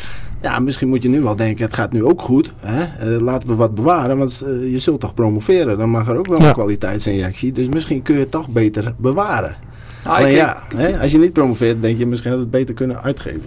Ja, 0.42 0.60
misschien 0.60 0.88
moet 0.90 1.04
je 1.04 1.10
nu 1.10 1.22
wel 1.22 1.36
denken, 1.36 1.66
het 1.66 1.74
gaat 1.76 1.92
nu 1.92 2.04
ook 2.04 2.22
goed. 2.22 2.54
Hè? 2.60 2.84
Eh, 3.16 3.22
laten 3.22 3.48
we 3.48 3.56
wat 3.56 3.76
bewaren, 3.76 4.18
want 4.18 4.42
eh, 4.46 4.72
je 4.72 4.80
zult 4.80 5.00
toch 5.00 5.14
promoveren. 5.14 5.78
Dan 5.78 5.90
mag 5.90 6.08
er 6.08 6.18
ook 6.18 6.28
wel 6.28 6.40
Ja. 6.42 6.48
een 6.48 6.54
kwaliteitsinjectie. 6.54 7.52
Dus 7.52 7.68
misschien 7.68 8.02
kun 8.02 8.14
je 8.14 8.20
het 8.20 8.32
toch 8.32 8.50
beter 8.50 8.94
bewaren. 8.98 9.56
Nou, 10.04 10.18
Alleen 10.18 10.32
ik, 10.32 10.38
ja, 10.38 10.64
hè, 10.76 11.00
als 11.00 11.12
je 11.12 11.18
niet 11.18 11.34
promoveert, 11.34 11.82
denk 11.82 11.98
je 11.98 12.06
misschien 12.06 12.32
had 12.32 12.40
het 12.40 12.52
beter 12.52 12.74
kunnen 12.74 13.04
uitgeven. 13.04 13.42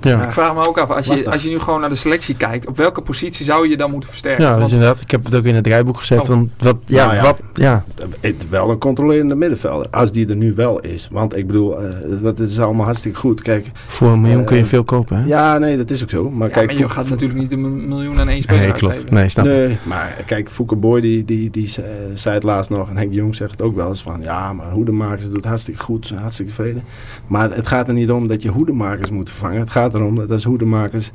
Ja. 0.00 0.22
ik 0.24 0.30
vraag 0.32 0.54
me 0.54 0.68
ook 0.68 0.78
af, 0.78 0.90
als 0.90 1.06
je, 1.06 1.30
als 1.30 1.42
je 1.42 1.48
nu 1.50 1.58
gewoon 1.58 1.80
naar 1.80 1.88
de 1.88 1.94
selectie 1.96 2.34
kijkt, 2.36 2.66
op 2.66 2.76
welke 2.76 3.00
positie 3.02 3.44
zou 3.44 3.68
je 3.68 3.76
dan 3.76 3.90
moeten 3.90 4.08
versterken? 4.08 4.42
Ja, 4.44 4.48
dat 4.48 4.56
is 4.56 4.62
Want- 4.62 4.72
inderdaad. 4.74 5.00
Ik 5.00 5.10
heb 5.10 5.24
het 5.24 5.34
ook 5.34 5.44
in 5.44 5.54
het 5.54 5.64
draaiboek 5.64 5.96
gezet. 5.98 6.20
Oh. 6.20 6.26
Want 6.26 6.50
wat, 6.58 6.76
ja, 6.86 7.04
Nou 7.04 7.16
ja. 7.16 7.22
wat, 7.22 7.40
ja. 7.54 7.84
Het- 8.20 8.48
wel 8.48 8.70
een 8.70 8.78
controlerende 8.78 9.34
middenvelder, 9.34 9.86
als 9.90 10.12
die 10.12 10.28
er 10.28 10.36
nu 10.36 10.54
wel 10.54 10.80
is. 10.80 11.08
Want 11.12 11.36
ik 11.36 11.46
bedoel, 11.46 11.80
eh, 11.82 11.88
dat 12.22 12.38
is 12.38 12.58
allemaal 12.60 12.84
hartstikke 12.84 13.18
goed. 13.18 13.42
Kijk, 13.42 13.66
Voor 13.86 14.10
een 14.10 14.20
miljoen 14.20 14.40
Eh, 14.40 14.46
kun 14.46 14.56
je 14.56 14.64
veel 14.66 14.84
kopen, 14.84 15.16
hè? 15.16 15.26
ja, 15.26 15.58
nee, 15.58 15.76
dat 15.76 15.90
is 15.90 16.02
ook 16.02 16.10
zo. 16.10 16.30
Maar 16.30 16.48
ja, 16.48 16.54
kijk, 16.54 16.66
maar 16.70 16.76
je 16.80 16.88
gaat 16.88 17.08
natuurlijk 17.08 17.40
niet 17.40 17.52
een 17.52 17.88
miljoen 17.88 18.20
aan 18.20 18.28
één 18.28 18.42
speler 18.42 18.60
Nee, 18.62 18.72
klopt. 18.72 18.94
uitgeven. 18.94 19.14
Nee, 19.16 19.28
snap. 19.28 19.44
Nee, 19.44 19.78
maar 19.82 20.16
kijk, 20.26 20.50
Fouke 20.50 20.76
Boy 20.76 21.00
die, 21.00 21.24
die, 21.24 21.50
die 21.50 21.72
eh, 21.76 21.84
zei 22.14 22.34
het 22.34 22.42
laatst 22.42 22.70
nog. 22.70 22.88
En 22.90 22.96
Henk 22.96 23.12
Jong 23.14 23.34
zegt 23.34 23.50
het 23.50 23.62
ook 23.62 23.74
wel 23.76 23.88
eens 23.88 24.02
van... 24.02 24.22
Ja, 24.22 24.52
maar 24.52 24.70
hoedemakers 24.70 25.28
doet 25.30 25.44
hartstikke 25.44 25.80
goed. 25.82 26.01
Zijn 26.06 26.20
hartstikke 26.20 26.52
tevreden. 26.52 26.82
Maar 27.26 27.50
het 27.54 27.66
gaat 27.66 27.88
er 27.88 27.94
niet 27.94 28.10
om 28.10 28.28
dat 28.28 28.42
je 28.42 28.48
hoedemakers 28.48 29.10
moet 29.10 29.30
vervangen. 29.30 29.58
Het 29.60 29.70
gaat 29.70 29.94
erom 29.94 30.14
dat 30.16 30.30
als 30.30 30.44
hoedemakers 30.44 31.10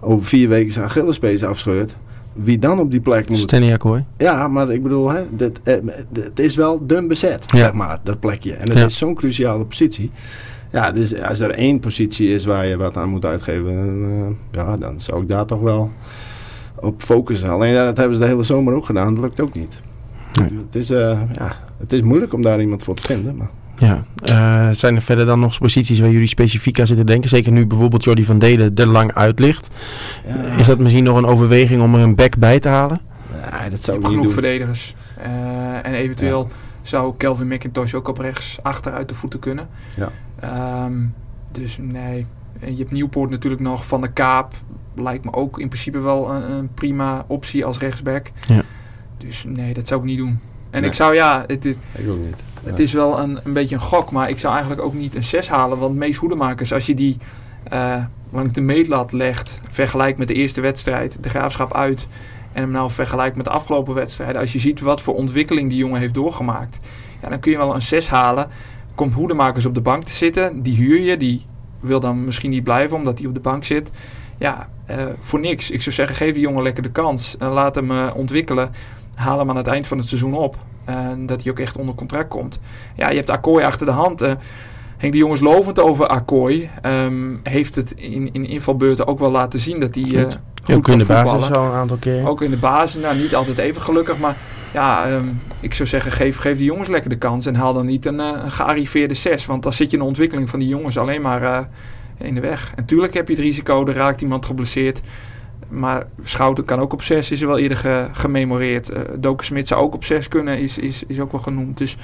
over 0.00 0.24
vier 0.24 0.48
weken 0.48 0.72
zijn 0.72 0.84
Achillespees 0.84 1.44
afscheurt... 1.44 1.96
Wie 2.34 2.58
dan 2.58 2.78
op 2.80 2.90
die 2.90 3.00
plek 3.00 3.28
moet. 3.28 3.38
Stanley 3.38 3.72
Akkooi. 3.72 4.04
Ja, 4.18 4.48
maar 4.48 4.70
ik 4.72 4.82
bedoel, 4.82 5.10
hè, 5.10 5.22
dit, 5.36 5.60
eh, 5.62 5.74
het 6.12 6.38
is 6.38 6.56
wel 6.56 6.86
dun 6.86 7.08
bezet, 7.08 7.44
Ja. 7.46 7.58
zeg 7.58 7.72
maar, 7.72 8.00
dat 8.02 8.20
plekje. 8.20 8.52
En 8.54 8.68
het 8.68 8.78
Ja. 8.78 8.84
is 8.84 8.96
zo'n 8.98 9.14
cruciale 9.14 9.64
positie. 9.64 10.10
Ja, 10.70 10.90
dus 10.92 11.20
als 11.22 11.40
er 11.40 11.50
één 11.50 11.80
positie 11.80 12.28
is 12.34 12.44
waar 12.44 12.66
je 12.66 12.76
wat 12.76 12.96
aan 12.96 13.08
moet 13.08 13.24
uitgeven, 13.24 13.70
eh, 13.72 14.34
ja, 14.60 14.76
dan 14.76 15.00
zou 15.00 15.22
ik 15.22 15.28
daar 15.28 15.44
toch 15.46 15.60
wel 15.60 15.90
op 16.80 17.02
focussen. 17.02 17.48
Alleen 17.48 17.72
ja, 17.72 17.84
dat 17.84 17.96
hebben 17.96 18.16
ze 18.16 18.22
de 18.22 18.28
hele 18.28 18.42
zomer 18.42 18.74
ook 18.74 18.86
gedaan, 18.86 19.14
dat 19.14 19.24
lukt 19.24 19.40
ook 19.40 19.54
niet. 19.54 19.80
Nee. 20.40 20.58
Het, 20.58 20.74
is, 20.74 20.90
eh, 20.90 21.20
ja, 21.32 21.56
het 21.78 21.92
is 21.92 22.00
moeilijk 22.02 22.32
om 22.32 22.42
daar 22.42 22.60
iemand 22.60 22.82
voor 22.82 22.94
te 22.94 23.02
vinden. 23.02 23.36
Maar. 23.36 23.50
Ja. 23.86 24.04
Eh, 24.24 24.68
zijn 24.74 24.94
er 24.94 25.02
verder 25.02 25.26
dan 25.26 25.40
nog 25.40 25.58
posities 25.58 26.00
waar 26.00 26.10
jullie 26.10 26.26
specifiek 26.26 26.80
aan 26.80 26.86
zitten 26.86 27.06
denken? 27.06 27.28
Zeker 27.28 27.52
nu 27.52 27.66
bijvoorbeeld 27.66 28.04
Jordi 28.04 28.24
van 28.24 28.38
Delen 28.38 28.74
er 28.74 28.86
lang 28.86 29.14
uit 29.14 29.38
ligt. 29.38 29.68
Ja, 30.26 30.34
Is 30.34 30.66
dat 30.66 30.78
misschien 30.78 31.04
nog 31.04 31.16
een 31.16 31.26
overweging 31.26 31.82
om 31.82 31.94
er 31.94 32.00
een 32.00 32.14
back 32.14 32.36
bij 32.36 32.60
te 32.60 32.68
halen? 32.68 33.00
nee, 33.60 33.70
dat 33.70 33.82
zou 33.82 33.96
ik 33.96 34.02
niet 34.02 34.10
genoeg 34.10 34.24
doen. 34.24 34.32
verdedigers. 34.32 34.94
Eh, 35.16 35.86
en 35.86 35.94
eventueel 35.94 36.48
zou 36.82 37.14
Kelvin 37.16 37.48
McIntosh 37.48 37.94
ook 37.94 38.08
op 38.08 38.18
rechts 38.18 38.58
achter 38.62 38.92
uit 38.92 39.08
de 39.08 39.14
voeten 39.14 39.38
kunnen. 39.38 39.68
Ja. 39.96 40.08
Ehm, 40.40 40.92
dus 41.52 41.78
nee. 41.80 42.26
En 42.60 42.72
je 42.72 42.78
hebt 42.78 42.90
Nieuwpoort 42.90 43.30
natuurlijk 43.30 43.62
nog. 43.62 43.86
Van 43.86 44.00
de 44.00 44.12
Kaap 44.12 44.54
lijkt 44.96 45.24
me 45.24 45.32
ook 45.32 45.58
in 45.58 45.68
principe 45.68 45.98
wel 46.00 46.30
een, 46.30 46.50
een 46.52 46.74
prima 46.74 47.24
optie 47.26 47.64
als 47.64 47.78
rechtsback. 47.78 48.30
Ja. 48.48 48.62
Dus 49.18 49.44
nee, 49.48 49.74
dat 49.74 49.88
zou 49.88 50.00
ik 50.00 50.06
niet 50.06 50.18
doen. 50.18 50.40
En 50.72 50.80
Nee. 50.80 50.88
ik 50.90 50.96
zou 50.96 51.14
ja, 51.14 51.44
het, 51.46 51.64
is- 51.64 51.74
Ik 51.92 52.08
ook 52.10 52.18
niet. 52.18 52.34
het 52.64 52.78
is 52.78 52.92
wel 52.92 53.18
een, 53.20 53.40
een 53.44 53.52
beetje 53.52 53.74
een 53.74 53.80
gok, 53.80 54.10
maar 54.10 54.28
ik 54.28 54.38
zou 54.38 54.52
eigenlijk 54.52 54.82
ook 54.82 54.94
niet 54.94 55.14
een 55.14 55.24
6 55.24 55.48
halen. 55.48 55.78
Want 55.78 55.94
Mees 55.96 56.16
Hoedemakers, 56.16 56.72
als 56.72 56.86
je 56.86 56.94
die 56.94 57.18
eh, 57.64 58.04
langs 58.32 58.52
de 58.52 58.60
meetlat 58.60 59.12
legt, 59.12 59.60
vergelijkt 59.68 60.18
met 60.18 60.28
de 60.28 60.34
eerste 60.34 60.60
wedstrijd, 60.60 61.22
de 61.22 61.28
graafschap 61.28 61.74
uit, 61.74 62.06
en 62.52 62.62
hem 62.62 62.70
nou 62.70 62.90
vergelijkt 62.90 63.36
met 63.36 63.44
de 63.44 63.50
afgelopen 63.50 63.94
wedstrijden, 63.94 64.40
als 64.40 64.52
je 64.52 64.58
ziet 64.58 64.80
wat 64.80 65.00
voor 65.00 65.14
ontwikkeling 65.14 65.68
die 65.68 65.78
jongen 65.78 66.00
heeft 66.00 66.14
doorgemaakt, 66.14 66.78
ja, 67.22 67.28
dan 67.28 67.38
kun 67.40 67.50
je 67.52 67.56
wel 67.58 67.74
een 67.74 67.82
6 67.82 68.08
halen. 68.08 68.48
Komt 68.94 69.14
Hoedemakers 69.14 69.66
op 69.66 69.74
de 69.74 69.80
bank 69.80 70.02
te 70.04 70.12
zitten, 70.12 70.62
die 70.62 70.76
huur 70.76 71.00
je, 71.00 71.16
die 71.16 71.46
wil 71.80 72.00
dan 72.00 72.24
misschien 72.24 72.50
niet 72.50 72.64
blijven 72.64 72.96
omdat 72.96 73.18
hij 73.18 73.26
op 73.28 73.34
de 73.34 73.40
bank 73.40 73.64
zit. 73.64 73.90
Ja, 74.38 74.68
eh, 74.86 74.96
voor 75.20 75.40
niks. 75.40 75.70
Ik 75.70 75.82
zou 75.82 75.94
zeggen, 75.94 76.16
geef 76.16 76.32
die 76.32 76.42
jongen 76.42 76.62
lekker 76.62 76.82
de 76.82 76.90
kans. 76.90 77.36
en 77.38 77.48
laat 77.48 77.74
hem 77.74 77.90
eh, 77.90 78.06
ontwikkelen. 78.14 78.70
Haal 79.14 79.38
hem 79.38 79.50
aan 79.50 79.56
het 79.56 79.66
eind 79.66 79.86
van 79.86 79.98
het 79.98 80.08
seizoen 80.08 80.34
op. 80.34 80.56
En 80.84 81.26
dat 81.26 81.42
hij 81.42 81.50
ook 81.52 81.58
echt 81.58 81.76
onder 81.76 81.94
contract 81.94 82.28
komt. 82.28 82.58
Ja, 82.96 83.08
je 83.10 83.16
hebt 83.16 83.30
Akkooi 83.30 83.64
achter 83.64 83.86
de 83.86 83.92
hand. 83.92 84.20
eh 84.20 84.32
Henk 84.96 85.12
de 85.14 85.20
Jong 85.20 85.32
is 85.32 85.40
lovend 85.40 85.80
over 85.80 86.06
Akkooi. 86.06 86.70
Ehm, 86.82 87.34
heeft 87.42 87.74
het 87.74 87.92
in, 87.96 88.28
in 88.32 88.46
invalbeurten 88.46 89.06
ook 89.06 89.18
wel 89.18 89.30
laten 89.30 89.60
zien 89.60 89.80
dat 89.80 89.94
hij 89.94 90.04
eh, 90.04 90.10
Klopt. 90.10 90.38
goed 90.64 90.74
ook 90.74 90.88
in 90.88 90.98
de 90.98 91.04
kan 91.06 91.14
basis 91.24 91.32
voetballen. 91.32 91.58
al 91.58 91.72
een 91.72 91.78
aantal 91.80 91.96
keer. 91.96 92.28
Ook 92.28 92.42
in 92.42 92.50
de 92.50 92.56
basis, 92.56 93.02
nou 93.02 93.16
niet 93.16 93.34
altijd 93.34 93.58
even 93.58 93.82
gelukkig, 93.82 94.18
maar 94.18 94.36
ja, 94.72 95.06
ehm, 95.06 95.24
ik 95.60 95.74
zou 95.74 95.88
zeggen, 95.88 96.12
geef, 96.12 96.36
geef 96.36 96.56
die 96.56 96.66
jongens 96.66 96.88
lekker 96.88 97.10
de 97.10 97.16
kans 97.18 97.46
en 97.46 97.54
haal 97.54 97.72
dan 97.74 97.86
niet 97.86 98.06
een, 98.06 98.20
eh, 98.20 98.30
een 98.44 98.50
gearriveerde 98.50 99.14
6. 99.14 99.46
Want 99.46 99.62
dan 99.62 99.72
zit 99.72 99.90
je 99.90 99.96
in 99.96 100.02
de 100.02 100.08
ontwikkeling 100.08 100.50
van 100.50 100.58
die 100.58 100.68
jongens 100.68 100.98
alleen 100.98 101.22
maar 101.22 101.42
eh, 101.42 101.58
in 102.18 102.34
de 102.34 102.40
weg. 102.40 102.72
En 102.76 102.84
tuurlijk 102.84 103.14
heb 103.14 103.28
je 103.28 103.34
het 103.34 103.42
risico, 103.42 103.86
er 103.86 103.94
raakt 103.94 104.20
iemand 104.20 104.46
geblesseerd. 104.46 105.00
Maar 105.68 106.06
Schouten 106.22 106.64
kan 106.64 106.78
ook 106.78 106.92
op 106.92 107.02
6, 107.02 107.30
is 107.30 107.40
er 107.40 107.46
wel 107.46 107.58
eerder 107.58 107.76
ge- 107.76 108.08
gememoreerd. 108.12 108.90
Eh 108.90 109.00
Doken 109.18 109.46
Smit 109.46 109.68
zou 109.68 109.80
ook 109.82 109.94
op 109.94 110.04
6 110.04 110.28
kunnen, 110.28 110.58
is, 110.58 110.78
is, 110.78 111.02
is 111.06 111.20
ook 111.20 111.32
wel 111.32 111.40
genoemd. 111.40 111.78
Dus 111.78 111.96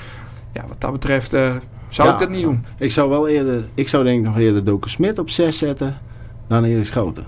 ja, 0.52 0.64
wat 0.68 0.80
dat 0.80 0.92
betreft 0.92 1.32
eh, 1.32 1.54
zou 1.88 2.08
Ja, 2.08 2.14
ik 2.14 2.20
dat 2.20 2.30
niet 2.30 2.42
doen. 2.42 2.64
Ik 2.78 2.92
zou 2.92 3.08
wel 3.10 3.28
eerder, 3.28 3.64
ik 3.74 3.88
zou 3.88 4.04
denk 4.04 4.18
ik 4.18 4.24
nog 4.24 4.38
eerder 4.38 4.64
Doken 4.64 4.90
Smit 4.90 5.18
op 5.18 5.30
6 5.30 5.58
zetten 5.58 5.98
dan 6.46 6.64
Erik 6.64 6.84
Schouten. 6.84 7.26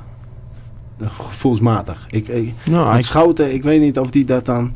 Gevoelsmatig. 1.02 2.06
Ik, 2.10 2.28
ik, 2.28 2.52
nou, 2.64 2.96
ik, 2.96 3.04
Schouten, 3.04 3.52
ik 3.54 3.62
weet 3.62 3.80
niet 3.80 3.98
of 3.98 4.10
die 4.10 4.24
dat 4.24 4.44
dan 4.44 4.72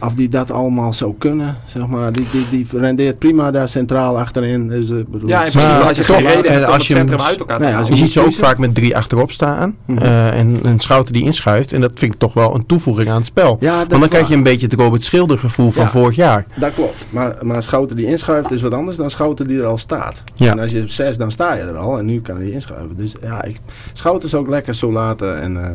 of 0.00 0.14
die 0.14 0.28
dat 0.28 0.50
allemaal 0.50 0.92
zou 0.92 1.14
kunnen, 1.18 1.56
zeg 1.64 1.86
maar. 1.86 2.12
Die, 2.12 2.26
die, 2.32 2.46
die 2.50 2.80
rendeert 2.80 3.18
prima 3.18 3.50
daar 3.50 3.68
centraal 3.68 4.18
achterin. 4.18 4.68
Dus, 4.68 4.90
eh, 4.90 4.96
bedoel, 5.08 5.28
Ja, 5.28 5.44
Maar 5.54 5.82
als 5.82 5.96
je 5.96 6.04
toch, 6.04 6.16
geen 6.16 6.26
reden 6.26 6.44
eh, 6.44 6.50
hebt 6.50 6.64
als 6.64 6.74
het 6.74 6.86
je 6.86 6.94
centrum 6.94 7.20
uit 7.20 7.38
elkaar 7.38 7.58
te 7.58 7.64
Nee, 7.64 7.74
als 7.74 7.88
Je 7.88 7.96
ziet 7.96 8.10
ze 8.10 8.20
ook 8.20 8.34
vaak 8.34 8.58
met 8.58 8.74
drie 8.74 8.96
achterop 8.96 9.30
staan. 9.32 9.76
Mhm. 9.84 9.98
eh, 10.02 10.38
en 10.38 10.58
een 10.62 10.78
Schouten 10.80 11.12
die 11.12 11.22
inschuift. 11.24 11.72
En 11.72 11.80
dat 11.80 11.92
vind 11.94 12.12
ik 12.12 12.18
toch 12.18 12.34
wel 12.34 12.54
een 12.54 12.66
toevoeging 12.66 13.08
aan 13.08 13.16
het 13.16 13.26
spel. 13.26 13.56
ja, 13.60 13.78
dat 13.78 13.88
Want 13.88 14.00
dan 14.00 14.10
krijg 14.10 14.28
je 14.28 14.34
een 14.34 14.42
beetje 14.42 14.66
het 14.66 14.74
Robert 14.80 15.02
Schilder 15.02 15.38
gevoel 15.38 15.70
van 15.70 15.82
Ja. 15.84 15.90
vorig 15.90 16.16
jaar. 16.16 16.46
Dat 16.56 16.74
klopt. 16.74 17.04
Maar, 17.10 17.36
maar 17.42 17.62
Schouten 17.62 17.96
die 17.96 18.06
inschuift 18.06 18.50
is 18.50 18.62
wat 18.62 18.74
anders 18.74 18.96
dan 18.96 19.10
Schouten 19.10 19.46
die 19.46 19.58
er 19.58 19.66
al 19.66 19.78
staat. 19.78 20.22
Ja. 20.34 20.50
En 20.50 20.58
als 20.58 20.70
je 20.70 20.82
op 20.82 20.88
zes, 20.88 21.16
dan 21.16 21.30
sta 21.30 21.54
je 21.54 21.62
er 21.62 21.76
al. 21.76 21.98
En 21.98 22.06
nu 22.06 22.20
kan 22.20 22.36
hij 22.36 22.50
inschuiven. 22.50 22.96
Dus 22.96 23.14
ja, 23.20 23.44
ik, 23.44 23.60
Schouten 23.92 24.28
is 24.28 24.34
ook 24.34 24.48
lekker 24.48 24.74
zo 24.74 24.92
laten. 24.92 25.40
En 25.40 25.64
eh, 25.64 25.70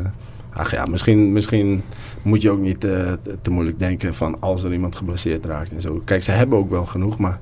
ach 0.53 0.71
ja, 0.71 0.85
misschien, 0.85 1.31
misschien 1.31 1.83
moet 2.23 2.41
je 2.41 2.51
ook 2.51 2.59
niet 2.59 2.83
eh, 2.83 3.11
te- 3.41 3.49
moeilijk 3.49 3.79
denken 3.79 4.13
van 4.13 4.39
als 4.39 4.63
er 4.63 4.73
iemand 4.73 4.95
geblesseerd 4.95 5.45
raakt 5.45 5.71
en 5.71 5.81
zo. 5.81 6.01
Kijk, 6.05 6.23
ze 6.23 6.31
hebben 6.31 6.57
ook 6.57 6.69
wel 6.69 6.85
genoeg. 6.85 7.17
Maar 7.17 7.39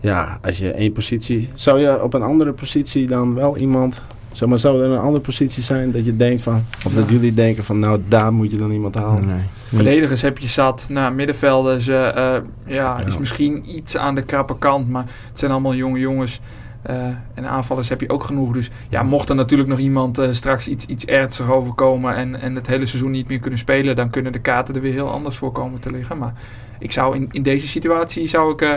ja, 0.00 0.38
als 0.42 0.58
je 0.58 0.70
één 0.70 0.92
positie... 0.92 1.48
Zou 1.52 1.80
je 1.80 2.02
op 2.02 2.14
een 2.14 2.22
andere 2.22 2.52
positie 2.52 3.06
dan 3.06 3.34
wel 3.34 3.56
iemand... 3.56 4.00
Zeg 4.32 4.48
maar, 4.48 4.58
zou 4.58 4.82
er 4.82 4.90
een 4.90 4.98
andere 4.98 5.24
positie 5.24 5.62
zijn 5.62 5.92
dat 5.92 6.04
je 6.04 6.16
denkt 6.16 6.42
van... 6.42 6.64
Of 6.84 6.92
dat 6.94 7.08
jullie 7.08 7.34
denken 7.34 7.64
van, 7.64 7.78
nou, 7.78 8.00
daar 8.08 8.32
moet 8.32 8.50
je 8.50 8.56
dan 8.56 8.70
iemand 8.70 8.94
halen. 8.94 9.26
Nee. 9.26 9.40
Verdedigers 9.64 10.22
heb 10.22 10.38
je 10.38 10.46
zat. 10.46 10.86
Nou, 10.90 11.14
middenvelden 11.14 11.80
ze, 11.80 11.94
eh, 11.96 12.36
ja, 12.74 13.04
is 13.06 13.18
misschien 13.18 13.76
iets 13.76 13.96
aan 13.96 14.14
de 14.14 14.22
krappe 14.22 14.58
kant. 14.58 14.88
Maar 14.88 15.04
het 15.28 15.38
zijn 15.38 15.50
allemaal 15.50 15.74
jonge 15.74 15.98
jongens. 15.98 16.40
Eh, 16.86 17.06
en 17.34 17.46
aanvallers 17.46 17.88
heb 17.88 18.00
je 18.00 18.10
ook 18.10 18.24
genoeg. 18.24 18.52
Dus 18.52 18.70
ja, 18.88 19.02
mocht 19.02 19.28
er 19.28 19.34
natuurlijk 19.34 19.68
nog 19.68 19.78
iemand 19.78 20.18
eh, 20.18 20.32
straks 20.32 20.68
iets, 20.68 20.86
iets 20.86 21.04
ernstigs 21.04 21.48
overkomen. 21.48 22.14
En, 22.14 22.40
en 22.40 22.54
het 22.54 22.66
hele 22.66 22.86
seizoen 22.86 23.10
niet 23.10 23.28
meer 23.28 23.38
kunnen 23.38 23.58
spelen. 23.58 23.96
Dan 23.96 24.10
kunnen 24.10 24.32
de 24.32 24.40
kaarten 24.40 24.74
er 24.74 24.80
weer 24.80 24.92
heel 24.92 25.10
anders 25.10 25.36
voor 25.36 25.52
komen 25.52 25.80
te 25.80 25.90
liggen. 25.90 26.18
Maar 26.18 26.32
ik 26.78 26.92
zou 26.92 27.16
in, 27.16 27.28
in 27.30 27.42
deze 27.42 27.66
situatie 27.66 28.26
zou 28.26 28.52
ik 28.52 28.60
eh, 28.60 28.72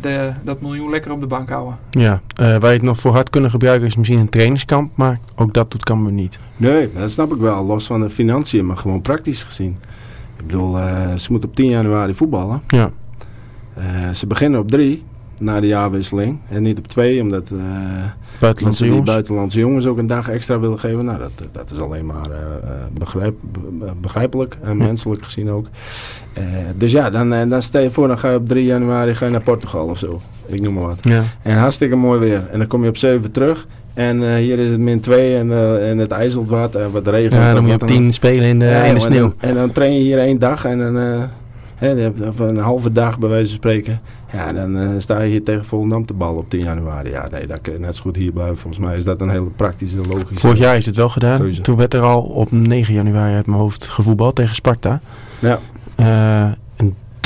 de, 0.00 0.32
dat 0.44 0.60
miljoen 0.60 0.90
lekker 0.90 1.12
op 1.12 1.20
de 1.20 1.26
bank 1.26 1.48
houden. 1.48 1.78
Ja, 1.90 2.20
eh, 2.34 2.46
waar 2.46 2.70
je 2.70 2.76
het 2.76 2.82
nog 2.82 2.98
voor 2.98 3.12
hard 3.12 3.30
kunnen 3.30 3.50
gebruiken 3.50 3.86
is 3.86 3.96
misschien 3.96 4.18
een 4.18 4.28
trainingskamp. 4.28 4.96
Maar 4.96 5.18
ook 5.36 5.54
dat 5.54 5.70
doet 5.70 5.84
Cambuur 5.84 6.12
niet. 6.12 6.38
Nee, 6.56 6.92
dat 6.92 7.10
snap 7.10 7.32
ik 7.32 7.40
wel. 7.40 7.64
Los 7.64 7.86
van 7.86 8.00
de 8.00 8.10
financiën, 8.10 8.66
maar 8.66 8.76
gewoon 8.76 9.02
praktisch 9.02 9.42
gezien. 9.42 9.76
Ik 10.38 10.46
bedoel, 10.46 10.78
eh, 10.78 11.14
ze 11.14 11.30
moeten 11.30 11.48
op 11.48 11.54
10 11.54 11.68
januari 11.68 12.14
voetballen. 12.14 12.62
Ja. 12.68 12.90
Eh, 13.74 14.10
ze 14.10 14.26
beginnen 14.26 14.60
op 14.60 14.70
3 14.70 15.04
na 15.40 15.60
de 15.60 15.66
jaarwisseling. 15.66 16.38
En 16.48 16.62
niet 16.62 16.78
op 16.78 16.86
2, 16.88 17.20
omdat, 17.22 17.42
eh, 17.50 17.54
omdat 17.54 18.12
Buitenlandse 18.40 18.76
ze 18.78 18.82
die 18.84 18.92
jongens. 18.92 19.10
buitenlandse 19.10 19.58
jongens 19.58 19.86
ook 19.86 19.98
een 19.98 20.06
dag 20.06 20.28
extra 20.28 20.58
willen 20.60 20.78
geven. 20.78 21.04
Nou, 21.04 21.18
dat, 21.18 21.30
dat 21.52 21.70
is 21.70 21.78
alleen 21.78 22.06
maar 22.06 22.30
eh, 22.30 22.38
eh, 22.70 22.70
begrijp, 22.98 23.34
be- 23.42 23.92
begrijpelijk 24.00 24.56
en 24.62 24.76
menselijk 24.76 25.24
gezien 25.24 25.50
ook. 25.50 25.66
Eh, 26.32 26.42
dus 26.76 26.92
ja, 26.92 27.10
dan, 27.10 27.32
eh, 27.32 27.48
dan 27.48 27.62
stel 27.62 27.82
je 27.82 27.90
voor, 27.90 28.08
dan 28.08 28.18
ga 28.18 28.30
je 28.30 28.36
op 28.36 28.48
3 28.48 28.64
januari 28.64 29.14
ga 29.14 29.24
je 29.24 29.30
naar 29.30 29.42
Portugal 29.42 29.86
of 29.86 29.98
zo. 29.98 30.20
Ik 30.46 30.60
noem 30.60 30.74
maar 30.74 30.84
wat. 30.86 30.98
Ja. 31.00 31.22
En 31.42 31.56
hartstikke 31.56 31.96
mooi 31.96 32.20
weer. 32.20 32.46
En 32.50 32.58
dan 32.58 32.66
kom 32.66 32.82
je 32.82 32.88
op 32.88 32.96
7 32.96 33.30
terug. 33.32 33.66
En 33.94 34.22
eh, 34.22 34.34
hier 34.34 34.58
is 34.58 34.68
het 34.68 34.78
min 34.80 35.00
2 35.00 35.36
en, 35.36 35.50
eh, 35.52 35.90
en 35.90 35.98
het 35.98 36.10
ijzelt 36.10 36.48
wat 36.48 36.74
en 36.74 36.90
wat 36.90 37.06
regent. 37.06 37.32
ja, 37.32 37.46
of 37.48 37.52
dan 37.54 37.62
moet 37.62 37.72
je 37.72 37.80
op 37.80 37.86
10 37.86 38.12
spelen 38.12 38.48
in 38.48 38.58
de, 38.58 38.64
Ja, 38.64 38.76
in 38.82 38.82
de 38.82 38.94
en 38.94 39.00
sneeuw. 39.00 39.32
En, 39.38 39.54
dan 39.54 39.72
train 39.72 39.92
je 39.94 40.00
hier 40.00 40.18
één 40.18 40.38
dag 40.38 40.64
en 40.64 40.78
dan, 40.78 40.98
eh, 40.98 41.22
hè, 41.74 41.94
dan 41.94 42.02
heb 42.04 42.16
je 42.16 42.26
of 42.28 42.38
een 42.38 42.56
halve 42.56 42.92
dag 42.92 43.18
bij 43.18 43.28
wijze 43.28 43.46
van 43.46 43.54
spreken. 43.56 44.00
Ja, 44.32 44.52
dan 44.52 44.78
eh, 44.78 44.88
sta 44.98 45.20
je 45.20 45.30
hier 45.30 45.44
tegen 45.44 45.64
Volendam 45.64 46.06
te 46.06 46.14
ballen 46.14 46.38
op 46.38 46.50
10 46.50 46.60
januari. 46.60 47.10
Ja, 47.10 47.28
nee, 47.30 47.46
dan 47.46 47.60
kun 47.60 47.72
je 47.72 47.78
net 47.78 47.96
zo 47.96 48.02
goed 48.02 48.16
hier 48.16 48.32
blijven. 48.32 48.56
Volgens 48.56 48.84
mij 48.84 48.96
is 48.96 49.04
dat 49.04 49.20
een 49.20 49.30
hele 49.30 49.50
praktische, 49.50 49.96
logische... 49.96 50.34
Vorig 50.34 50.58
jaar 50.58 50.76
is 50.76 50.86
het 50.86 50.96
wel 50.96 51.08
gedaan. 51.08 51.38
Keuze. 51.38 51.60
Toen 51.60 51.76
werd 51.76 51.94
er 51.94 52.02
al 52.02 52.22
op 52.22 52.52
9 52.52 52.94
januari 52.94 53.34
uit 53.34 53.46
mijn 53.46 53.58
hoofd 53.58 53.88
gevoetbald 53.88 54.34
tegen 54.34 54.54
Sparta. 54.54 55.00
Ja. 55.38 55.58
Eh, 55.94 56.52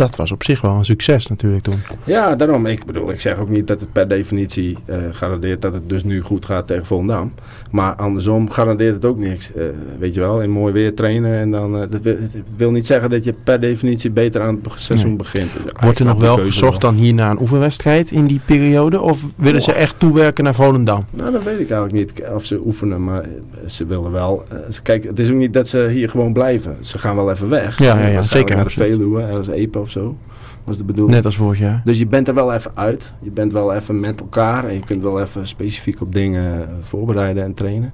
dat 0.08 0.16
was 0.16 0.32
op 0.32 0.42
zich 0.44 0.60
wel 0.60 0.72
een 0.74 0.84
succes 0.84 1.26
natuurlijk 1.26 1.62
toen. 1.62 1.80
Ja, 2.04 2.36
daarom. 2.36 2.66
Ik 2.66 2.84
bedoel, 2.86 3.10
ik 3.10 3.20
zeg 3.20 3.38
ook 3.38 3.48
niet 3.48 3.66
dat 3.66 3.80
het 3.80 3.92
per 3.92 4.08
definitie 4.08 4.76
eh, 4.84 4.96
garandeert 5.12 5.62
dat 5.62 5.72
het 5.72 5.88
dus 5.88 6.04
nu 6.04 6.20
goed 6.20 6.44
gaat 6.46 6.66
tegen 6.66 6.86
Volendam. 6.86 7.32
Maar 7.70 7.94
andersom 7.94 8.50
garandeert 8.50 8.94
het 8.94 9.04
ook 9.04 9.18
niks. 9.18 9.52
Eh, 9.52 9.64
weet 9.98 10.14
je 10.14 10.20
wel, 10.20 10.40
in 10.40 10.50
mooi 10.50 10.72
weer 10.72 10.94
trainen 10.94 11.38
en 11.38 11.50
dan... 11.50 11.74
eh, 11.82 11.90
dat 11.90 12.14
wil, 12.56 12.70
niet 12.70 12.86
zeggen 12.86 13.10
dat 13.10 13.24
je 13.24 13.32
per 13.44 13.60
definitie 13.60 14.10
beter 14.10 14.40
aan 14.42 14.58
het 14.62 14.72
seizoen 14.76 15.08
Nee. 15.08 15.16
begint. 15.16 15.50
Dus, 15.52 15.72
Wordt 15.80 16.00
er 16.00 16.06
nog 16.06 16.20
wel 16.20 16.36
gezocht 16.38 16.80
dan 16.80 16.94
hier 16.94 17.14
naar 17.14 17.30
een 17.30 17.40
oefenwedstrijd 17.40 18.10
in 18.10 18.24
die 18.26 18.40
periode? 18.44 19.00
Of 19.00 19.22
willen 19.36 19.62
ze 19.62 19.72
echt 19.72 19.94
toewerken 19.98 20.44
naar 20.44 20.54
Volendam? 20.54 21.04
Nou, 21.10 21.32
dat 21.32 21.42
weet 21.42 21.60
ik 21.60 21.70
eigenlijk 21.70 21.92
niet 21.92 22.28
of 22.34 22.44
ze 22.44 22.60
oefenen, 22.66 23.04
maar 23.04 23.24
ze 23.66 23.86
willen 23.86 24.12
wel. 24.12 24.44
ze- 24.70 24.82
Kijk, 24.82 25.04
het 25.04 25.18
is 25.18 25.30
ook 25.30 25.36
niet 25.36 25.54
dat 25.54 25.68
ze 25.68 25.88
hier 25.92 26.08
gewoon 26.08 26.32
blijven. 26.32 26.76
Ze 26.80 26.98
gaan 26.98 27.16
wel 27.16 27.30
even 27.30 27.48
weg. 27.48 27.78
Ja, 27.78 27.98
ja, 27.98 28.06
ja, 28.06 28.22
zeker, 28.22 28.56
Naar 28.56 28.64
de. 28.64 28.70
Veluwe, 28.70 29.22
ergens 29.22 29.48
Epe 29.48 29.78
of 29.78 29.90
zo. 29.92 30.16
Was 30.64 30.78
de 30.78 30.84
bedoeling. 30.84 31.16
Net 31.16 31.24
als 31.24 31.36
vorig 31.36 31.58
jaar. 31.58 31.82
Dus 31.84 31.98
je 31.98 32.06
bent 32.06 32.28
er 32.28 32.34
wel 32.34 32.52
even 32.52 32.70
uit. 32.74 33.12
Je 33.20 33.30
bent 33.30 33.52
wel 33.52 33.74
even 33.74 34.00
met 34.00 34.20
elkaar. 34.20 34.64
En 34.64 34.74
je 34.74 34.80
kunt 34.84 35.02
wel 35.02 35.20
even 35.20 35.48
specifiek 35.48 36.00
op 36.00 36.12
dingen 36.12 36.52
eh, 36.68 36.74
voorbereiden 36.80 37.44
en 37.44 37.54
trainen. 37.54 37.92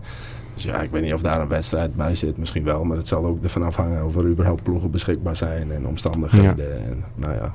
Dus 0.54 0.64
ja, 0.64 0.80
ik 0.80 0.90
weet 0.90 1.02
niet 1.02 1.14
of 1.14 1.22
daar 1.22 1.40
een 1.40 1.48
wedstrijd 1.48 1.94
bij 1.94 2.14
zit. 2.14 2.36
Misschien 2.36 2.64
wel. 2.64 2.84
Maar 2.84 2.96
het 2.96 3.08
zal 3.08 3.26
ook 3.26 3.42
ervan 3.44 3.62
afhangen 3.62 4.04
of 4.04 4.16
er 4.16 4.24
überhaupt 4.26 4.62
ploegen 4.62 4.90
beschikbaar 4.90 5.36
zijn. 5.36 5.72
En 5.72 5.86
omstandigheden. 5.86 6.84
En 6.86 7.04
nou 7.14 7.32
ja, 7.34 7.52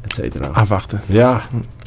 et 0.00 0.12
cetera. 0.14 0.46
Afwachten. 0.46 1.00
Ja, 1.06 1.40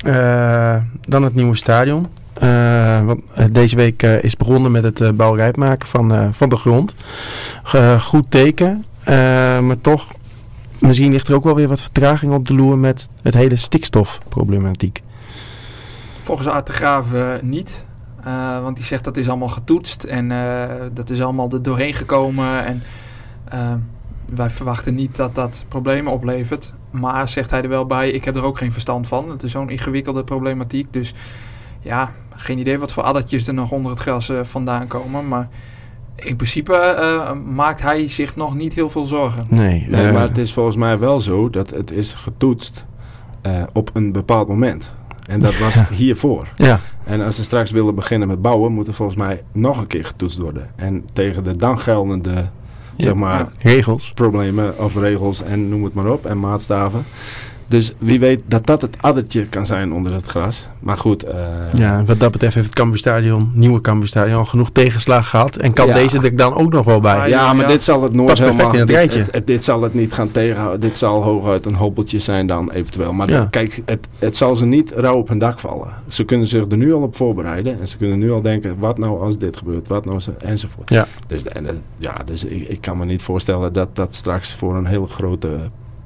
Eh, 0.06 0.76
dan 1.02 1.24
het 1.24 1.36
nieuwe 1.36 1.56
stadion. 1.56 2.08
Eh, 2.34 3.02
want 3.02 3.22
deze 3.52 3.76
week 3.76 4.04
is 4.04 4.38
begonnen 4.38 4.72
met 4.72 4.84
het 4.84 5.18
bouwrijp 5.18 5.56
maken 5.58 5.88
van, 5.88 6.34
van 6.34 6.50
de 6.50 6.56
grond. 6.56 6.96
Goed 8.00 8.26
teken. 8.32 8.84
Maar 9.62 9.82
toch, 9.82 10.08
misschien 10.82 11.12
ligt 11.12 11.28
er 11.28 11.36
ook 11.36 11.44
wel 11.44 11.56
weer 11.56 11.68
wat 11.68 11.82
vertraging 11.82 12.34
op 12.34 12.48
de 12.48 12.54
loer 12.54 12.78
met 12.78 13.08
het 13.22 13.34
hele 13.34 13.56
stikstofproblematiek. 13.56 15.02
Volgens 16.22 16.48
Art 16.48 16.68
de 16.68 16.74
Graaf 16.74 17.14
eh, 17.14 17.34
niet. 17.42 17.86
Eh, 18.24 18.62
want 18.62 18.76
die 18.76 18.86
zegt 18.86 19.04
dat 19.04 19.18
is 19.18 19.30
allemaal 19.30 19.48
getoetst 19.48 20.04
en 20.04 20.32
eh, 20.32 20.86
dat 20.94 21.10
is 21.10 21.22
allemaal 21.22 21.50
er 21.52 21.64
doorheen 21.64 21.94
gekomen. 21.94 22.66
En 22.66 22.84
wij 24.36 24.50
verwachten 24.50 24.96
niet 24.96 25.16
dat 25.16 25.36
dat 25.36 25.66
problemen 25.68 26.14
oplevert. 26.14 26.74
Maar 26.92 27.28
zegt 27.28 27.52
hij 27.52 27.62
er 27.62 27.70
wel 27.70 27.86
bij, 27.86 28.12
ik 28.12 28.26
heb 28.26 28.36
er 28.36 28.44
ook 28.44 28.58
geen 28.58 28.72
verstand 28.72 29.08
van. 29.08 29.30
Het 29.30 29.44
is 29.44 29.52
zo'n 29.52 29.70
ingewikkelde 29.70 30.24
problematiek. 30.24 30.94
Dus 30.94 31.14
ja, 31.80 32.12
geen 32.36 32.60
idee 32.60 32.80
wat 32.80 32.92
voor 32.92 33.04
addertjes 33.04 33.48
er 33.48 33.54
nog 33.54 33.72
onder 33.72 33.92
het 33.92 34.00
gras 34.00 34.32
vandaan 34.44 34.88
komen. 34.88 35.28
Maar 35.28 35.48
in 36.24 36.36
principe 36.36 36.76
eh, 36.76 37.32
maakt 37.54 37.82
hij 37.82 38.08
zich 38.08 38.36
nog 38.36 38.56
niet 38.56 38.74
heel 38.74 38.90
veel 38.90 39.06
zorgen. 39.06 39.46
Nee, 39.50 39.88
Nee, 39.90 40.06
eh, 40.06 40.14
maar 40.14 40.28
het 40.28 40.38
is 40.38 40.54
volgens 40.54 40.76
mij 40.76 41.00
wel 41.00 41.22
zo 41.22 41.50
dat 41.50 41.70
het 41.70 41.92
is 41.92 42.14
getoetst 42.14 42.86
eh, 43.42 43.64
op 43.74 43.90
een 43.94 44.12
bepaald 44.12 44.48
moment. 44.48 44.92
En 45.28 45.40
dat 45.40 45.58
was 45.58 45.88
hiervoor. 45.90 46.48
ja, 46.56 46.80
En 47.04 47.22
als 47.22 47.36
ze 47.36 47.44
straks 47.44 47.72
willen 47.72 47.96
beginnen 47.96 48.28
met 48.28 48.42
bouwen, 48.42 48.72
moet 48.72 48.88
er 48.88 48.94
volgens 48.94 49.18
mij 49.18 49.44
nog 49.52 49.78
een 49.78 49.88
keer 49.88 50.06
getoetst 50.06 50.38
worden. 50.38 50.68
En 50.76 51.06
tegen 51.14 51.44
de 51.44 51.56
dan 51.56 51.80
geldende 51.80 52.50
zeg 52.98 53.14
maar, 53.14 53.48
regels. 53.60 54.12
problemen 54.14 54.80
of 54.80 54.96
regels 54.96 55.44
en 55.44 55.70
noem 55.70 55.84
het 55.84 55.94
maar 55.94 56.12
op, 56.12 56.26
en 56.26 56.40
maatstaven. 56.40 57.04
Dus 57.72 57.94
wie 57.98 58.20
weet 58.20 58.42
dat 58.46 58.66
dat 58.66 58.82
het 58.82 58.98
addertje 59.02 59.46
kan 59.46 59.66
zijn 59.66 59.94
onder 59.94 60.14
het 60.14 60.26
gras. 60.26 60.68
Maar 60.80 60.98
goed, 60.98 61.24
eh, 61.24 61.36
Ja, 61.78 61.98
en 61.98 62.06
wat 62.06 62.20
dat 62.20 62.32
betreft 62.32 62.56
heeft 62.56 62.68
het 62.68 62.76
Cambuurstadion, 62.76 63.52
nieuwe 63.54 63.82
Cambuurstadion, 63.82 64.38
al 64.38 64.46
genoeg 64.46 64.70
tegenslag 64.72 65.30
gehad. 65.30 65.56
En 65.58 65.74
kan 65.74 65.88
Ja. 65.88 65.94
deze 65.94 66.20
er 66.20 66.36
dan 66.36 66.56
ook 66.56 66.72
nog 66.72 66.86
wel 66.86 67.00
bij. 67.00 67.20
Ah, 67.20 67.28
ja, 67.28 67.54
maar 67.54 67.66
ja. 67.66 67.72
dit 67.72 67.84
zal 67.84 68.04
het 68.04 68.14
nooit 68.14 68.40
helemaal... 68.40 68.74
in 68.74 68.80
het 68.80 68.90
rijtje. 68.90 69.24
Dit, 69.24 69.32
het- 69.34 69.48
dit 69.48 69.64
zal 69.64 69.82
het 69.82 69.94
niet 69.94 70.14
gaan 70.14 70.32
tegenhouden. 70.32 70.80
Dit 70.80 70.98
zal 70.98 71.24
hooguit 71.24 71.66
een 71.66 71.76
hobbeltje 71.76 72.20
zijn 72.20 72.48
dan 72.48 72.72
eventueel. 72.72 73.14
Maar 73.14 73.30
Ja. 73.30 73.48
kijk, 73.50 73.82
het, 73.86 74.08
het 74.20 74.36
zal 74.36 74.56
ze 74.56 74.66
niet 74.66 74.92
rauw 74.96 75.18
op 75.18 75.28
hun 75.28 75.40
dak 75.40 75.60
vallen. 75.60 75.88
Ze 76.08 76.24
kunnen 76.24 76.48
zich 76.48 76.66
er 76.72 76.78
nu 76.78 76.94
al 76.94 77.02
op 77.02 77.16
voorbereiden. 77.16 77.80
En 77.80 77.88
ze 77.88 77.98
kunnen 77.98 78.20
nu 78.20 78.32
al 78.32 78.42
denken, 78.42 78.80
wat 78.80 78.98
nou 78.98 79.20
als 79.22 79.38
dit 79.38 79.58
gebeurt? 79.58 79.88
Wat 79.88 80.04
nou 80.04 80.16
als... 80.16 80.28
Enzovoort. 80.38 80.90
Ja. 80.90 81.08
Dus, 81.28 81.44
en, 81.44 81.68
ja, 81.98 82.16
dus 82.26 82.44
ik, 82.46 82.68
ik 82.68 82.82
kan 82.82 82.98
me 82.98 83.06
niet 83.06 83.22
voorstellen 83.22 83.74
dat 83.74 83.96
dat 83.96 84.16
straks 84.16 84.54
voor 84.54 84.76
een 84.78 84.86
heel 84.86 85.06
grote... 85.06 85.50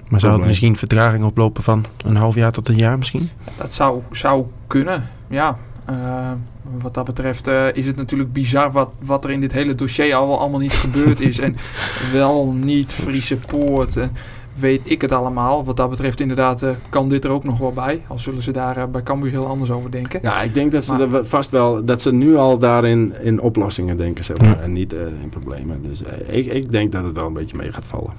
Maar 0.09 0.19
zou 0.19 0.37
het 0.37 0.45
misschien 0.45 0.77
vertraging 0.77 1.23
oplopen 1.23 1.63
van 1.63 1.85
een 2.05 2.15
half 2.15 2.35
jaar 2.35 2.51
tot 2.51 2.69
een 2.69 2.77
jaar 2.77 2.97
misschien? 2.97 3.29
Dat 3.57 3.73
zou, 3.73 4.01
zou 4.11 4.45
kunnen, 4.67 5.09
ja. 5.29 5.57
Eh, 5.85 6.31
wat 6.79 6.93
dat 6.93 7.05
betreft 7.05 7.47
eh, 7.47 7.73
is 7.73 7.87
het 7.87 7.95
natuurlijk 7.95 8.33
bizar 8.33 8.71
wat, 8.71 8.89
wat 8.99 9.23
er 9.23 9.31
in 9.31 9.41
dit 9.41 9.51
hele 9.51 9.75
dossier 9.75 10.15
al 10.15 10.39
allemaal 10.39 10.59
niet 10.59 10.73
gebeurd 10.73 11.19
is. 11.19 11.39
En 11.39 11.55
wel 12.13 12.51
niet 12.51 12.93
Friese 12.93 13.37
Poort, 13.37 13.97
en 13.97 14.11
weet 14.55 14.81
ik 14.83 15.01
het 15.01 15.11
allemaal. 15.11 15.65
Wat 15.65 15.77
dat 15.77 15.89
betreft 15.89 16.19
inderdaad 16.19 16.61
eh, 16.61 16.69
kan 16.89 17.09
dit 17.09 17.23
er 17.23 17.31
ook 17.31 17.43
nog 17.43 17.57
wel 17.57 17.73
bij. 17.73 18.03
Al 18.07 18.19
zullen 18.19 18.41
ze 18.43 18.51
daar 18.51 18.77
eh, 18.77 18.85
bij 18.85 19.03
Cambuur 19.03 19.31
heel 19.31 19.47
anders 19.47 19.71
over 19.71 19.91
denken. 19.91 20.19
Ja, 20.23 20.41
ik 20.41 20.53
denk 20.53 20.71
dat 20.71 20.83
ze 20.83 20.93
Maar- 20.93 21.13
er 21.13 21.25
vast 21.27 21.51
wel... 21.51 21.85
Dat 21.85 22.01
ze 22.01 22.13
nu 22.13 22.35
al 22.35 22.57
daarin 22.57 23.13
in 23.21 23.41
oplossingen 23.41 23.97
denken, 23.97 24.23
zeg 24.23 24.37
maar. 24.37 24.47
Ja. 24.49 24.59
En 24.59 24.73
niet 24.73 24.93
eh, 24.93 25.01
in 25.21 25.29
problemen. 25.29 25.81
Dus 25.81 26.03
eh, 26.03 26.37
ik, 26.37 26.45
ik 26.45 26.71
denk 26.71 26.91
dat 26.91 27.03
het 27.03 27.15
wel 27.15 27.27
een 27.27 27.33
beetje 27.33 27.57
mee 27.57 27.73
gaat 27.73 27.85
vallen. 27.85 28.13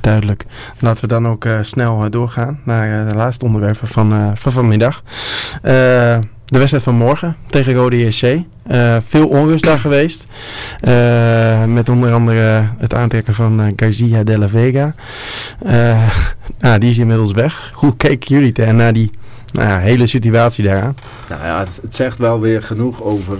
Duidelijk. 0.00 0.44
Laten 0.78 1.02
we 1.02 1.08
dan 1.08 1.28
ook 1.28 1.44
eh, 1.44 1.58
snel 1.60 2.04
eh, 2.04 2.10
doorgaan 2.10 2.60
naar 2.64 3.00
eh, 3.00 3.08
de 3.08 3.14
laatste 3.14 3.44
onderwerpen 3.44 3.88
van, 3.88 4.36
van 4.36 4.52
vanmiddag. 4.52 5.02
De 5.62 6.58
wedstrijd 6.58 6.84
van 6.84 6.94
morgen 6.94 7.36
tegen 7.46 7.74
Rode 7.74 7.98
JC. 7.98 8.42
Veel 9.00 9.28
onrust 9.28 9.64
daar 9.64 9.78
geweest. 9.78 10.26
Met 11.66 11.88
onder 11.88 12.12
andere 12.12 12.68
het 12.78 12.94
aantrekken 12.94 13.34
van 13.34 13.72
Garcia 13.76 14.22
de 14.22 14.38
la 14.38 14.48
Vega. 14.48 14.94
nou, 16.60 16.78
die 16.78 16.90
is 16.90 16.98
inmiddels 16.98 17.32
weg. 17.32 17.70
Hoe 17.74 17.96
keken 17.96 18.36
jullie 18.36 18.72
naar 18.72 18.92
die 18.92 19.10
nou 19.52 19.80
hele 19.80 20.06
situatie 20.06 20.64
daaraan? 20.64 20.96
Nou 21.28 21.42
ja, 21.44 21.58
het, 21.58 21.80
zegt 21.88 22.18
wel 22.18 22.40
weer 22.40 22.62
genoeg 22.62 23.02
over 23.02 23.38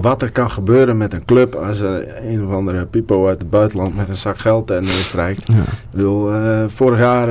wat 0.00 0.22
er 0.22 0.32
kan 0.32 0.50
gebeuren 0.50 0.96
met 0.96 1.12
een 1.12 1.24
club 1.24 1.54
als 1.54 1.80
er 1.80 2.24
een 2.30 2.46
of 2.46 2.52
andere 2.52 2.86
pipo 2.86 3.26
uit 3.26 3.38
het 3.38 3.50
buitenland 3.50 3.96
met 3.96 4.08
een 4.08 4.16
zak 4.16 4.38
geld 4.38 4.70
en 4.70 4.86
strijkt. 4.86 5.46
Ja. 5.46 5.54
Ik 5.54 5.90
bedoel, 5.90 6.30
vorig 6.68 6.98
jaar 6.98 7.26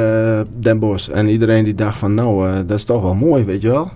Den 0.59 0.79
Bosch 0.79 1.09
en 1.09 1.29
iedereen 1.29 1.63
die 1.63 1.75
dacht 1.75 1.97
van 1.97 2.13
nou, 2.13 2.65
dat 2.65 2.77
is 2.77 2.83
toch 2.83 3.01
wel 3.01 3.15
mooi, 3.15 3.45
weet 3.45 3.61
je 3.61 3.69
wel 3.69 3.91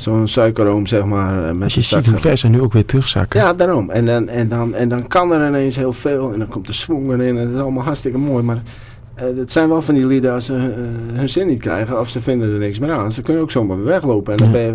zo'n 0.00 0.28
suikeroom, 0.28 0.86
zeg 0.86 1.04
maar. 1.04 1.44
Eh, 1.44 1.52
met 1.52 1.62
Als 1.62 1.74
je 1.74 1.80
ziet 1.80 2.06
hoe 2.06 2.18
ver 2.18 2.38
ze 2.38 2.48
nu 2.48 2.60
ook 2.60 2.72
weer 2.72 2.84
terugzakken. 2.84 3.40
Ja, 3.40 3.54
daarom. 3.54 3.90
En 3.90 4.06
dan, 4.06 4.28
en, 4.28 4.48
dan, 4.48 4.74
en 4.74 4.88
dan 4.88 5.06
kan 5.06 5.32
er 5.32 5.48
ineens 5.48 5.76
heel 5.76 5.92
veel. 5.92 6.32
En 6.32 6.38
dan 6.38 6.48
komt 6.48 6.66
de 6.66 6.72
swing 6.72 7.12
erin. 7.12 7.38
En 7.38 7.44
dat 7.44 7.54
is 7.54 7.60
allemaal 7.60 7.84
hartstikke 7.84 8.18
mooi. 8.18 8.42
Maar 8.44 8.62
het 9.14 9.52
zijn 9.52 9.68
wel 9.68 9.82
van 9.82 9.94
die 9.94 10.06
lieden 10.06 10.32
als 10.32 10.44
ze 10.44 10.52
hun 11.12 11.28
zin 11.28 11.46
niet 11.46 11.60
krijgen. 11.60 12.00
Of 12.00 12.08
ze 12.08 12.20
vinden 12.20 12.52
er 12.52 12.58
niks 12.58 12.78
meer 12.78 12.92
aan. 12.92 13.12
Ze 13.12 13.22
kunnen 13.22 13.42
ook 13.42 13.50
zomaar 13.50 13.84
weglopen. 13.84 14.32
En 14.32 14.38
dan 14.38 14.52
ben 14.52 14.62
je, 14.62 14.74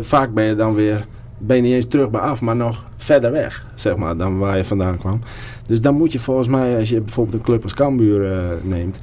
vaak 0.00 0.34
ben 0.34 0.44
je 0.44 0.54
dan 0.54 0.74
weer... 0.74 1.06
Ben 1.38 1.56
je 1.56 1.62
niet 1.62 1.72
eens 1.72 1.88
terug 1.88 2.10
bij 2.10 2.20
af, 2.20 2.40
maar 2.40 2.56
nog 2.56 2.86
verder 2.96 3.32
weg, 3.32 3.66
zeg 3.74 3.96
maar, 3.96 4.16
dan 4.16 4.38
waar 4.38 4.56
je 4.56 4.64
vandaan 4.64 4.98
kwam. 4.98 5.20
Dus 5.66 5.80
dan 5.80 5.94
moet 5.94 6.12
je 6.12 6.18
volgens 6.18 6.48
mij, 6.48 6.78
als 6.78 6.88
je 6.88 7.00
bijvoorbeeld 7.00 7.36
een 7.36 7.42
club 7.42 7.62
als 7.62 7.74
Cambuur 7.74 8.42
neemt 8.62 8.98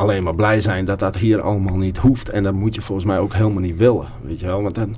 alleen 0.00 0.22
maar 0.22 0.34
blij 0.34 0.60
zijn 0.60 0.84
dat 0.84 0.98
dat 0.98 1.16
hier 1.16 1.40
allemaal 1.40 1.76
niet 1.76 1.98
hoeft. 1.98 2.28
En 2.28 2.42
dat 2.42 2.54
moet 2.54 2.74
je 2.74 2.82
volgens 2.82 3.06
mij 3.06 3.18
ook 3.18 3.34
helemaal 3.34 3.62
niet 3.62 3.76
willen. 3.76 4.06
Weet 4.22 4.40
je 4.40 4.46
wel? 4.46 4.62
Want 4.62 4.74
dan, 4.74 4.96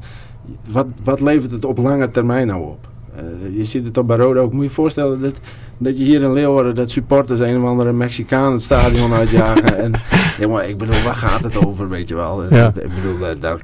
wat, 0.70 0.86
wat 1.04 1.20
levert 1.20 1.50
het 1.50 1.64
op 1.64 1.78
lange 1.78 2.10
termijn 2.10 2.46
nou 2.46 2.62
op? 2.62 2.88
Uh, 3.16 3.56
je 3.56 3.64
ziet 3.64 3.84
het 3.84 3.98
op 3.98 4.06
Baroda 4.06 4.40
ook. 4.40 4.52
Moet 4.52 4.62
je 4.62 4.68
je 4.68 4.74
voorstellen 4.74 5.20
dat, 5.20 5.34
dat 5.82 5.98
je 5.98 6.04
hier 6.04 6.22
in 6.22 6.32
Leeuwarden, 6.32 6.74
dat 6.74 6.90
supporters 6.90 7.40
een 7.40 7.62
of 7.62 7.68
andere 7.68 7.92
Mexicaan 7.92 8.52
het 8.52 8.62
stadion 8.62 9.12
uitjagen. 9.12 9.78
en, 9.84 9.92
ja, 10.38 10.48
maar 10.48 10.68
ik 10.68 10.78
bedoel, 10.78 11.02
waar 11.02 11.14
gaat 11.14 11.42
het 11.42 11.66
over, 11.66 11.88
weet 11.88 12.08
je 12.08 12.14
wel? 12.14 12.54
Ja. 12.54 12.66
ik 12.66 12.94
bedoel, 12.94 13.26
eh, 13.26 13.34
daar, 13.40 13.58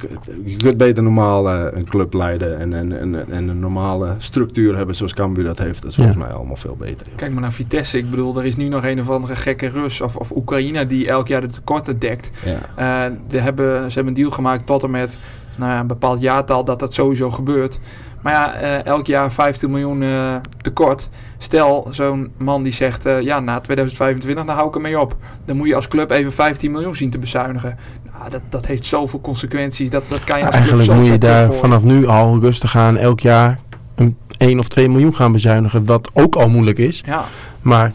je 0.45 0.57
kunt 0.57 0.77
beter 0.77 1.03
normaal 1.03 1.49
uh, 1.49 1.65
een 1.71 1.85
club 1.85 2.15
leiden 2.15 2.59
en, 2.59 2.73
en, 2.73 3.01
en, 3.01 3.31
en, 3.31 3.49
een 3.49 3.59
normale 3.59 4.15
structuur 4.19 4.77
hebben 4.77 4.95
zoals 4.95 5.15
Cambuur 5.15 5.45
dat 5.45 5.59
heeft. 5.59 5.83
Dat 5.83 5.91
is 5.91 5.97
volgens 5.97 6.17
mij 6.17 6.29
allemaal 6.29 6.57
veel 6.57 6.77
beter. 6.79 7.07
Kijk 7.17 7.33
maar 7.33 7.43
naar 7.43 7.53
Vitesse. 7.53 7.99
Ik 7.99 8.11
bedoel, 8.11 8.39
er 8.39 8.47
is 8.47 8.57
nu 8.57 8.69
nog 8.69 8.85
een 8.85 9.01
of 9.01 9.11
andere 9.11 9.37
gekke 9.37 9.69
Rus 9.69 10.01
of, 10.01 10.17
of 10.17 10.31
Oekraïne 10.31 10.87
die 10.87 11.09
elk 11.09 11.29
jaar 11.29 11.41
de 11.41 11.47
tekorten 11.47 11.99
dekt. 11.99 12.31
Ja. 12.45 13.11
Uh, 13.11 13.41
hebben, 13.43 13.91
ze 13.91 13.95
hebben 13.95 14.07
een 14.07 14.21
deal 14.21 14.31
gemaakt 14.31 14.67
tot 14.67 14.83
en 14.83 14.91
met 14.91 15.19
nou 15.59 15.73
ja, 15.73 15.81
een 15.81 15.87
bepaald 15.87 16.21
jaartal 16.21 16.65
dat 16.65 16.81
dat 16.81 16.95
sowieso 16.95 17.31
gebeurt. 17.31 17.79
Maar 18.23 18.33
ja, 18.33 18.63
uh, 18.63 18.85
elk 18.85 19.07
jaar 19.07 19.33
15 19.33 19.71
miljoen 19.71 20.03
uh, 20.03 20.37
tekort. 20.61 21.09
Stel, 21.39 21.89
zo'n 21.91 22.33
man 22.37 22.63
die 22.63 22.73
zegt, 22.73 23.07
uh, 23.07 23.21
ja, 23.21 23.41
na 23.41 23.61
2025, 23.61 24.45
dan 24.45 24.57
hou 24.57 24.69
ik 24.69 24.75
ermee 24.75 25.01
op. 25.01 25.17
Dan 25.45 25.57
moet 25.57 25.69
je 25.69 25.75
als 25.75 25.89
club 25.89 26.11
even 26.11 26.33
15 26.33 26.71
miljoen 26.71 26.95
zien 26.95 27.11
te 27.11 27.19
bezuinigen. 27.19 27.79
Nou, 28.13 28.31
dat, 28.31 28.43
dat 28.49 28.67
heeft 28.67 28.85
zoveel 28.85 29.21
consequenties. 29.21 29.91
Dat, 29.91 30.03
dat 30.09 30.25
kan 30.25 30.39
je 30.39 30.45
als 30.45 30.55
Eigenlijk 30.55 30.85
club 30.85 30.99
moet 30.99 31.07
je 31.07 31.19
daar 31.19 31.55
vanaf 31.55 31.85
nu 31.85 32.07
al 32.07 32.41
rustig 32.41 32.71
gaan 32.71 32.97
elk 32.97 33.21
jaar 33.21 33.59
een 33.95 34.17
1 34.39 34.59
of 34.59 34.69
2 34.69 34.89
miljoen 34.89 35.15
gaan 35.15 35.33
bezuinigen. 35.33 35.85
Wat 35.85 36.11
ook 36.15 36.37
al 36.37 36.49
moeilijk 36.49 36.79
is. 36.79 37.03
Ja. 37.07 37.25
Maar 37.61 37.93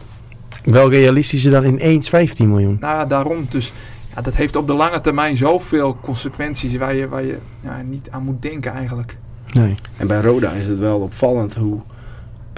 wel 0.64 0.90
realistischer 0.90 1.50
dan 1.50 1.64
ineens 1.64 2.08
15 2.08 2.48
miljoen. 2.48 2.76
Nou 2.80 3.08
daarom. 3.08 3.46
Dus 3.48 3.72
ja, 4.14 4.20
dat 4.20 4.34
heeft 4.34 4.56
op 4.56 4.66
de 4.66 4.72
lange 4.72 5.00
termijn 5.00 5.36
zoveel 5.36 5.96
consequenties 6.02 6.76
waar 6.76 6.94
je, 6.94 7.08
waar 7.08 7.24
je 7.24 7.38
ja, 7.60 7.82
niet 7.82 8.10
aan 8.10 8.22
moet 8.22 8.42
denken 8.42 8.72
eigenlijk. 8.72 9.16
Nee. 9.54 9.74
En 9.96 10.06
bij 10.06 10.20
Roda 10.20 10.50
is 10.50 10.66
het 10.66 10.78
wel 10.78 11.00
opvallend 11.00 11.54
hoe, 11.54 11.80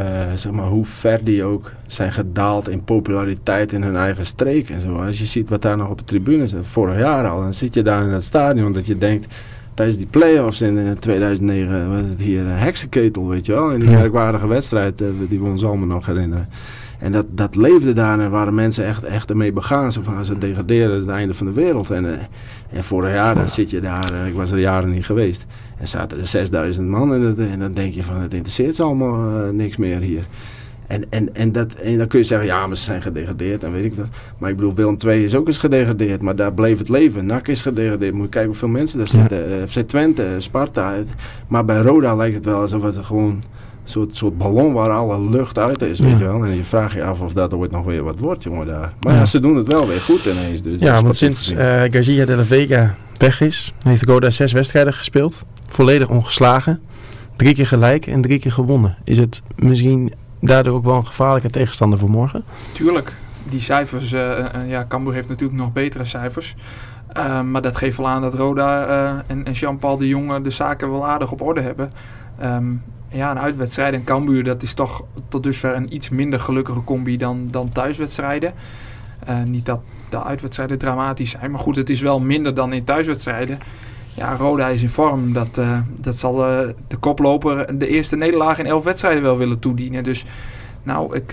uh, 0.00 0.06
zeg 0.34 0.52
maar, 0.52 0.66
hoe 0.66 0.84
ver 0.84 1.24
die 1.24 1.44
ook 1.44 1.72
zijn 1.86 2.12
gedaald 2.12 2.68
in 2.68 2.84
populariteit 2.84 3.72
in 3.72 3.82
hun 3.82 3.96
eigen 3.96 4.26
streek 4.26 4.70
en 4.70 4.80
zo. 4.80 4.96
Als 4.96 5.18
je 5.18 5.24
ziet 5.24 5.48
wat 5.48 5.62
daar 5.62 5.76
nog 5.76 5.88
op 5.88 5.98
de 5.98 6.04
tribune 6.04 6.48
zit, 6.48 6.66
vorig 6.66 6.98
jaar 6.98 7.28
al, 7.28 7.40
dan 7.40 7.54
zit 7.54 7.74
je 7.74 7.82
daar 7.82 8.02
in 8.02 8.10
het 8.10 8.24
stadion 8.24 8.72
dat 8.72 8.86
je 8.86 8.98
denkt, 8.98 9.26
tijdens 9.74 9.96
die 9.96 10.06
play-offs 10.06 10.60
in 10.60 10.96
2009 10.98 11.80
eh, 11.80 11.88
was 11.88 12.00
het 12.00 12.20
hier 12.20 12.40
een 12.40 12.46
heksenketel, 12.46 13.28
weet 13.28 13.46
je 13.46 13.52
wel. 13.52 13.70
In 13.70 13.78
die 13.78 13.90
ja. 13.90 13.98
merkwaardige 13.98 14.46
wedstrijd, 14.46 15.00
uh, 15.00 15.08
die 15.28 15.40
we 15.40 15.46
ons 15.46 15.64
allemaal 15.64 15.86
nog 15.86 16.06
herinneren. 16.06 16.48
En 16.98 17.12
dat, 17.12 17.26
dat 17.30 17.56
leefde 17.56 17.92
daar 17.92 18.20
en 18.20 18.30
waren 18.30 18.54
mensen 18.54 18.84
echt, 18.84 19.04
echt 19.04 19.30
ermee 19.30 19.52
begaan. 19.52 19.92
Zo 19.92 20.02
van, 20.02 20.16
als 20.16 20.28
het 20.28 20.40
degraderen 20.40 20.96
is 20.96 21.00
het 21.00 21.10
einde 21.10 21.34
van 21.34 21.46
de 21.46 21.52
wereld. 21.52 21.90
En, 21.90 22.04
en 22.70 22.84
vorig 22.84 23.12
jaar 23.12 23.34
dan 23.34 23.48
zit 23.48 23.70
je 23.70 23.80
daar, 23.80 24.12
en 24.12 24.26
ik 24.26 24.34
was 24.34 24.52
er 24.52 24.58
jaren 24.58 24.90
niet 24.90 25.06
geweest. 25.06 25.46
En 25.76 25.88
zaten 25.88 26.18
er 26.18 26.26
6000 26.26 26.88
man 26.88 27.14
en, 27.14 27.22
dat, 27.22 27.46
en 27.46 27.58
dan 27.58 27.74
denk 27.74 27.94
je 27.94 28.02
van, 28.02 28.16
het 28.16 28.34
interesseert 28.34 28.74
ze 28.74 28.82
allemaal 28.82 29.46
uh, 29.46 29.50
niks 29.50 29.76
meer 29.76 30.00
hier. 30.00 30.26
En, 30.86 31.04
en, 31.10 31.34
en, 31.34 31.52
dat, 31.52 31.74
en 31.74 31.98
dan 31.98 32.06
kun 32.06 32.18
je 32.18 32.24
zeggen, 32.24 32.46
ja, 32.46 32.66
maar 32.66 32.76
ze 32.76 32.82
zijn 32.82 33.02
gedegradeerd 33.02 33.64
en 33.64 33.72
weet 33.72 33.84
ik 33.84 33.96
dat. 33.96 34.06
Maar 34.38 34.50
ik 34.50 34.56
bedoel, 34.56 34.74
Willem 34.74 34.96
II 35.06 35.24
is 35.24 35.34
ook 35.34 35.46
eens 35.46 35.58
gedegradeerd, 35.58 36.22
maar 36.22 36.36
daar 36.36 36.54
bleef 36.54 36.78
het 36.78 36.88
leven. 36.88 37.26
NAC 37.26 37.48
is 37.48 37.62
gedegradeerd, 37.62 38.14
moet 38.14 38.22
je 38.22 38.28
kijken 38.28 38.50
hoeveel 38.50 38.68
mensen 38.68 38.98
daar 38.98 39.08
zitten. 39.08 39.48
Ja. 39.48 39.66
FC 39.66 39.78
Twente, 39.78 40.26
Sparta. 40.38 40.94
Maar 41.48 41.64
bij 41.64 41.80
Roda 41.80 42.14
lijkt 42.14 42.34
het 42.34 42.44
wel 42.44 42.60
alsof 42.60 42.82
het 42.82 42.96
gewoon 42.96 43.42
soort, 43.90 44.16
soort 44.16 44.38
ballon 44.38 44.72
waar 44.72 44.90
alle 44.90 45.20
lucht 45.20 45.58
uit 45.58 45.82
is, 45.82 45.98
weet 45.98 46.18
je 46.18 46.24
wel. 46.24 46.44
En 46.44 46.54
je 46.54 46.62
vraagt 46.62 46.94
je 46.94 47.04
af 47.04 47.20
of 47.20 47.32
dat 47.32 47.54
ooit 47.54 47.70
nog 47.70 47.84
weer 47.84 48.02
wat 48.02 48.18
wordt, 48.18 48.42
jongen, 48.42 48.66
daar. 48.66 48.92
Maar 49.00 49.14
ja, 49.14 49.26
ze 49.26 49.40
doen 49.40 49.56
het 49.56 49.66
wel 49.66 49.86
weer 49.86 50.00
goed 50.00 50.24
ineens. 50.24 50.62
Dus 50.62 50.80
ja, 50.80 51.02
want 51.02 51.16
sinds 51.16 51.52
uh, 51.52 51.58
Garcia 51.90 52.24
de 52.24 52.36
la 52.36 52.44
Vega 52.44 52.94
weg 53.14 53.40
is, 53.40 53.72
heeft 53.82 54.02
Roda 54.02 54.30
zes 54.30 54.52
wedstrijden 54.52 54.92
gespeeld. 54.92 55.44
Volledig 55.66 56.08
ongeslagen. 56.08 56.80
Drie 57.36 57.54
keer 57.54 57.66
gelijk 57.66 58.06
en 58.06 58.20
drie 58.20 58.38
keer 58.38 58.52
gewonnen. 58.52 58.96
Is 59.04 59.18
het 59.18 59.42
misschien 59.56 60.12
daardoor 60.40 60.74
ook 60.74 60.84
wel 60.84 60.96
een 60.96 61.06
gevaarlijke 61.06 61.50
tegenstander 61.50 61.98
voor 61.98 62.10
morgen? 62.10 62.44
Tuurlijk. 62.72 63.12
Die 63.48 63.60
cijfers, 63.60 64.12
uh, 64.12 64.44
ja, 64.68 64.84
Cambuur 64.88 65.12
heeft 65.12 65.28
natuurlijk 65.28 65.58
nog 65.58 65.72
betere 65.72 66.04
cijfers. 66.04 66.54
Uh, 67.16 67.40
maar 67.42 67.62
dat 67.62 67.76
geeft 67.76 67.96
wel 67.96 68.08
aan 68.08 68.22
dat 68.22 68.34
Roda 68.34 69.24
en, 69.26 69.44
en 69.44 69.52
Jean-Paul 69.52 69.96
de 69.96 70.08
Jonge 70.08 70.42
de 70.42 70.50
zaken 70.50 70.90
wel 70.90 71.06
aardig 71.06 71.32
op 71.32 71.42
orde 71.42 71.60
hebben. 71.60 71.92
Um, 72.42 72.82
ja, 73.08 73.30
een 73.30 73.38
uitwedstrijd 73.38 73.94
en 73.94 74.04
Cambuur, 74.04 74.44
dat 74.44 74.62
is 74.62 74.74
toch 74.74 75.04
tot 75.28 75.42
dusver 75.42 75.74
een 75.74 75.94
iets 75.94 76.08
minder 76.08 76.40
gelukkige 76.40 76.84
combi 76.84 77.16
dan, 77.16 77.48
dan 77.50 77.68
thuiswedstrijden. 77.68 78.54
Uh, 79.28 79.42
niet 79.42 79.66
dat 79.66 79.80
de 80.08 80.24
uitwedstrijden 80.24 80.78
dramatisch 80.78 81.30
zijn, 81.30 81.50
maar 81.50 81.60
goed, 81.60 81.76
het 81.76 81.90
is 81.90 82.00
wel 82.00 82.20
minder 82.20 82.54
dan 82.54 82.72
in 82.72 82.84
thuiswedstrijden. 82.84 83.58
Ja, 84.14 84.36
Roda 84.36 84.68
is 84.68 84.82
in 84.82 84.88
vorm. 84.88 85.32
Dat, 85.32 85.58
uh, 85.58 85.78
dat 85.96 86.16
zal 86.16 86.50
uh, 86.50 86.68
de 86.88 86.96
koploper 86.96 87.78
de 87.78 87.86
eerste 87.86 88.16
nederlaag 88.16 88.58
in 88.58 88.66
elf 88.66 88.84
wedstrijden 88.84 89.22
wel 89.22 89.36
willen 89.36 89.58
toedienen. 89.58 90.04
Dus 90.04 90.24
nou, 90.82 91.16
ik, 91.16 91.30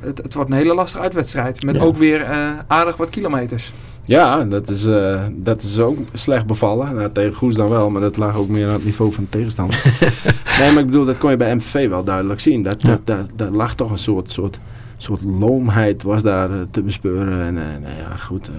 het, 0.00 0.18
het 0.18 0.34
wordt 0.34 0.50
een 0.50 0.56
hele 0.56 0.74
lastige 0.74 1.02
uitwedstrijd. 1.02 1.64
Met 1.64 1.74
ja. 1.74 1.82
ook 1.82 1.96
weer 1.96 2.26
aardig 2.66 2.96
wat 2.96 3.10
kilometers. 3.10 3.72
Ja, 4.08 4.44
dat 4.44 4.68
is, 4.68 4.84
uh, 4.84 5.26
dat 5.32 5.62
is 5.62 5.78
ook 5.78 5.98
slecht 6.12 6.46
bevallen. 6.46 6.94
Nou, 6.94 7.12
tegen 7.12 7.34
Goes 7.34 7.54
dan 7.54 7.68
wel, 7.68 7.90
maar 7.90 8.00
dat 8.00 8.16
lag 8.16 8.36
ook 8.36 8.48
meer 8.48 8.66
aan 8.66 8.72
het 8.72 8.84
niveau 8.84 9.12
van 9.12 9.24
de 9.24 9.30
tegenstander. 9.30 9.82
nee, 10.58 10.72
maar 10.72 10.82
ik 10.82 10.86
bedoel, 10.86 11.04
dat 11.04 11.18
kon 11.18 11.30
je 11.30 11.36
bij 11.36 11.54
MV 11.54 11.88
wel 11.88 12.04
duidelijk 12.04 12.40
zien. 12.40 12.62
Dat, 12.62 12.82
ja. 12.82 12.88
dat, 12.88 13.06
dat, 13.06 13.28
dat, 13.36 13.50
lag 13.50 13.74
toch 13.74 13.90
een 13.90 13.98
soort, 13.98 14.32
soort, 14.32 14.58
soort 14.96 15.22
loomheid 15.22 16.02
was 16.02 16.22
daar 16.22 16.50
uh, 16.50 16.56
te 16.70 16.82
bespeuren. 16.82 17.42
En 17.42 17.56
uh, 17.56 17.62
nou 17.82 17.96
ja, 17.96 18.16
goed. 18.16 18.50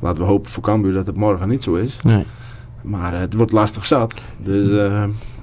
laten 0.00 0.22
we 0.22 0.28
hopen 0.28 0.50
voor 0.50 0.62
Cambuur 0.62 0.92
dat 0.92 1.06
het 1.06 1.16
morgen 1.16 1.48
niet 1.48 1.62
zo 1.62 1.74
is. 1.74 1.98
Nee. 2.02 2.26
Maar 2.82 3.20
het 3.20 3.34
wordt 3.34 3.52
lastig 3.52 3.86
zat. 3.86 4.14
Dus, 4.42 4.68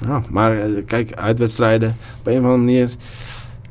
ja, 0.05 0.21
maar 0.29 0.55
kijk, 0.85 1.13
uitwedstrijden 1.13 1.97
op 2.19 2.27
een 2.27 2.37
of 2.37 2.43
andere 2.43 2.57
manier 2.57 2.89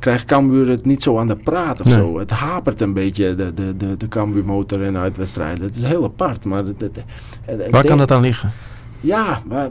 krijgt 0.01 0.25
Cambuur 0.25 0.69
het 0.69 0.85
niet 0.85 1.03
zo 1.03 1.19
aan 1.19 1.29
de 1.29 1.37
praat 1.37 1.81
of 1.81 1.87
nee. 1.87 1.95
zo. 1.95 2.19
Het 2.19 2.31
hapert 2.31 2.81
een 2.81 2.95
beetje, 2.95 3.35
de, 3.35 3.55
de, 3.55 3.77
de, 3.77 3.97
de 3.97 4.09
Cambuur 4.09 4.45
motor 4.45 4.81
in 4.81 4.97
uitwedstrijden. 4.97 5.65
Het 5.65 5.77
is 5.77 5.83
heel 5.83 6.05
apart. 6.05 6.45
Maar 6.45 6.65
het, 6.65 6.81
het, 6.81 7.05
het, 7.45 7.71
Waar 7.71 7.85
kan 7.85 7.99
dat 7.99 8.11
aan 8.11 8.21
liggen? 8.21 8.53
Ja, 9.01 9.41
maar, 9.49 9.69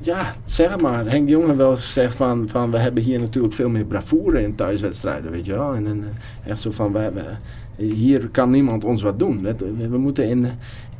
ja, 0.00 0.34
zeg 0.44 0.80
maar. 0.80 1.06
Henk 1.06 1.26
de 1.26 1.32
Jonge 1.32 1.54
wel 1.54 1.76
gezegd 1.76 2.16
van, 2.16 2.48
van 2.48 2.70
we 2.70 2.78
hebben 2.78 3.02
hier 3.02 3.20
natuurlijk 3.20 3.54
veel 3.54 3.68
meer 3.68 3.84
bravoure 3.84 4.42
in 4.42 4.54
thuiswedstrijden, 4.54 5.30
weet 5.30 5.46
je 5.46 5.52
wel. 5.52 5.74
En, 5.74 5.86
en 5.86 6.04
echt 6.46 6.60
zo 6.60 6.70
van, 6.70 6.92
we, 6.92 7.10
we, 7.14 7.84
hier 7.84 8.28
kan 8.28 8.50
niemand 8.50 8.84
ons 8.84 9.02
wat 9.02 9.18
doen. 9.18 9.42
Dat, 9.42 9.60
we, 9.60 9.88
we, 9.88 9.98
moeten 9.98 10.28
in, 10.28 10.46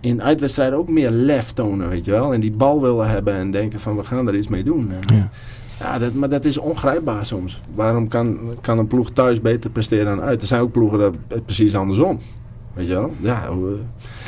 in 0.00 0.22
uitwedstrijden 0.22 0.78
ook 0.78 0.88
meer 0.88 1.10
lef 1.10 1.52
tonen, 1.52 1.88
weet 1.88 2.04
je 2.04 2.10
wel. 2.10 2.34
En 2.34 2.40
die 2.40 2.52
bal 2.52 2.80
willen 2.80 3.10
hebben 3.10 3.34
en 3.34 3.50
denken 3.50 3.80
van 3.80 3.96
we 3.96 4.04
gaan 4.04 4.28
er 4.28 4.36
iets 4.36 4.48
mee 4.48 4.64
doen. 4.64 4.92
En, 4.92 5.16
ja. 5.16 5.30
Ja, 5.81 5.99
dat, 5.99 6.14
maar 6.14 6.28
dat 6.28 6.45
is 6.45 6.59
ongrijpbaar 6.59 7.26
soms. 7.26 7.61
Waarom 7.74 8.09
kan, 8.09 8.39
kan 8.61 8.78
een 8.78 8.87
ploeg 8.87 9.11
thuis 9.11 9.41
beter 9.41 9.70
presteren 9.70 10.16
dan 10.16 10.20
uit? 10.20 10.41
Er 10.41 10.47
zijn 10.47 10.61
ook 10.61 10.72
ploegen 10.72 10.99
dat 10.99 11.14
precies 11.45 11.74
andersom. 11.74 12.18
Weet 12.74 12.87
je 12.87 12.95
wel? 12.95 13.14
Ja, 13.20 13.49
hoe, 13.49 13.76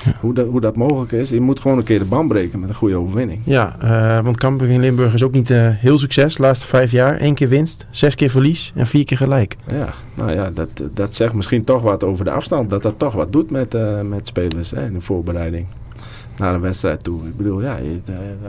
ja. 0.05 0.13
Hoe, 0.21 0.35
dat, 0.35 0.47
hoe 0.47 0.61
dat 0.61 0.77
mogelijk 0.77 1.13
is. 1.13 1.31
Je 1.31 1.41
moet 1.41 1.61
gewoon 1.61 1.79
een 1.79 1.85
keer 1.85 1.99
de 1.99 2.05
band 2.05 2.29
breken 2.29 2.61
met 2.61 2.69
een 2.69 2.75
goede 2.75 2.97
overwinning. 2.97 3.41
Ja, 3.45 3.77
uh, 3.83 4.25
want 4.25 4.37
Cambuur 4.37 4.69
in 4.69 4.81
Limburg 4.81 5.15
is 5.15 5.23
ook 5.23 5.33
niet 5.33 5.51
uh, 5.51 5.69
heel 5.69 5.99
succes. 5.99 6.37
De 6.37 6.43
laatste 6.43 6.67
vijf 6.67 6.91
jaar. 6.91 7.23
Eén 7.23 7.35
keer 7.35 7.49
winst, 7.49 7.87
zes 7.91 8.15
keer 8.15 8.31
verlies 8.31 8.73
en 8.75 8.87
vier 8.87 9.05
keer 9.05 9.17
gelijk. 9.17 9.57
Ja, 9.71 9.89
nou 10.15 10.33
ja, 10.33 10.51
dat, 10.51 10.69
dat 10.95 11.15
zegt 11.15 11.35
misschien 11.35 11.65
toch 11.65 11.83
wat 11.83 12.05
over 12.05 12.25
de 12.25 12.31
afstand. 12.31 12.71
Dat 12.71 12.83
dat 12.83 12.99
toch 12.99 13.15
wat 13.15 13.33
doet 13.33 13.51
met, 13.51 13.75
uh, 13.75 14.01
met 14.01 14.27
spelers 14.27 14.71
hè, 14.71 14.87
in 14.87 14.93
de 14.93 15.01
voorbereiding. 15.01 15.67
Naar 16.43 16.55
een 16.55 16.61
wedstrijd 16.61 17.05
toe. 17.05 17.27
Ik 17.27 17.37
bedoel, 17.37 17.63
ja, 17.63 17.77
je, 17.77 18.01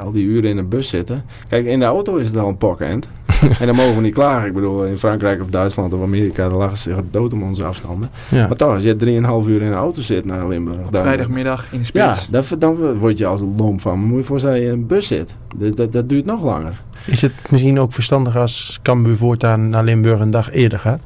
al 0.04 0.12
die 0.12 0.26
uren 0.26 0.50
in 0.50 0.58
een 0.58 0.68
bus 0.70 0.88
zitten. 0.88 1.24
Kijk, 1.48 1.66
in 1.66 1.80
de 1.80 1.86
auto 1.86 2.16
is 2.16 2.28
het 2.28 2.38
al 2.38 2.48
een 2.50 2.58
pokkend. 2.58 3.08
en 3.60 3.66
dan 3.66 3.76
mogen 3.76 3.96
we 3.96 4.02
niet 4.02 4.14
klagen. 4.14 4.48
Ik 4.48 4.54
bedoel, 4.54 4.86
in 4.86 4.98
Frankrijk 4.98 5.42
of 5.42 5.48
Duitsland 5.48 5.94
of 5.94 6.02
Amerika, 6.02 6.50
daar 6.50 6.58
lachen 6.58 6.78
ze 6.78 6.90
zich 6.90 7.02
dood 7.12 7.34
om 7.34 7.44
onze 7.44 7.64
afstanden. 7.64 8.10
Ja. 8.30 8.48
Maar 8.48 8.58
toch, 8.58 8.74
als 8.74 8.84
je 8.84 8.96
3,5 8.96 9.50
uur 9.50 9.62
in 9.62 9.70
de 9.70 9.76
auto 9.76 10.02
zit 10.02 10.26
naar 10.26 10.48
Limburg. 10.48 10.78
dan- 10.92 11.02
Vrijdagmiddag 11.04 11.72
in 11.72 11.82
de 11.82 11.90
Ja, 11.94 12.14
spits. 12.14 12.50
dat, 12.50 12.62
dan 12.62 12.94
word 12.98 13.18
je 13.18 13.26
als 13.26 13.42
een 13.42 13.54
lomp 13.58 13.82
van. 13.82 14.00
Moet 14.00 14.18
je 14.18 14.24
voorstellen 14.24 14.56
dat 14.58 14.66
je 14.66 14.72
in 14.74 14.80
een 14.80 14.88
bus 14.88 15.08
zit. 15.08 15.34
Dat, 15.58 15.78
dat, 15.78 15.92
dat 15.94 16.10
duurt 16.10 16.26
nog 16.26 16.44
langer. 16.44 16.82
Is 17.06 17.22
het 17.22 17.32
misschien 17.50 17.80
ook 17.80 17.94
verstandig 17.94 18.38
als 18.38 18.80
Cambuur 18.82 19.18
voortaan 19.18 19.70
naar 19.70 19.84
Limburg 19.84 20.20
een 20.20 20.32
dag 20.32 20.52
eerder 20.52 20.80
gaat? 20.80 21.02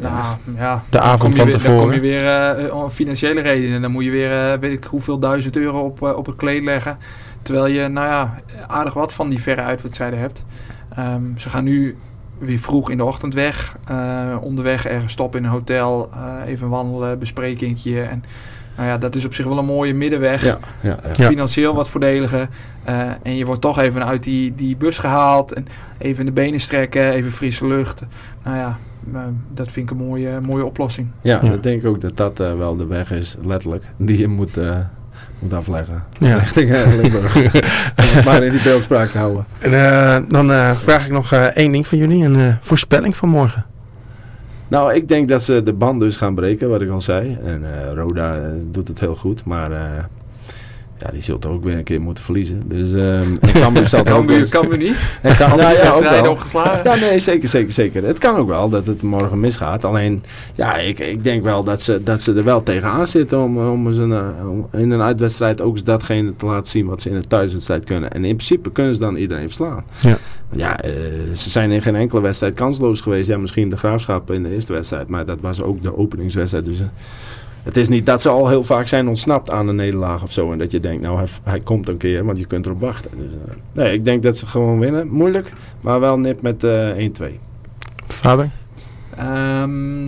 Ja, 0.00 0.38
ja. 0.56 0.82
De 0.90 1.00
avond 1.00 1.36
van 1.36 1.44
weer- 1.46 1.54
Dan 1.58 1.62
kom 1.64 1.72
tevoren. 1.74 1.94
je 1.94 2.00
weer 2.00 2.26
eh, 2.26 2.74
om 2.74 2.90
financiële 2.90 3.40
redenen. 3.40 3.82
Dan 3.82 3.90
moet 3.90 4.04
je 4.04 4.10
weer, 4.10 4.52
eh, 4.52 4.58
weet 4.58 4.72
ik 4.72 4.84
hoeveel 4.84 5.18
duizend 5.18 5.56
euro 5.56 5.80
op, 5.84 6.02
eh, 6.02 6.16
op 6.16 6.26
het 6.26 6.36
kleed 6.36 6.62
leggen. 6.62 6.98
Terwijl 7.42 7.66
je, 7.66 7.88
nou 7.88 8.06
ja, 8.06 8.34
aardig 8.66 8.94
wat 8.94 9.12
van 9.12 9.28
die 9.28 9.40
verre 9.42 9.62
uitwedstrijden 9.62 10.18
hebt. 10.18 10.44
Ehm, 10.96 11.22
ze 11.36 11.48
gaan 11.50 11.64
nu 11.64 11.96
weer 12.38 12.58
vroeg 12.58 12.90
in 12.90 12.96
de 12.96 13.04
ochtend 13.04 13.34
weg. 13.34 13.76
Eh, 13.84 14.36
onderweg 14.40 14.86
ergens 14.86 15.12
stoppen 15.12 15.38
in 15.40 15.44
een 15.46 15.50
hotel. 15.52 16.10
eh, 16.12 16.34
even 16.46 16.68
wandelen, 16.68 17.18
besprekingje. 17.18 18.02
En 18.02 18.24
nou 18.80 18.92
ja, 18.92 18.98
dat 18.98 19.14
is 19.14 19.24
op 19.24 19.34
zich 19.34 19.46
wel 19.46 19.58
een 19.58 19.64
mooie 19.64 19.94
middenweg. 19.94 20.44
Ja, 20.44 20.58
ja, 20.80 20.88
ja. 21.02 21.10
Ja. 21.16 21.26
Financieel 21.28 21.74
wat 21.74 21.88
voordeliger. 21.88 22.48
Eh, 22.84 23.00
en 23.22 23.36
je 23.36 23.44
wordt 23.46 23.60
toch 23.60 23.78
even 23.78 24.06
uit 24.06 24.22
die, 24.22 24.54
die 24.54 24.76
bus 24.76 24.98
gehaald. 24.98 25.52
En 25.52 25.66
even 25.98 26.24
de 26.24 26.32
benen 26.32 26.60
strekken, 26.60 27.10
even 27.12 27.32
frisse 27.32 27.66
lucht. 27.66 28.02
Nou 28.44 28.56
ja, 28.56 28.78
eh, 29.14 29.20
dat 29.54 29.70
vind 29.72 29.90
ik 29.90 29.98
een 29.98 30.06
mooie, 30.06 30.40
mooie 30.40 30.64
oplossing. 30.64 31.08
Ja, 31.20 31.38
Ja. 31.42 31.52
ik 31.52 31.62
denk 31.62 31.84
ook 31.86 32.00
dat 32.00 32.16
dat 32.16 32.40
eh, 32.40 32.54
wel 32.54 32.76
de 32.76 32.86
weg 32.86 33.10
is, 33.12 33.36
letterlijk, 33.44 33.84
die 33.96 34.18
je 34.18 34.28
moet, 34.28 34.50
moet 35.38 35.52
afleggen. 35.54 36.02
Ja. 36.18 36.36
Richting 36.44 36.70
Limburg. 37.00 37.34
Maar 38.24 38.42
in 38.42 38.52
die 38.52 38.62
beeldspraak 38.62 39.10
houden. 39.10 39.44
En, 39.58 39.72
eh, 39.84 40.16
dan 40.28 40.52
eh, 40.52 40.70
vraag 40.72 41.04
ik 41.06 41.12
nog 41.12 41.32
eh, 41.32 41.42
één 41.44 41.72
ding 41.72 41.86
van 41.86 41.98
jullie. 41.98 42.24
Een 42.24 42.36
eh, 42.36 42.54
voorspelling 42.60 43.16
van 43.16 43.28
morgen. 43.28 43.64
Nou, 44.70 44.94
ik 44.94 45.08
denk 45.08 45.28
dat 45.28 45.42
ze 45.42 45.62
de 45.62 45.72
band 45.72 46.00
dus 46.00 46.16
gaan 46.16 46.34
breken, 46.34 46.68
wat 46.68 46.82
ik 46.82 46.90
al 46.90 47.00
zei. 47.00 47.38
En 47.44 47.64
eh, 47.64 47.92
Roda 47.92 48.36
eh, 48.36 48.50
doet 48.70 48.88
het 48.88 49.00
heel 49.00 49.16
goed, 49.16 49.44
maar 49.44 49.72
eh, 49.72 50.04
ja, 51.00 51.10
die 51.12 51.22
zult 51.22 51.46
ook 51.46 51.64
weer 51.64 51.76
een 51.76 51.84
keer 51.84 52.00
moeten 52.00 52.24
verliezen. 52.24 52.62
Dus 52.66 52.92
ehm 52.92 53.34
en 53.40 54.04
Cambuur 54.04 54.48
ook 54.58 54.76
niet? 54.76 54.96
En 55.22 55.36
kan, 55.36 55.48
nou 55.48 55.60
ja, 55.60 55.70
ook 55.70 55.82
wedstrijden 55.82 56.22
wel. 56.22 56.30
opgeslagen? 56.30 56.90
Ja, 56.90 56.94
nee, 56.94 57.18
zeker, 57.18 57.48
zeker, 57.48 57.72
zeker. 57.72 58.04
Het 58.04 58.18
kan 58.18 58.36
ook 58.36 58.48
wel 58.48 58.68
dat 58.68 58.86
het 58.86 59.02
morgen 59.02 59.40
misgaat. 59.40 59.84
Alleen, 59.84 60.22
ja, 60.54 60.76
ik, 60.76 60.98
ik 60.98 61.24
denk 61.24 61.44
wel 61.44 61.64
dat 61.64 61.82
ze, 61.82 62.02
dat 62.02 62.22
ze 62.22 62.34
er 62.34 62.44
wel 62.44 62.62
tegenaan 62.62 63.06
zitten 63.06 63.40
om, 63.40 63.68
om, 63.68 63.86
eens 63.86 63.96
een, 63.96 64.12
eh, 64.12 64.50
om 64.50 64.68
in 64.72 64.90
een 64.90 65.02
uitwedstrijd 65.02 65.60
ook 65.60 65.72
eens 65.72 65.84
datgene 65.84 66.36
te 66.36 66.46
laten 66.46 66.70
zien 66.70 66.86
wat 66.86 67.02
ze 67.02 67.08
in 67.08 67.16
een 67.16 67.26
thuiswedstrijd 67.26 67.84
kunnen. 67.84 68.10
En 68.10 68.24
in 68.24 68.34
principe 68.34 68.72
kunnen 68.72 68.94
ze 68.94 69.00
dan 69.00 69.16
iedereen 69.16 69.46
verslaan. 69.46 69.84
Ja. 70.00 70.18
Ja, 70.52 70.78
eh, 70.80 70.92
ze 71.34 71.50
zijn 71.50 71.70
in 71.70 71.82
geen 71.82 71.96
enkele 71.96 72.20
wedstrijd 72.20 72.54
kansloos 72.54 73.00
geweest. 73.00 73.28
Ja, 73.28 73.38
misschien 73.38 73.68
de 73.68 73.76
Graafschap 73.76 74.30
in 74.30 74.42
de 74.42 74.54
eerste 74.54 74.72
wedstrijd, 74.72 75.08
maar 75.08 75.26
dat 75.26 75.40
was 75.40 75.62
ook 75.62 75.82
de 75.82 75.96
openingswedstrijd. 75.96 76.64
Dus 76.64 76.80
eh, 76.80 76.86
het 77.62 77.76
is 77.76 77.88
niet 77.88 78.06
dat 78.06 78.20
ze 78.20 78.28
al 78.28 78.48
heel 78.48 78.64
vaak 78.64 78.88
zijn 78.88 79.08
ontsnapt 79.08 79.50
aan 79.50 79.68
een 79.68 79.76
nederlaag 79.76 80.22
of 80.22 80.32
zo. 80.32 80.52
En 80.52 80.58
dat 80.58 80.70
je 80.70 80.80
denkt, 80.80 81.02
nou, 81.02 81.16
hij, 81.16 81.26
hij 81.42 81.60
komt 81.60 81.88
een 81.88 81.96
keer, 81.96 82.24
want 82.24 82.38
je 82.38 82.46
kunt 82.46 82.66
erop 82.66 82.80
wachten. 82.80 83.10
Dus, 83.16 83.32
eh, 83.46 83.54
nee, 83.72 83.92
ik 83.92 84.04
denk 84.04 84.22
dat 84.22 84.36
ze 84.36 84.46
gewoon 84.46 84.78
winnen. 84.78 85.08
Moeilijk, 85.08 85.52
maar 85.80 86.00
wel 86.00 86.18
nip 86.18 86.42
met 86.42 86.64
eh 86.64 86.96
1-2. 86.96 87.38
Faber? 88.06 88.50
Ehm, 89.16 90.02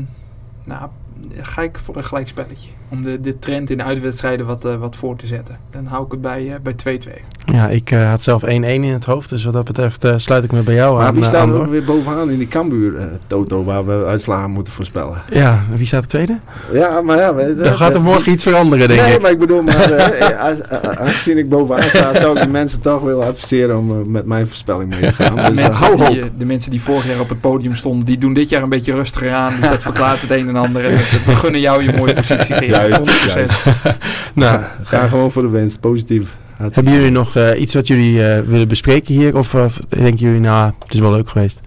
nou, 0.65 0.89
ga 1.37 1.63
ik 1.63 1.79
voor 1.79 1.97
een 1.97 2.05
gelijkspelletje. 2.05 2.71
Om 2.93 3.03
de, 3.03 3.21
de 3.21 3.39
trend 3.39 3.71
in 3.71 3.77
de 3.77 3.83
uitwedstrijden 3.85 4.47
wat, 4.47 4.65
eh, 4.65 4.75
wat 4.77 4.97
voor 4.97 5.17
te 5.17 5.27
zetten. 5.27 5.57
Dan 5.71 5.87
hou 5.87 6.05
ik 6.05 6.11
het 6.13 6.21
bij, 6.21 6.49
eh, 6.49 6.55
bij 6.63 6.73
2-2. 6.73 7.13
Ja, 7.53 7.69
ik 7.69 7.91
eh, 7.91 8.09
had 8.09 8.23
zelf 8.23 8.43
1-1 8.43 8.47
in 8.47 8.83
het 8.93 9.05
hoofd. 9.05 9.31
Dus 9.31 9.45
wat 9.45 9.53
dat 9.53 9.65
betreft 9.65 10.05
eh, 10.05 10.13
sluit 10.17 10.45
ik 10.45 10.53
me 10.53 10.61
bij 10.61 10.75
jou 10.75 10.97
Maar 10.97 11.07
aan. 11.07 11.15
wie 11.15 11.23
eh, 11.23 11.29
staat 11.29 11.49
er 11.49 11.61
ook 11.61 11.69
weer 11.69 11.85
bovenaan 11.85 12.31
in 12.31 12.39
die 12.39 12.49
Cambuur 12.49 12.99
eh, 12.99 13.07
Toto 13.27 13.65
waar 13.65 13.87
we 13.87 14.05
uitslagen 14.07 14.51
moeten 14.51 14.73
voorspellen? 14.73 15.23
Ja, 15.31 15.63
wie 15.75 15.87
staat 15.87 16.03
de 16.03 16.09
tweede? 16.09 16.39
Ja, 16.73 17.01
maar 17.01 17.17
ja... 17.17 17.35
we- 17.35 17.57
Dan 17.57 17.75
gaat 17.75 17.95
er 17.95 18.03
morgen 18.03 18.33
iets 18.33 18.43
veranderen, 18.43 18.89
denk 18.89 19.01
Nee, 19.01 19.15
ik. 19.15 19.21
maar 19.23 19.31
ik 19.31 19.39
bedoel, 19.39 19.63
maar, 19.63 20.11
aangezien 20.99 21.39
ik 21.39 21.49
bovenaan 21.49 21.89
sta, 21.89 22.15
zou 22.15 22.37
ik 22.37 22.43
de 22.43 22.49
mensen 22.49 22.81
toch 22.81 23.03
willen 23.03 23.27
adviseren 23.27 23.79
om 23.79 24.11
met 24.11 24.27
mijn 24.27 24.47
voorspelling 24.47 24.91
mee 24.91 25.01
te 25.01 25.13
gaan. 25.13 25.37
De, 25.37 25.43
Dus 25.43 25.61
mensen 25.61 25.85
hou 25.85 26.05
die, 26.13 26.31
de 26.39 26.45
mensen 26.45 26.71
die 26.71 26.83
vorig 26.83 27.07
jaar 27.07 27.21
op 27.21 27.29
het 27.29 27.41
podium 27.41 27.75
stonden, 27.75 28.07
die 28.07 28.19
doen 28.19 28.35
dit 28.35 28.49
jaar 28.49 28.63
een 28.63 28.69
beetje 28.69 28.93
rustiger 28.93 29.33
aan. 29.33 29.53
Dus 29.61 29.69
dat 29.71 29.83
verklaart 29.83 30.21
het 30.21 30.31
een 30.31 30.49
en 30.49 30.57
ander. 30.57 30.85
En 30.85 30.91
we- 30.97 31.35
gunnen 31.35 31.61
jou 31.61 31.83
je 31.83 31.93
mooie 31.97 32.15
positie. 32.15 32.55
Gerard. 32.55 32.82
Juist, 32.89 33.57
100%. 33.57 33.95
Nou, 34.35 34.61
Ga 34.83 35.09
gewoon 35.09 35.33
voor 35.33 35.43
de 35.43 35.49
winst, 35.49 35.81
positief. 35.81 36.35
Hartstikke 36.57 36.91
hebben 36.91 36.93
jullie 37.09 37.19
nog 37.25 37.37
eh, 37.37 37.61
iets 37.61 37.75
wat 37.75 37.87
jullie 37.87 38.27
eh, 38.27 38.41
willen 38.41 38.69
bespreken 38.69 39.15
hier? 39.15 39.37
Of 39.37 39.55
eh, 39.55 39.67
denken 39.89 40.17
jullie, 40.27 40.41
nou, 40.41 40.73
het 40.85 40.95
is 40.95 41.01
wel 41.01 41.11
leuk 41.13 41.29
geweest? 41.29 41.61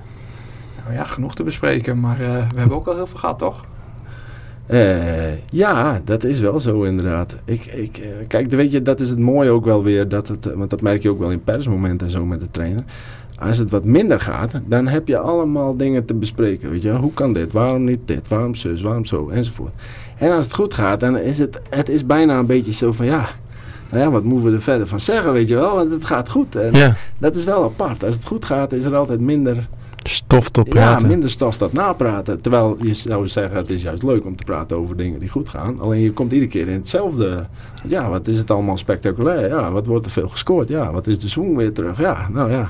Nou 0.83 0.97
ja, 0.97 1.03
genoeg 1.03 1.35
te 1.35 1.43
bespreken. 1.43 1.99
Maar 1.99 2.19
eh, 2.19 2.49
we 2.53 2.59
hebben 2.59 2.77
ook 2.77 2.87
al 2.87 2.95
heel 2.95 3.07
veel 3.07 3.19
gehad, 3.19 3.39
toch? 3.39 3.65
Eh, 4.65 5.49
ja, 5.49 6.01
dat 6.05 6.23
is 6.23 6.39
wel 6.39 6.59
zo 6.59 6.83
inderdaad. 6.83 7.35
Ik, 7.45 7.65
ik, 7.65 7.97
eh, 7.97 8.09
kijk, 8.27 8.49
weet 8.51 8.71
je, 8.71 8.81
dat 8.81 8.99
is 8.99 9.09
het 9.09 9.19
mooie 9.19 9.49
ook 9.49 9.65
wel 9.65 9.83
weer. 9.83 10.09
Dat 10.09 10.27
het, 10.27 10.45
eh, 10.49 10.53
want 10.55 10.69
dat 10.69 10.81
merk 10.81 11.01
je 11.01 11.09
ook 11.09 11.19
wel 11.19 11.31
in 11.31 11.43
persmomenten 11.43 12.07
en 12.07 12.13
zo 12.13 12.25
met 12.25 12.39
de 12.39 12.51
trainer. 12.51 12.83
Als 13.39 13.57
het 13.57 13.69
wat 13.71 13.83
minder 13.83 14.19
gaat, 14.19 14.51
dan 14.65 14.87
heb 14.87 15.07
je 15.07 15.17
allemaal 15.17 15.77
dingen 15.77 16.05
te 16.05 16.13
bespreken. 16.13 16.69
Weet 16.69 16.81
je, 16.81 16.91
hoe 16.91 17.11
kan 17.11 17.33
dit? 17.33 17.53
Waarom 17.53 17.83
niet 17.83 17.99
dit? 18.05 18.27
Waarom 18.27 18.55
zus? 18.55 18.81
Waarom 18.81 19.05
zo? 19.05 19.29
Enzovoort. 19.29 19.73
En 20.15 20.31
als 20.31 20.45
het 20.45 20.53
goed 20.53 20.73
gaat, 20.73 20.99
dan 20.99 21.17
is 21.17 21.37
het, 21.37 21.61
het 21.69 21.89
is 21.89 22.05
bijna 22.05 22.39
een 22.39 22.45
beetje 22.45 22.73
zo 22.73 22.91
van 22.91 23.05
ja. 23.05 23.29
Nou 23.89 24.03
ja, 24.03 24.11
wat 24.11 24.23
moeten 24.23 24.49
we 24.49 24.55
er 24.55 24.61
verder 24.61 24.87
van 24.87 24.99
zeggen, 24.99 25.33
weet 25.33 25.47
je 25.47 25.55
wel? 25.55 25.75
Want 25.75 25.91
het 25.91 26.05
gaat 26.05 26.29
goed. 26.29 26.55
En 26.55 26.73
Ja, 26.73 26.95
dat 27.17 27.35
is 27.35 27.43
wel 27.43 27.63
apart. 27.63 28.03
Als 28.03 28.15
het 28.15 28.25
goed 28.25 28.45
gaat, 28.45 28.71
is 28.73 28.83
er 28.83 28.95
altijd 28.95 29.19
minder 29.19 29.67
stof 30.09 30.49
ja, 30.53 30.63
praten. 30.63 31.07
minder 31.07 31.29
stof 31.29 31.57
dat 31.57 31.73
napraten. 31.73 32.41
Terwijl 32.41 32.77
je 32.81 32.93
zou 32.93 33.27
zeggen, 33.27 33.57
het 33.57 33.69
is 33.69 33.81
juist 33.81 34.03
leuk 34.03 34.25
om 34.25 34.35
te 34.35 34.43
praten 34.43 34.77
over 34.77 34.97
dingen 34.97 35.19
die 35.19 35.29
goed 35.29 35.49
gaan. 35.49 35.79
Alleen 35.79 36.01
je 36.01 36.11
komt 36.11 36.31
iedere 36.31 36.51
keer 36.51 36.67
in 36.67 36.73
hetzelfde. 36.73 37.45
Ja, 37.87 38.09
wat 38.09 38.27
is 38.27 38.37
het 38.37 38.51
allemaal 38.51 38.77
spectaculair? 38.77 39.47
Ja, 39.49 39.71
wat 39.71 39.85
wordt 39.85 40.05
er 40.05 40.11
veel 40.11 40.29
gescoord? 40.29 40.69
Ja, 40.69 40.91
wat 40.91 41.07
is 41.07 41.19
de 41.19 41.27
swing 41.27 41.55
weer 41.55 41.73
terug? 41.73 41.99
Ja, 41.99 42.29
nou 42.31 42.51
ja. 42.51 42.69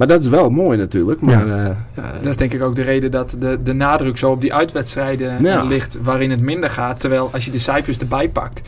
Maar 0.00 0.08
dat 0.08 0.22
is 0.22 0.28
wel 0.28 0.50
mooi 0.50 0.78
natuurlijk. 0.78 1.20
Maar 1.20 1.46
ja. 1.46 1.76
ja, 1.96 2.12
Dat 2.12 2.26
is 2.26 2.36
denk 2.36 2.52
ik 2.52 2.62
ook 2.62 2.76
de 2.76 2.82
reden 2.82 3.10
dat 3.10 3.36
de, 3.38 3.58
de 3.62 3.72
nadruk 3.72 4.18
zo 4.18 4.30
op 4.30 4.40
die 4.40 4.54
uitwedstrijden 4.54 5.42
Ja. 5.42 5.58
eh, 5.60 5.68
ligt 5.68 5.98
waarin 6.02 6.30
het 6.30 6.40
minder 6.40 6.70
gaat. 6.70 7.00
Terwijl 7.00 7.30
als 7.32 7.44
je 7.44 7.50
de 7.50 7.58
cijfers 7.58 7.98
erbij 7.98 8.28
pakt, 8.28 8.60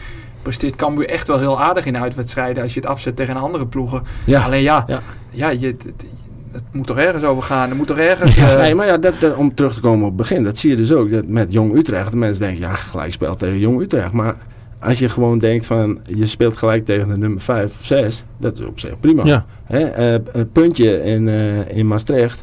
presteert 0.42 0.76
Cambuur 0.76 1.08
echt 1.08 1.26
wel 1.26 1.38
heel 1.38 1.60
aardig 1.60 1.86
in 1.86 1.92
de 1.92 1.98
uitwedstrijden 1.98 2.62
als 2.62 2.74
je 2.74 2.80
het 2.80 2.88
afzet 2.88 3.16
tegen 3.16 3.36
andere 3.36 3.66
ploegen. 3.66 4.02
ja. 4.24 4.42
Alleen 4.44 4.62
ja, 4.62 4.84
Ja. 4.86 5.00
ja. 5.30 5.48
je, 5.48 5.66
het, 5.66 6.62
moet 6.72 6.86
toch 6.86 6.98
ergens 6.98 7.24
over 7.24 7.42
gaan. 7.42 7.70
Er 7.70 7.76
moet 7.76 7.86
toch 7.86 7.98
ergens... 7.98 8.34
Ja, 8.34 8.52
eh, 8.52 8.60
Nee, 8.60 8.74
maar 8.74 8.86
ja, 8.86 8.98
dat, 8.98 9.14
dat- 9.20 9.36
om 9.36 9.54
terug 9.54 9.74
te 9.74 9.80
komen 9.80 10.02
op 10.02 10.18
het 10.18 10.28
begin, 10.28 10.44
dat 10.44 10.58
zie 10.58 10.70
je 10.70 10.76
dus 10.76 10.92
ook. 10.92 11.10
Dat 11.12 11.26
met 11.26 11.52
Jong 11.52 11.76
Utrecht, 11.76 12.10
de 12.10 12.16
mensen 12.16 12.42
denken, 12.42 12.60
ja, 12.60 12.72
gelijkspel 12.74 13.36
tegen 13.36 13.58
Jong 13.58 13.80
Utrecht. 13.80 14.12
Maar 14.12 14.34
als 14.82 14.98
je 14.98 15.08
gewoon 15.08 15.38
denkt 15.38 15.66
van, 15.66 16.00
je 16.06 16.26
speelt 16.26 16.56
gelijk 16.56 16.84
tegen 16.84 17.08
de 17.08 17.18
nummer 17.18 17.40
5 17.40 17.76
of 17.78 17.84
6, 17.84 18.24
dat 18.38 18.58
is 18.58 18.64
op 18.64 18.80
zich 18.80 19.00
prima. 19.00 19.24
Ja, 19.24 19.44
Hè, 19.64 19.78
eh, 19.80 20.20
een 20.32 20.50
puntje 20.52 21.04
in, 21.04 21.28
eh, 21.28 21.76
in 21.76 21.86
Maastricht. 21.86 22.42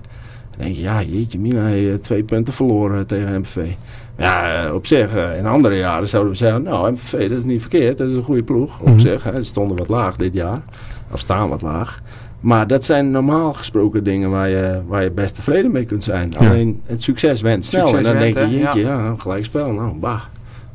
Dan 0.51 0.61
denk 0.61 0.75
je, 0.75 0.81
ja, 0.81 1.01
jeetje 1.03 1.39
mina, 1.39 1.69
eh, 1.73 1.93
twee 1.93 2.23
punten 2.23 2.53
verloren 2.53 3.07
tegen 3.07 3.39
MVV. 3.39 3.67
Ja, 4.17 4.65
eh, 4.65 4.73
op 4.73 4.85
zich, 4.87 5.15
in 5.37 5.45
andere 5.45 5.77
jaren 5.77 6.09
zouden 6.09 6.31
we 6.31 6.37
zeggen, 6.37 6.63
nou, 6.63 6.91
MVV, 6.91 7.29
dat 7.29 7.37
is 7.37 7.43
niet 7.43 7.61
verkeerd. 7.61 7.97
Dat 7.97 8.09
is 8.09 8.15
een 8.15 8.23
goede 8.23 8.43
ploeg, 8.43 8.79
op 8.79 8.87
Mhm. 8.87 8.99
zich. 8.99 9.23
Hè. 9.23 9.31
Ze 9.35 9.43
stonden 9.43 9.77
wat 9.77 9.87
laag 9.89 10.15
dit 10.15 10.33
jaar. 10.33 10.59
Of 11.11 11.19
staan 11.19 11.49
wat 11.49 11.61
laag. 11.61 12.01
Maar 12.39 12.67
dat 12.67 12.85
zijn 12.85 13.11
normaal 13.11 13.53
gesproken 13.53 14.03
dingen 14.03 14.29
waar 14.29 14.49
je, 14.49 14.81
waar 14.87 15.03
je 15.03 15.11
best 15.11 15.35
tevreden 15.35 15.71
mee 15.71 15.85
kunt 15.85 16.03
zijn. 16.03 16.33
Ja. 16.39 16.49
Alleen 16.49 16.81
het 16.85 17.03
succes 17.03 17.41
went 17.41 17.65
snel. 17.65 17.87
Succes 17.87 18.07
en 18.07 18.13
dan 18.13 18.21
went, 18.21 18.33
denk 18.35 18.49
je, 18.49 18.57
jeetje, 18.57 18.79
ja, 18.79 19.05
een 19.07 19.21
gelijkspel. 19.21 19.71
Nou, 19.71 19.95
bah. 19.97 20.21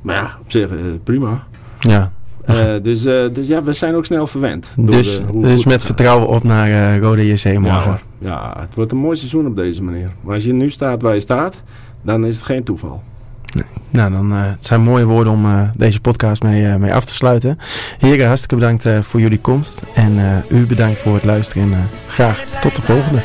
Maar 0.03 0.15
ja, 0.15 0.37
op 0.41 0.51
zich 0.51 0.69
prima. 1.05 1.47
Ja. 1.89 2.13
Eh, 2.45 2.55
dus, 2.83 3.05
eh, 3.05 3.15
dus 3.33 3.47
ja, 3.47 3.63
we 3.63 3.73
zijn 3.73 3.95
ook 3.95 4.05
snel 4.05 4.27
verwend. 4.27 4.67
Dus, 4.77 5.17
de- 5.33 5.41
dus 5.41 5.65
met 5.65 5.85
vertrouwen 5.85 6.29
op 6.29 6.43
naar 6.43 6.69
eh 6.95 6.99
Rode 6.99 7.27
JC 7.27 7.59
morgen. 7.59 7.99
ja, 8.19 8.57
het 8.59 8.75
wordt 8.75 8.93
een 8.93 8.99
mooi 8.99 9.17
seizoen 9.17 9.47
op 9.47 9.57
deze 9.57 9.83
manier. 9.83 10.09
Maar 10.21 10.35
als 10.35 10.45
je 10.45 10.53
nu 10.53 10.71
staat 10.71 11.03
waar 11.03 11.15
je 11.15 11.21
staat, 11.21 11.63
dan 12.03 12.27
is 12.27 12.37
het 12.37 12.45
geen 12.45 12.63
toeval. 12.65 13.03
Nou, 13.91 14.11
dan 14.13 14.33
eh, 14.33 14.39
het 14.43 14.67
zijn 14.67 14.81
mooie 14.83 15.05
woorden 15.05 15.33
om 15.33 15.71
deze 15.77 16.01
podcast 16.01 16.43
mee, 16.43 16.79
mee 16.79 16.95
af 16.95 17.05
te 17.05 17.15
sluiten. 17.15 17.59
Heren, 17.99 18.27
hartstikke 18.27 18.55
bedankt 18.57 18.89
voor 19.01 19.21
jullie 19.21 19.41
komst. 19.41 19.83
En 19.95 20.43
u 20.49 20.67
bedankt 20.67 20.99
voor 20.99 21.15
het 21.15 21.25
luisteren. 21.25 21.63
En 21.73 21.89
graag 22.09 22.45
tot 22.61 22.77
de 22.77 22.83
volgende. 22.83 23.23